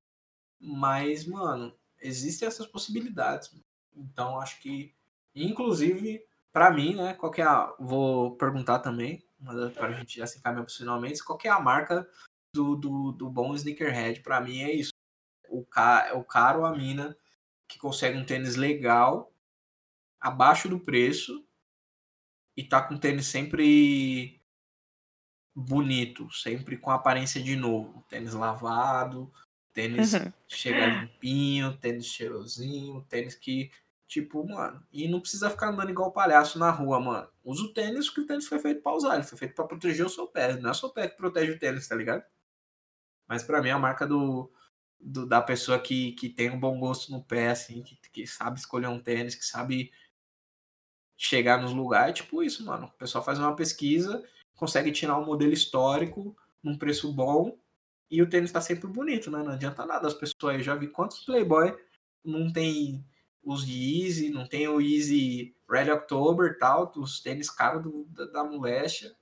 [0.59, 3.55] Mas, mano, existem essas possibilidades.
[3.95, 4.95] Então, acho que,
[5.33, 9.25] inclusive, para mim, né, qual é a, vou perguntar também,
[9.75, 12.07] para a gente já se encaminhar finalmente, qual é a marca
[12.53, 14.21] do, do, do bom sneakerhead?
[14.21, 14.91] Para mim é isso.
[15.49, 17.15] O, ca, o caro, a mina,
[17.67, 19.31] que consegue um tênis legal,
[20.19, 21.45] abaixo do preço,
[22.55, 24.41] e tá com tênis sempre
[25.55, 28.03] bonito, sempre com aparência de novo.
[28.09, 29.31] Tênis lavado,
[29.73, 30.31] tênis uhum.
[30.47, 33.71] chega limpinho, tênis cheirosinho, tênis que,
[34.07, 37.29] tipo, mano, e não precisa ficar andando igual palhaço na rua, mano.
[37.43, 40.05] Usa o tênis que o tênis foi feito pra usar, ele foi feito pra proteger
[40.05, 42.23] o seu pé, não é o pé que protege o tênis, tá ligado?
[43.27, 44.51] Mas para mim a marca do,
[44.99, 48.59] do, da pessoa que, que tem um bom gosto no pé, assim, que, que sabe
[48.59, 49.91] escolher um tênis, que sabe
[51.17, 52.87] chegar nos lugares, tipo isso, mano.
[52.87, 54.23] O pessoal faz uma pesquisa
[54.55, 57.57] consegue tirar um modelo histórico num preço bom
[58.09, 59.43] e o tênis está sempre bonito, né?
[59.43, 60.55] Não adianta nada as pessoas.
[60.55, 61.75] Eu já vi quantos Playboy
[62.23, 63.03] não tem
[63.43, 68.43] os Yeezy, não tem o Yeezy Red October tal, os tênis caros do, da, da
[68.43, 69.15] moléstia.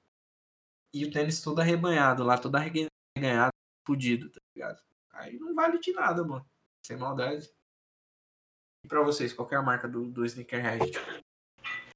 [0.93, 3.53] E o tênis todo arrebanhado lá, todo arreganhado,
[3.85, 4.81] fudido, tá ligado?
[5.13, 6.45] Aí não vale de nada, mano.
[6.85, 7.49] Sem maldade.
[8.83, 10.91] E pra vocês, qual é a marca do, do Sneakerhead?
[10.91, 11.23] Tipo,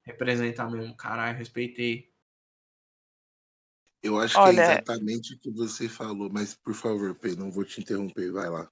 [0.03, 2.13] representa mesmo, caralho, respeitei.
[4.01, 4.53] Eu acho Olha...
[4.53, 8.31] que é exatamente o que você falou, mas por favor, Pedro, não vou te interromper,
[8.31, 8.71] vai lá.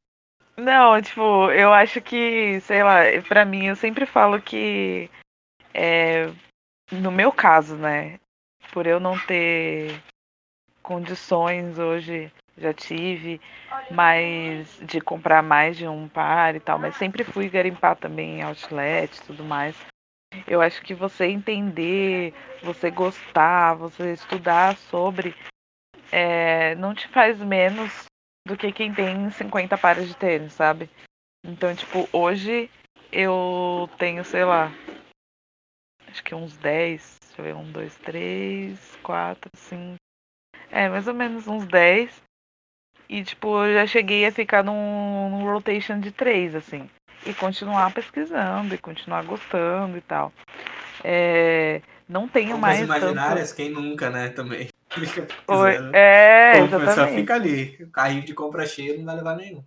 [0.55, 5.09] Não, tipo, eu acho que, sei lá, pra mim, eu sempre falo que,
[5.73, 6.27] é,
[6.91, 8.19] no meu caso, né,
[8.71, 9.99] por eu não ter
[10.83, 13.41] condições hoje, já tive,
[13.89, 19.17] mas de comprar mais de um par e tal, mas sempre fui garimpar também outlet
[19.17, 19.75] e tudo mais.
[20.47, 25.35] Eu acho que você entender, você gostar, você estudar sobre,
[26.11, 28.12] é, não te faz menos
[28.45, 30.89] do que quem tem 50 pares de tênis, sabe?
[31.45, 32.69] Então, tipo, hoje
[33.11, 34.71] eu tenho, sei lá,
[36.07, 39.95] acho que uns 10, deixa eu ver, 1, 2, 3, 4, 5.
[40.69, 42.21] É, mais ou menos uns 10.
[43.09, 46.89] E, tipo, eu já cheguei a ficar num, num rotation de 3, assim
[47.25, 50.31] e continuar pesquisando e continuar gostando e tal.
[51.03, 52.81] É, não tenho Compras mais.
[52.81, 53.57] imaginárias, tanto...
[53.57, 54.29] quem nunca, né?
[54.29, 54.67] Também.
[55.47, 56.95] Oi, é, exatamente.
[56.95, 57.77] Só fica ali.
[57.83, 59.63] O carrinho de compra cheio não vai levar nenhum.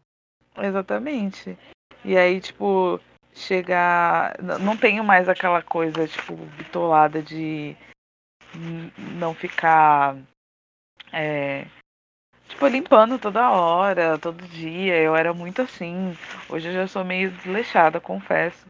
[0.59, 1.59] Exatamente.
[2.05, 3.01] E aí, tipo,
[3.35, 4.37] chegar.
[4.61, 7.77] Não tenho mais aquela coisa, tipo, bitolada de
[9.19, 10.17] não ficar.
[11.13, 11.67] É,
[12.49, 14.97] tipo, limpando toda hora, todo dia.
[14.97, 16.17] Eu era muito assim.
[16.49, 18.67] Hoje eu já sou meio desleixada, confesso.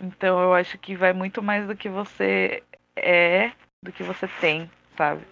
[0.00, 2.62] Então eu acho que vai muito mais do que você
[2.96, 5.24] é, do que você tem, sabe?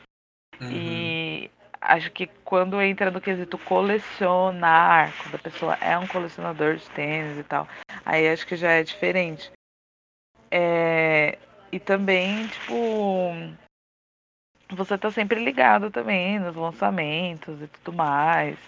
[0.60, 0.70] Uhum.
[0.72, 1.50] E
[1.80, 7.38] acho que quando entra no quesito colecionar, quando a pessoa é um colecionador de tênis
[7.38, 7.66] e tal,
[8.04, 9.50] aí acho que já é diferente.
[10.50, 11.38] É,
[11.72, 13.32] e também, tipo,
[14.70, 18.58] você tá sempre ligado também nos lançamentos e tudo mais.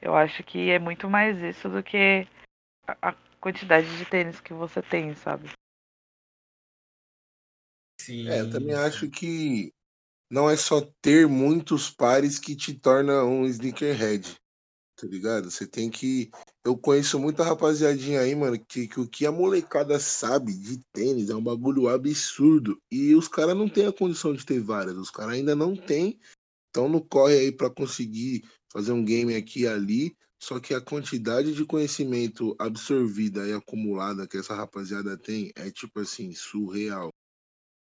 [0.00, 2.26] Eu acho que é muito mais isso do que
[2.86, 5.50] a quantidade de tênis que você tem, sabe?
[8.00, 8.28] Sim.
[8.28, 9.73] É, eu também acho que
[10.34, 14.36] não é só ter muitos pares que te torna um sneakerhead
[14.96, 15.50] tá ligado?
[15.50, 16.30] Você tem que.
[16.64, 21.30] Eu conheço muita rapaziadinha aí, mano, que, que o que a molecada sabe de tênis
[21.30, 22.80] é um bagulho absurdo.
[22.90, 26.18] E os caras não têm a condição de ter várias, os caras ainda não têm.
[26.70, 30.16] Então não corre aí para conseguir fazer um game aqui e ali.
[30.40, 36.00] Só que a quantidade de conhecimento absorvida e acumulada que essa rapaziada tem é tipo
[36.00, 37.13] assim, surreal.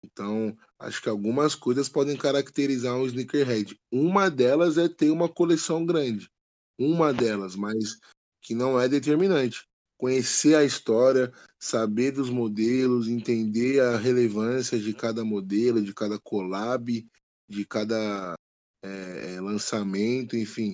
[0.03, 3.80] Então, acho que algumas coisas podem caracterizar um sneakerhead.
[3.91, 6.30] Uma delas é ter uma coleção grande
[6.77, 7.99] uma delas, mas
[8.41, 9.65] que não é determinante.
[9.97, 17.07] Conhecer a história, saber dos modelos, entender a relevância de cada modelo, de cada collab,
[17.47, 18.35] de cada
[18.84, 20.73] é, lançamento, enfim,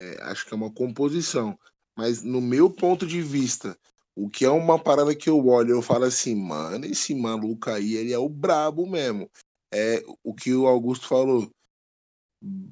[0.00, 1.58] é, acho que é uma composição.
[1.96, 3.78] Mas no meu ponto de vista,
[4.16, 7.94] o que é uma parada que eu olho, eu falo assim, mano, esse maluco aí,
[7.94, 9.30] ele é o brabo mesmo.
[9.70, 11.50] É o que o Augusto falou.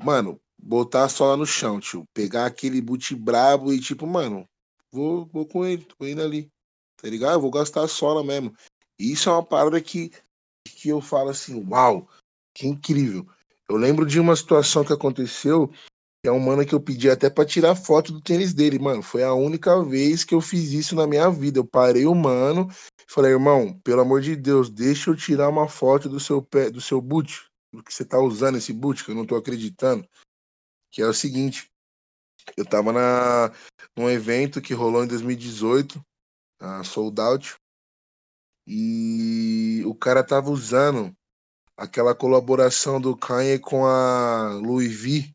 [0.03, 2.07] Mano, botar a sola no chão, tio.
[2.15, 4.49] Pegar aquele boot brabo e, tipo, mano,
[4.91, 6.51] vou, vou com ele, tô indo ali.
[6.97, 7.35] Tá ligado?
[7.35, 8.57] Eu vou gastar a sola mesmo.
[8.99, 10.11] Isso é uma parada que,
[10.65, 12.09] que eu falo assim, uau,
[12.55, 13.29] que incrível.
[13.69, 15.71] Eu lembro de uma situação que aconteceu,
[16.25, 19.03] é um mano que eu pedi até para tirar foto do tênis dele, mano.
[19.03, 21.59] Foi a única vez que eu fiz isso na minha vida.
[21.59, 25.69] Eu parei o mano e falei, irmão, pelo amor de Deus, deixa eu tirar uma
[25.69, 29.11] foto do seu pé, do seu boot, do que você tá usando esse boot, que
[29.11, 30.09] eu não tô acreditando.
[30.91, 31.71] Que é o seguinte,
[32.57, 33.53] eu tava na,
[33.97, 36.03] num evento que rolou em 2018,
[36.59, 37.57] a Sold Out,
[38.67, 41.15] e o cara tava usando
[41.77, 45.34] aquela colaboração do Kanye com a Louis V.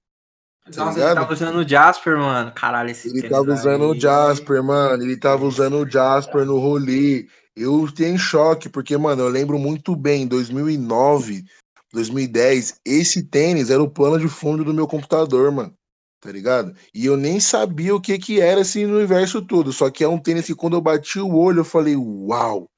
[0.71, 2.51] Tá Nossa, ele tava usando o Jasper, mano.
[2.51, 3.89] Caralho, esse Ele tava usando aí.
[3.89, 5.03] o Jasper, mano.
[5.03, 7.27] Ele tava usando o Jasper no rolê.
[7.55, 11.43] Eu fiquei em choque, porque, mano, eu lembro muito bem, 2009,
[11.91, 15.73] 2010, esse tênis era o plano de fundo do meu computador, mano.
[16.21, 16.75] Tá ligado?
[16.93, 19.71] E eu nem sabia o que que era assim no universo todo.
[19.71, 22.69] Só que é um tênis que quando eu bati o olho, eu falei, uau!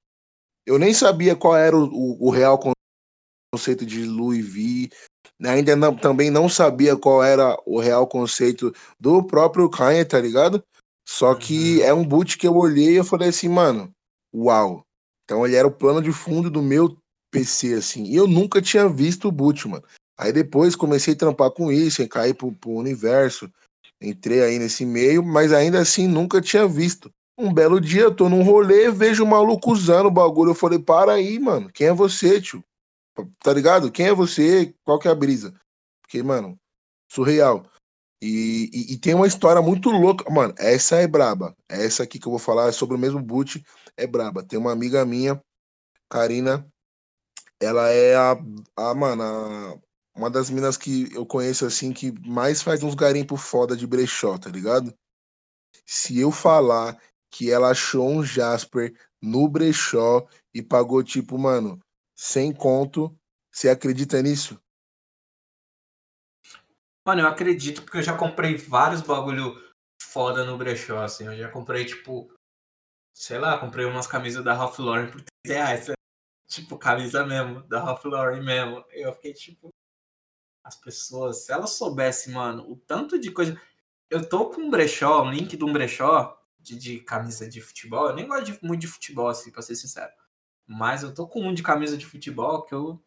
[0.66, 2.60] Eu nem sabia qual era o, o, o real
[3.54, 4.90] conceito de Louis V.
[5.44, 10.64] Ainda não, também não sabia qual era o real conceito do próprio Kanye, tá ligado?
[11.08, 11.84] Só que uhum.
[11.84, 13.92] é um boot que eu olhei e eu falei assim, mano,
[14.34, 14.84] uau.
[15.26, 16.96] Então ele era o plano de fundo do meu
[17.32, 18.04] PC, assim.
[18.04, 19.84] E eu nunca tinha visto o boot, mano.
[20.18, 23.50] Aí depois comecei a trampar com isso, cair pro, pro universo.
[24.00, 27.12] Entrei aí nesse meio, mas ainda assim nunca tinha visto.
[27.38, 30.52] Um belo dia eu tô num rolê, vejo um maluco usando o bagulho.
[30.52, 31.72] Eu falei, para aí, mano.
[31.74, 32.64] Quem é você, tio?
[33.40, 33.92] Tá ligado?
[33.92, 34.74] Quem é você?
[34.84, 35.54] Qual que é a brisa?
[36.02, 36.58] Porque, mano,
[37.12, 37.66] surreal.
[38.22, 40.30] E, e, e, tem uma história muito louca.
[40.30, 41.56] Mano, essa é braba.
[41.68, 43.64] Essa aqui que eu vou falar é sobre o mesmo boot.
[43.98, 44.44] É braba.
[44.44, 45.42] Tem uma amiga minha,
[46.10, 46.68] Karina.
[47.60, 48.38] Ela é a,
[48.76, 49.80] a mano, a,
[50.16, 54.38] uma das minas que eu conheço assim que mais faz uns garimpos foda de brechó,
[54.38, 54.94] tá ligado?
[55.86, 56.98] Se eu falar
[57.32, 61.80] que ela achou um Jasper no brechó e pagou tipo, mano,
[62.22, 63.18] sem conto.
[63.52, 64.62] Você acredita nisso?
[67.04, 69.56] Mano, eu acredito porque eu já comprei vários bagulho
[70.00, 71.26] foda no brechó, assim.
[71.26, 72.32] Eu já comprei, tipo,
[73.12, 75.88] sei lá, comprei umas camisas da Ralph Lauren por 3 reais.
[76.48, 78.86] Tipo, camisa mesmo, da Ralph Lauren mesmo.
[78.92, 79.74] Eu fiquei, tipo,
[80.64, 83.60] as pessoas, se elas soubessem, mano, o tanto de coisa.
[84.12, 88.10] Eu tô com um brechó, um link de um brechó de, de camisa de futebol.
[88.10, 90.21] Eu nem gosto de, muito de futebol, assim, pra ser sincero.
[90.68, 93.02] Mas eu tô com um de camisa de futebol que eu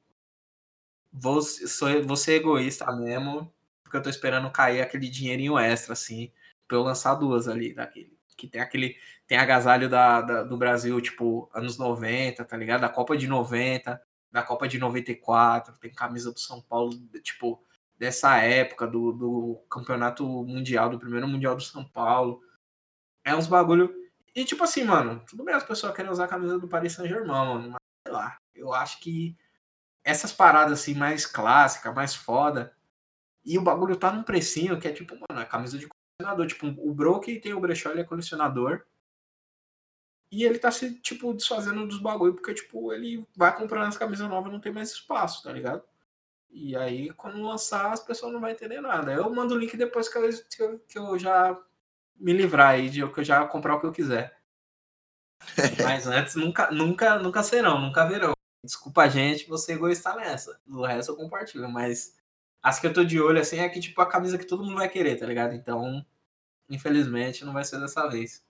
[1.12, 3.52] vou, sou, vou ser egoísta mesmo,
[3.82, 6.32] porque eu tô esperando cair aquele dinheirinho extra, assim,
[6.66, 8.12] pra eu lançar duas ali daquele.
[8.36, 8.96] Que tem aquele.
[9.26, 12.80] Tem agasalho da, da, do Brasil, tipo, anos 90, tá ligado?
[12.80, 14.00] Da Copa de 90,
[14.30, 17.62] da Copa de 94, tem camisa do São Paulo, tipo,
[17.96, 22.42] dessa época, do, do campeonato mundial, do primeiro mundial do São Paulo.
[23.24, 23.94] É uns bagulho
[24.34, 27.28] e tipo assim, mano, tudo bem as pessoas querem usar a camisa do Paris Saint-Germain,
[27.28, 28.38] mano, mas sei lá.
[28.54, 29.36] Eu acho que
[30.02, 32.76] essas paradas assim mais clássicas, mais foda,
[33.44, 36.46] e o bagulho tá num precinho que é tipo, mano, a camisa de colecionador.
[36.46, 38.84] Tipo, o Broke tem o brechó, ele é colecionador.
[40.30, 44.28] E ele tá se, tipo, desfazendo dos bagulho, porque, tipo, ele vai comprando as camisas
[44.28, 45.82] novas não tem mais espaço, tá ligado?
[46.50, 49.12] E aí, quando lançar, as pessoas não vão entender nada.
[49.12, 51.56] Eu mando o link depois que eu, que eu já
[52.16, 54.38] me livrar aí de eu já comprar o que eu quiser.
[55.82, 58.32] Mas antes nunca, nunca, nunca serão, nunca verão.
[58.62, 60.60] Desculpa a gente, você é egoísta nessa.
[60.66, 62.16] O resto eu compartilho, mas
[62.62, 64.76] as que eu tô de olho assim é que tipo a camisa que todo mundo
[64.76, 65.54] vai querer, tá ligado?
[65.54, 66.04] Então,
[66.68, 68.42] infelizmente, não vai ser dessa vez.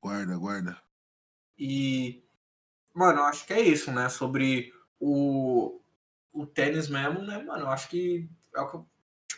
[0.00, 0.80] Guarda, guarda.
[1.58, 2.22] E
[2.94, 5.80] mano, eu acho que é isso, né, sobre o
[6.32, 7.64] o tênis mesmo, né, mano?
[7.64, 8.86] Eu acho que é o que eu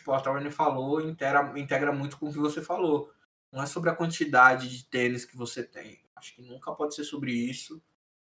[0.09, 3.13] tipo, a Tawane falou, integra, integra muito com o que você falou.
[3.51, 5.99] Não é sobre a quantidade de tênis que você tem.
[6.15, 7.81] Acho que nunca pode ser sobre isso,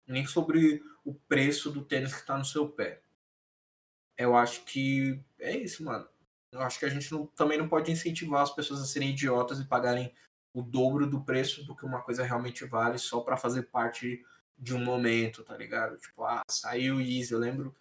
[0.07, 3.01] nem sobre o preço do tênis que está no seu pé.
[4.17, 6.07] Eu acho que é isso, mano.
[6.51, 9.59] Eu acho que a gente não, também não pode incentivar as pessoas a serem idiotas
[9.59, 10.13] e pagarem
[10.53, 14.23] o dobro do preço do que uma coisa realmente vale só para fazer parte
[14.57, 15.97] de um momento, tá ligado?
[15.97, 17.33] Tipo, ah, saiu Easy.
[17.33, 17.75] Eu lembro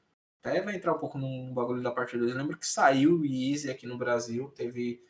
[0.44, 2.30] até vai entrar um pouco num bagulho da parte 2.
[2.30, 5.02] Eu lembro que saiu o Easy aqui no Brasil, teve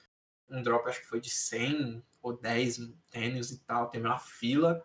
[0.48, 2.78] um drop, acho que foi de 100 ou 10
[3.10, 4.84] tênis e tal, teve uma fila.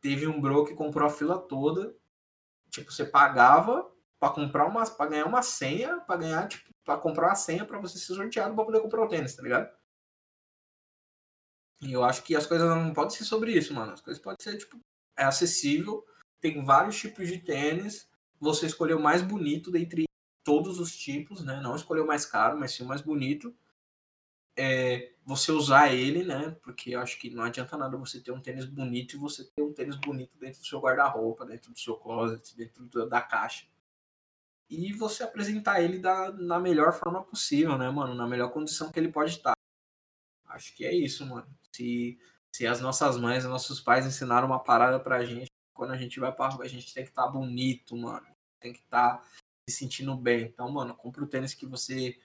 [0.00, 1.94] Teve um bro que comprou a fila toda.
[2.70, 7.26] Tipo, você pagava para comprar uma, para ganhar uma senha, para ganhar, tipo, para comprar
[7.28, 9.68] uma senha para você ser sorteado para poder comprar o tênis, tá ligado?
[11.82, 13.92] E eu acho que as coisas não podem ser sobre isso, mano.
[13.92, 14.78] As coisas podem ser, tipo,
[15.16, 16.06] é acessível,
[16.40, 18.09] tem vários tipos de tênis,
[18.40, 20.04] você escolheu o mais bonito dentre
[20.42, 21.60] todos os tipos, né?
[21.60, 23.54] Não escolheu o mais caro, mas sim o mais bonito.
[24.56, 26.56] É, você usar ele, né?
[26.62, 29.62] Porque eu acho que não adianta nada você ter um tênis bonito e você ter
[29.62, 33.66] um tênis bonito dentro do seu guarda-roupa, dentro do seu closet, dentro da caixa.
[34.68, 38.14] E você apresentar ele da, na melhor forma possível, né, mano?
[38.14, 39.52] Na melhor condição que ele pode estar.
[40.46, 41.46] Acho que é isso, mano.
[41.72, 42.18] Se,
[42.52, 45.50] se as nossas mães, os nossos pais ensinaram uma parada pra gente,
[45.80, 48.26] quando a gente vai pra rua, a gente tem que estar tá bonito, mano.
[48.60, 49.24] Tem que estar tá
[49.66, 50.42] se sentindo bem.
[50.42, 52.20] Então, mano, compre o tênis que você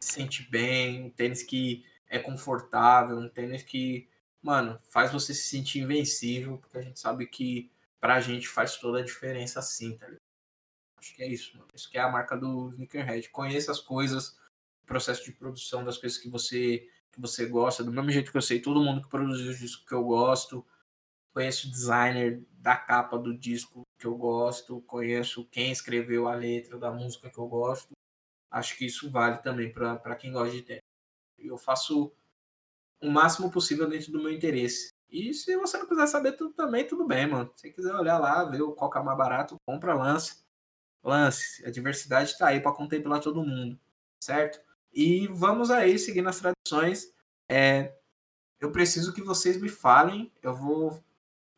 [0.00, 4.08] se sente bem, um tênis que é confortável, um tênis que,
[4.40, 7.70] mano, faz você se sentir invencível, porque a gente sabe que
[8.00, 10.22] pra gente faz toda a diferença assim, tá ligado?
[10.98, 11.68] Acho que é isso, mano.
[11.74, 13.28] Isso que é a marca do Sneakerhead.
[13.28, 14.30] Conheça as coisas,
[14.82, 18.38] o processo de produção das coisas que você que você gosta, do mesmo jeito que
[18.38, 20.64] eu sei todo mundo que produziu o disco que eu gosto.
[21.32, 26.78] Conheço o designer da capa do disco que eu gosto, conheço quem escreveu a letra
[26.78, 27.92] da música que eu gosto.
[28.50, 30.82] Acho que isso vale também para quem gosta de tênis.
[31.38, 32.12] Eu faço
[33.00, 34.90] o máximo possível dentro do meu interesse.
[35.10, 37.50] E se você não quiser saber tudo também, tudo bem, mano.
[37.56, 40.42] Se quiser olhar lá, ver qual que é mais barato, compra, lance.
[41.02, 41.64] Lance.
[41.64, 43.78] A diversidade tá aí para contemplar todo mundo,
[44.22, 44.60] certo?
[44.92, 47.14] E vamos aí, seguindo as tradições.
[47.48, 47.94] É,
[48.60, 50.32] eu preciso que vocês me falem.
[50.42, 51.02] Eu vou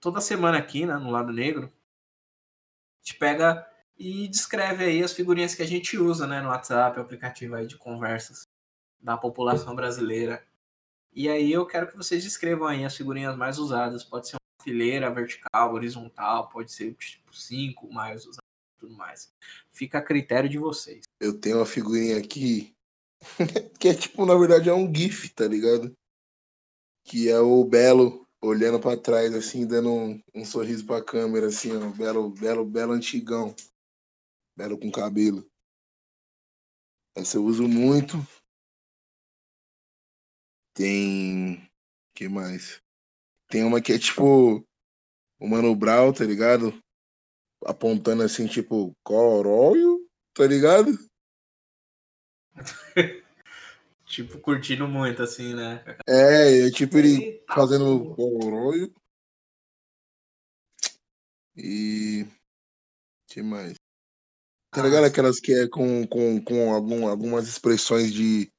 [0.00, 1.72] toda semana aqui, né, no lado negro.
[3.02, 3.66] Te pega
[3.98, 7.76] e descreve aí as figurinhas que a gente usa, né, no WhatsApp, aplicativo aí de
[7.76, 8.46] conversas
[9.00, 10.44] da população brasileira.
[11.12, 14.04] E aí eu quero que vocês descrevam aí as figurinhas mais usadas.
[14.04, 18.40] Pode ser uma fileira vertical, horizontal, pode ser tipo cinco mais usadas
[18.80, 19.30] tudo mais.
[19.70, 21.02] Fica a critério de vocês.
[21.20, 22.74] Eu tenho uma figurinha aqui
[23.78, 25.92] que é tipo, na verdade, é um GIF, tá ligado?
[27.04, 31.72] Que é o Belo olhando para trás, assim, dando um, um sorriso pra câmera, assim,
[31.76, 31.90] ó.
[31.90, 33.54] Belo, belo, belo antigão.
[34.56, 35.48] Belo com cabelo.
[37.14, 38.16] Essa eu uso muito.
[40.74, 41.68] Tem.
[42.14, 42.80] que mais?
[43.48, 44.64] Tem uma que é tipo.
[45.38, 46.78] O Mano Brown, tá ligado?
[47.64, 50.90] Apontando assim, tipo, Coróio, tá ligado?
[54.10, 55.82] Tipo, curtindo muito, assim, né?
[56.06, 58.92] É, é tipo ele fazendo Coróio.
[61.56, 62.26] E.
[63.28, 63.74] que mais?
[64.72, 65.04] Tá ligado?
[65.04, 68.50] Aquelas que é com, com, com algum, algumas expressões de,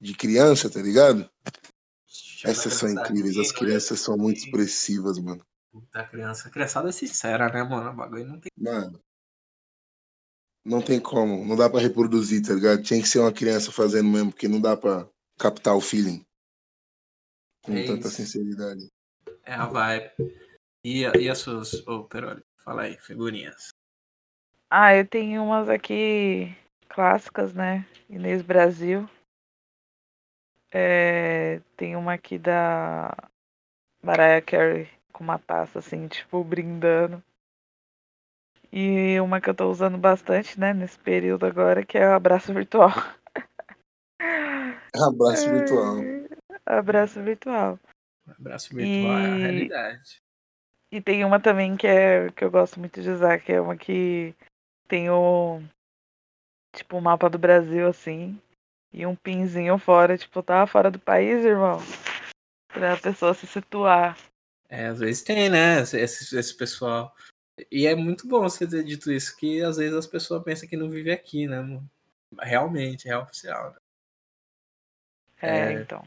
[0.00, 1.28] de criança, tá ligado?
[2.44, 5.44] Essas são incríveis, as crianças são muito expressivas, mano.
[5.72, 7.90] Puta criança, a criançada é sincera, né, mano?
[7.90, 8.50] O bagulho não tem.
[8.56, 9.00] Mano.
[10.66, 12.82] Não tem como, não dá pra reproduzir, tá ligado?
[12.82, 16.26] Tinha que ser uma criança fazendo mesmo, porque não dá pra captar o feeling.
[17.62, 18.16] Com é tanta isso.
[18.16, 18.90] sinceridade.
[19.44, 20.10] É a vibe.
[20.82, 21.72] E, e as suas.
[21.86, 23.68] Ô, oh, Peroli, fala aí, figurinhas.
[24.68, 26.52] Ah, eu tenho umas aqui
[26.88, 27.86] clássicas, né?
[28.10, 29.08] Inês Brasil.
[30.72, 33.16] É, tem uma aqui da
[34.02, 37.22] Mariah Carey com uma taça assim, tipo, brindando.
[38.78, 42.52] E uma que eu tô usando bastante, né, nesse período agora, que é o abraço
[42.52, 42.90] virtual.
[44.94, 45.96] Abraço virtual.
[46.66, 47.80] Abraço virtual.
[48.26, 49.24] Abraço virtual e...
[49.24, 50.16] é a realidade.
[50.92, 53.78] E tem uma também que é que eu gosto muito de usar, que é uma
[53.78, 54.34] que
[54.86, 55.62] tem o
[56.74, 58.38] tipo o mapa do Brasil assim
[58.92, 61.78] e um pinzinho fora, tipo, tá fora do país, irmão.
[62.68, 64.18] Pra pessoa se situar.
[64.68, 65.80] É, às vezes tem, né?
[65.80, 67.14] Esse, esse pessoal.
[67.70, 70.76] E é muito bom você ter dito isso, que às vezes as pessoas pensam que
[70.76, 71.80] não vive aqui, né?
[72.38, 73.72] Realmente, é oficial.
[73.72, 73.78] Né?
[75.40, 76.06] É, é, então.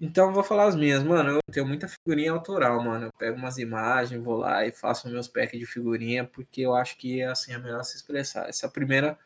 [0.00, 1.30] Então eu vou falar as minhas, mano.
[1.30, 3.06] Eu tenho muita figurinha autoral, mano.
[3.06, 6.96] Eu pego umas imagens, vou lá e faço meus packs de figurinha, porque eu acho
[6.98, 8.48] que assim é melhor se expressar.
[8.48, 9.18] Essa primeira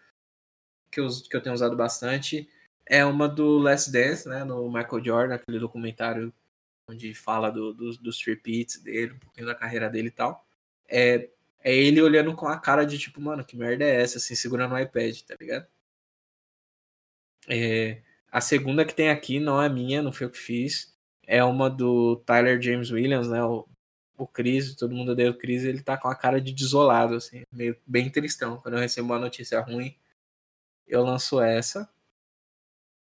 [0.90, 2.48] que eu, que eu tenho usado bastante
[2.86, 4.44] é uma do Last Dance, né?
[4.44, 6.32] No Michael Jordan, aquele documentário
[6.89, 10.47] onde fala do, do, dos repeats dele, um pouquinho da carreira dele e tal.
[10.89, 11.28] É,
[11.62, 14.74] é ele olhando com a cara de tipo, mano, que merda é essa, assim, segurando
[14.74, 15.66] o iPad, tá ligado?
[17.48, 20.94] É, a segunda que tem aqui não é minha, não foi eu que fiz.
[21.27, 23.43] É uma do Tyler James Williams, né?
[23.44, 23.69] O,
[24.16, 27.44] o Chris, todo mundo odeia o Chris, ele tá com a cara de desolado, assim,
[27.52, 28.59] meio bem tristão.
[28.60, 29.97] Quando eu recebo uma notícia ruim,
[30.86, 31.90] eu lanço essa.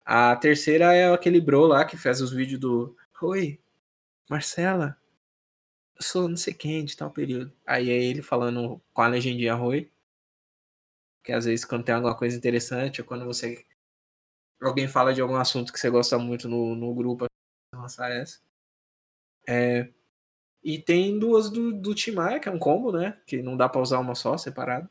[0.05, 3.59] A terceira é aquele bro lá que faz os vídeos do Oi,
[4.29, 4.97] Marcela,
[5.95, 7.53] eu sou não sei quem de tal período.
[7.65, 9.91] Aí é ele falando com a legendinha Oi.
[11.23, 13.65] Que às vezes quando tem alguma coisa interessante, ou quando você.
[14.61, 17.25] Alguém fala de algum assunto que você gosta muito no, no grupo,
[17.73, 18.39] lançar essa.
[19.47, 19.89] É,
[20.63, 23.21] e tem duas do, do Timaya, que é um combo, né?
[23.27, 24.89] Que não dá pra usar uma só, separado.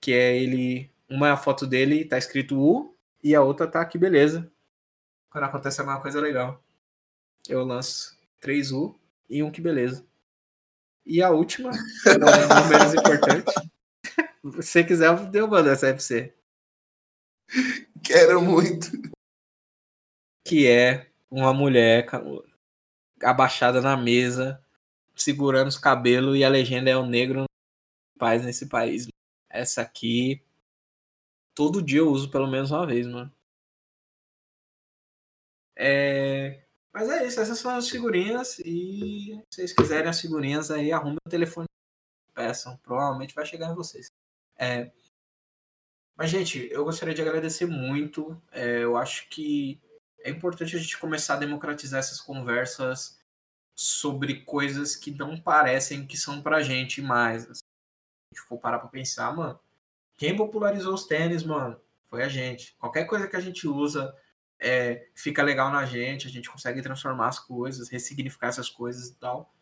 [0.00, 3.80] Que é ele uma é a foto dele, tá escrito U, e a outra tá
[3.80, 4.50] aqui, beleza.
[5.30, 6.62] quando acontece alguma coisa legal.
[7.50, 8.96] Eu lanço 3U
[9.28, 10.06] e um que beleza.
[11.04, 11.70] E a última,
[12.06, 13.52] não menos importante.
[14.62, 16.32] Se você quiser, eu mando essa você.
[18.04, 18.86] Quero muito.
[20.46, 22.06] Que é uma mulher
[23.20, 24.64] abaixada na mesa,
[25.16, 27.46] segurando os cabelos e a legenda é o negro
[28.16, 29.08] paz nesse país.
[29.48, 30.40] Essa aqui,
[31.52, 33.32] todo dia eu uso pelo menos uma vez, mano.
[35.76, 36.69] É...
[36.92, 38.58] Mas é isso, essas são as figurinhas.
[38.60, 41.66] E se vocês quiserem as figurinhas aí, arrumem o telefone
[42.40, 42.76] peçam.
[42.78, 44.10] Provavelmente vai chegar em vocês.
[44.58, 44.90] É...
[46.16, 48.40] Mas, gente, eu gostaria de agradecer muito.
[48.50, 49.80] É, eu acho que
[50.20, 53.18] é importante a gente começar a democratizar essas conversas
[53.74, 57.44] sobre coisas que não parecem que são pra gente mais.
[57.44, 57.54] Assim.
[57.54, 59.58] Se a gente for parar pra pensar, mano,
[60.18, 61.80] quem popularizou os tênis, mano,
[62.10, 62.76] foi a gente.
[62.78, 64.14] Qualquer coisa que a gente usa
[64.60, 69.14] é, fica legal na gente, a gente consegue transformar as coisas, ressignificar essas coisas e
[69.14, 69.52] tal.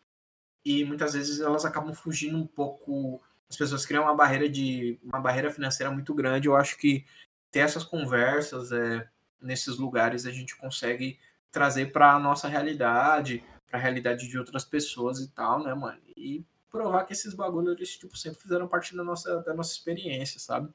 [0.63, 3.21] E muitas vezes elas acabam fugindo um pouco.
[3.49, 6.47] As pessoas criam uma barreira de uma barreira financeira muito grande.
[6.47, 7.05] Eu acho que
[7.49, 9.07] ter essas conversas é,
[9.41, 11.17] nesses lugares a gente consegue
[11.49, 15.99] trazer para a nossa realidade, para a realidade de outras pessoas e tal, né, mano?
[16.15, 20.69] E provar que esses bagulhos tipo, sempre fizeram parte da nossa, da nossa experiência, sabe?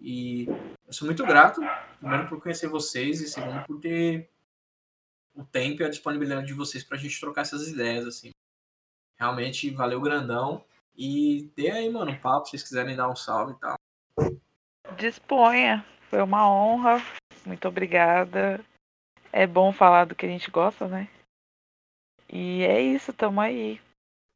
[0.00, 0.46] E
[0.86, 1.60] eu sou muito grato,
[1.98, 4.30] primeiro por conhecer vocês e segundo por ter
[5.34, 8.30] o tempo e a disponibilidade de vocês para a gente trocar essas ideias, assim.
[9.18, 10.64] Realmente valeu grandão.
[10.96, 13.76] E dê aí, mano, um papo, se vocês quiserem dar um salve e tal.
[14.96, 15.84] Disponha.
[16.10, 17.00] Foi uma honra.
[17.46, 18.64] Muito obrigada.
[19.32, 21.08] É bom falar do que a gente gosta, né?
[22.30, 23.80] E é isso, tamo aí.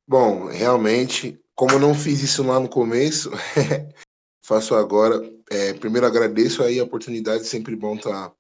[0.06, 3.30] Bom, realmente, como eu não fiz isso lá no começo,
[4.52, 5.18] faço agora.
[5.50, 8.36] É, primeiro agradeço aí a oportunidade, sempre bom estar tá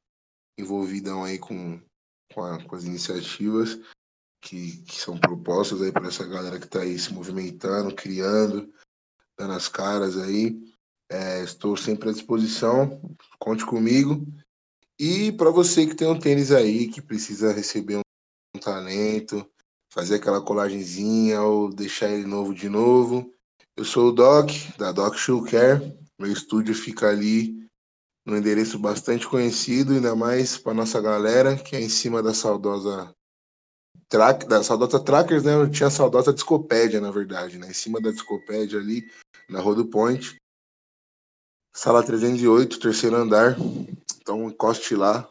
[0.58, 1.80] envolvidão aí com,
[2.34, 3.80] com, a, com, as iniciativas
[4.42, 8.70] que, que são propostas aí para essa galera que está aí se movimentando, criando,
[9.38, 10.60] dando as caras aí.
[11.10, 13.00] É, estou sempre à disposição,
[13.38, 14.26] conte comigo.
[14.98, 17.96] E para você que tem um tênis aí, que precisa receber
[18.54, 19.46] um talento,
[19.90, 23.32] fazer aquela colagenzinha ou deixar ele novo de novo,
[23.74, 26.01] eu sou o Doc, da Doc Shoe Care.
[26.22, 27.68] Meu estúdio fica ali
[28.24, 33.12] no endereço bastante conhecido, ainda mais para nossa galera, que é em cima da saudosa
[34.08, 35.56] Track, da saudosa Trackers, né?
[35.56, 37.70] Eu tinha a saudosa Discopédia, na verdade, né?
[37.70, 39.10] Em cima da Discopédia ali,
[39.48, 40.36] na Rua do Point.
[41.74, 43.56] Sala 308, terceiro andar.
[44.20, 45.28] Então encoste lá.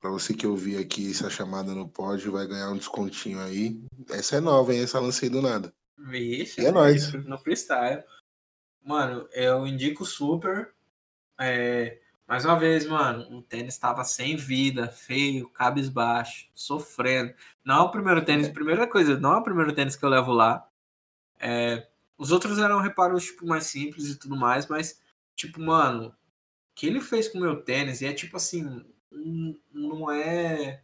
[0.00, 3.80] Para você que ouvir aqui essa chamada no pódio, vai ganhar um descontinho aí.
[4.10, 4.82] Essa é nova, hein?
[4.82, 5.72] Essa lancei do nada.
[5.96, 7.12] Vixe, e é nóis.
[7.12, 8.02] No freestyle.
[8.84, 10.72] Mano, eu indico super.
[11.38, 17.34] É, mais uma vez, mano, o tênis estava sem vida, feio, cabisbaixo, sofrendo.
[17.64, 20.32] Não é o primeiro tênis, primeira coisa, não é o primeiro tênis que eu levo
[20.32, 20.66] lá.
[21.38, 21.86] É,
[22.16, 25.00] os outros eram reparos tipo, mais simples e tudo mais, mas,
[25.36, 26.14] tipo, mano, o
[26.74, 28.84] que ele fez com o meu tênis, e é tipo assim,
[29.72, 30.82] não é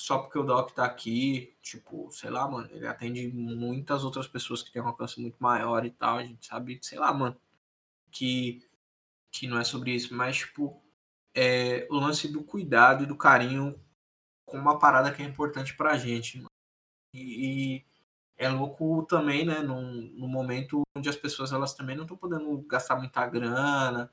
[0.00, 4.62] só porque o Doc tá aqui, tipo, sei lá, mano, ele atende muitas outras pessoas
[4.62, 7.38] que têm um alcance muito maior e tal, a gente sabe, sei lá, mano,
[8.10, 8.66] que,
[9.30, 10.82] que não é sobre isso, mas, tipo,
[11.34, 13.78] é o lance do cuidado e do carinho
[14.46, 16.48] com uma parada que é importante pra gente, mano.
[17.14, 17.86] E, e
[18.38, 22.56] é louco também, né, num, num momento onde as pessoas, elas também não estão podendo
[22.62, 24.10] gastar muita grana,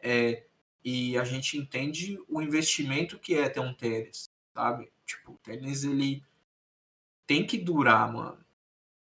[0.00, 0.48] é,
[0.84, 4.28] e a gente entende o investimento que é ter um tênis,
[4.58, 4.90] sabe?
[5.06, 6.24] Tipo, o tênis ele
[7.26, 8.44] tem que durar, mano.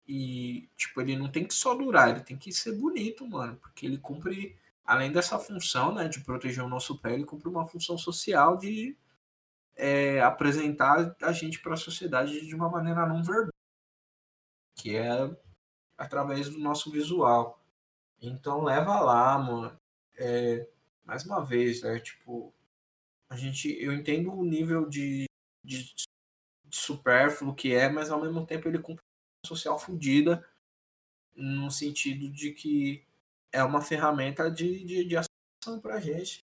[0.08, 3.56] E, tipo, ele não tem que só durar, ele tem que ser bonito, mano.
[3.58, 4.56] Porque ele cumpre,
[4.86, 8.96] além dessa função, né, de proteger o nosso pé, ele cumpre uma função social de
[9.76, 13.54] é, apresentar a gente para a sociedade de uma maneira não verbal,
[14.76, 15.36] que é
[15.98, 17.60] através do nosso visual.
[18.22, 19.80] Então leva lá, mano.
[20.18, 20.68] É,
[21.06, 22.54] mais uma vez, né, tipo,
[23.30, 25.29] a gente, eu entendo o nível de,
[25.64, 25.94] de,
[26.66, 30.46] de supérfluo que é, mas ao mesmo tempo ele cumpre uma social fodida
[31.36, 33.06] no sentido de que
[33.52, 36.44] é uma ferramenta de, de, de ação pra gente.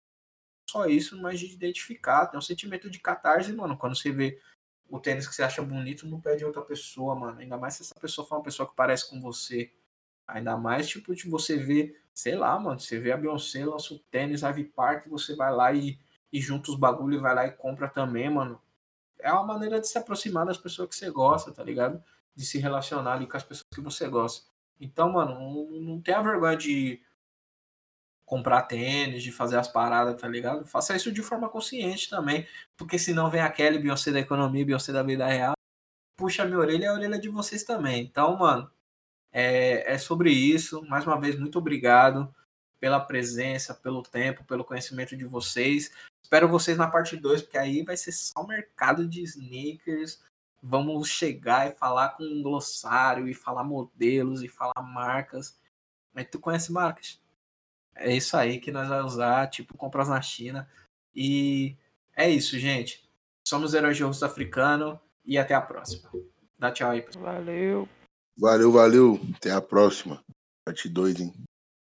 [0.70, 2.28] Só isso, mas de identificar.
[2.28, 4.40] Tem um sentimento de catarse, mano, quando você vê
[4.90, 7.40] o tênis que você acha bonito no pé de outra pessoa, mano.
[7.40, 9.72] Ainda mais se essa pessoa for uma pessoa que parece com você.
[10.28, 14.00] Ainda mais, tipo, de você ver, sei lá, mano, você vê a Beyoncé, lança o
[14.00, 16.00] tênis Ivy Park, você vai lá e,
[16.32, 18.62] e junta os bagulho e vai lá e compra também, mano
[19.20, 22.04] é uma maneira de se aproximar das pessoas que você gosta, tá ligado?
[22.36, 24.48] De se relacionar ali com as pessoas que você gosta.
[24.80, 27.02] Então, mano, não, não tenha vergonha de
[28.26, 30.66] comprar tênis, de fazer as paradas, tá ligado?
[30.66, 32.48] Faça isso de forma consciente também,
[32.78, 35.54] porque senão vem a Kelly, Beyoncé da economia, Beyoncé da vida real,
[36.16, 38.04] puxa minha orelha e a orelha de vocês também.
[38.04, 38.70] Então, mano,
[39.32, 40.84] é, é sobre isso.
[40.88, 42.34] Mais uma vez, muito obrigado
[42.80, 45.92] pela presença, pelo tempo, pelo conhecimento de vocês.
[46.24, 50.22] Espero vocês na parte 2, porque aí vai ser só o mercado de sneakers.
[50.62, 55.58] Vamos chegar e falar com um glossário, e falar modelos, e falar marcas.
[56.14, 57.20] Mas tu conhece marcas?
[57.96, 60.70] É isso aí que nós vamos usar, tipo, compras na China.
[61.16, 61.76] E
[62.16, 63.10] é isso, gente.
[63.48, 66.10] Somos Heróis de Rosto Africano e até a próxima.
[66.58, 67.06] Dá tchau aí.
[67.18, 67.88] Valeu.
[68.38, 69.20] Valeu, valeu.
[69.36, 70.24] Até a próxima.
[70.66, 71.34] Parte 2, hein?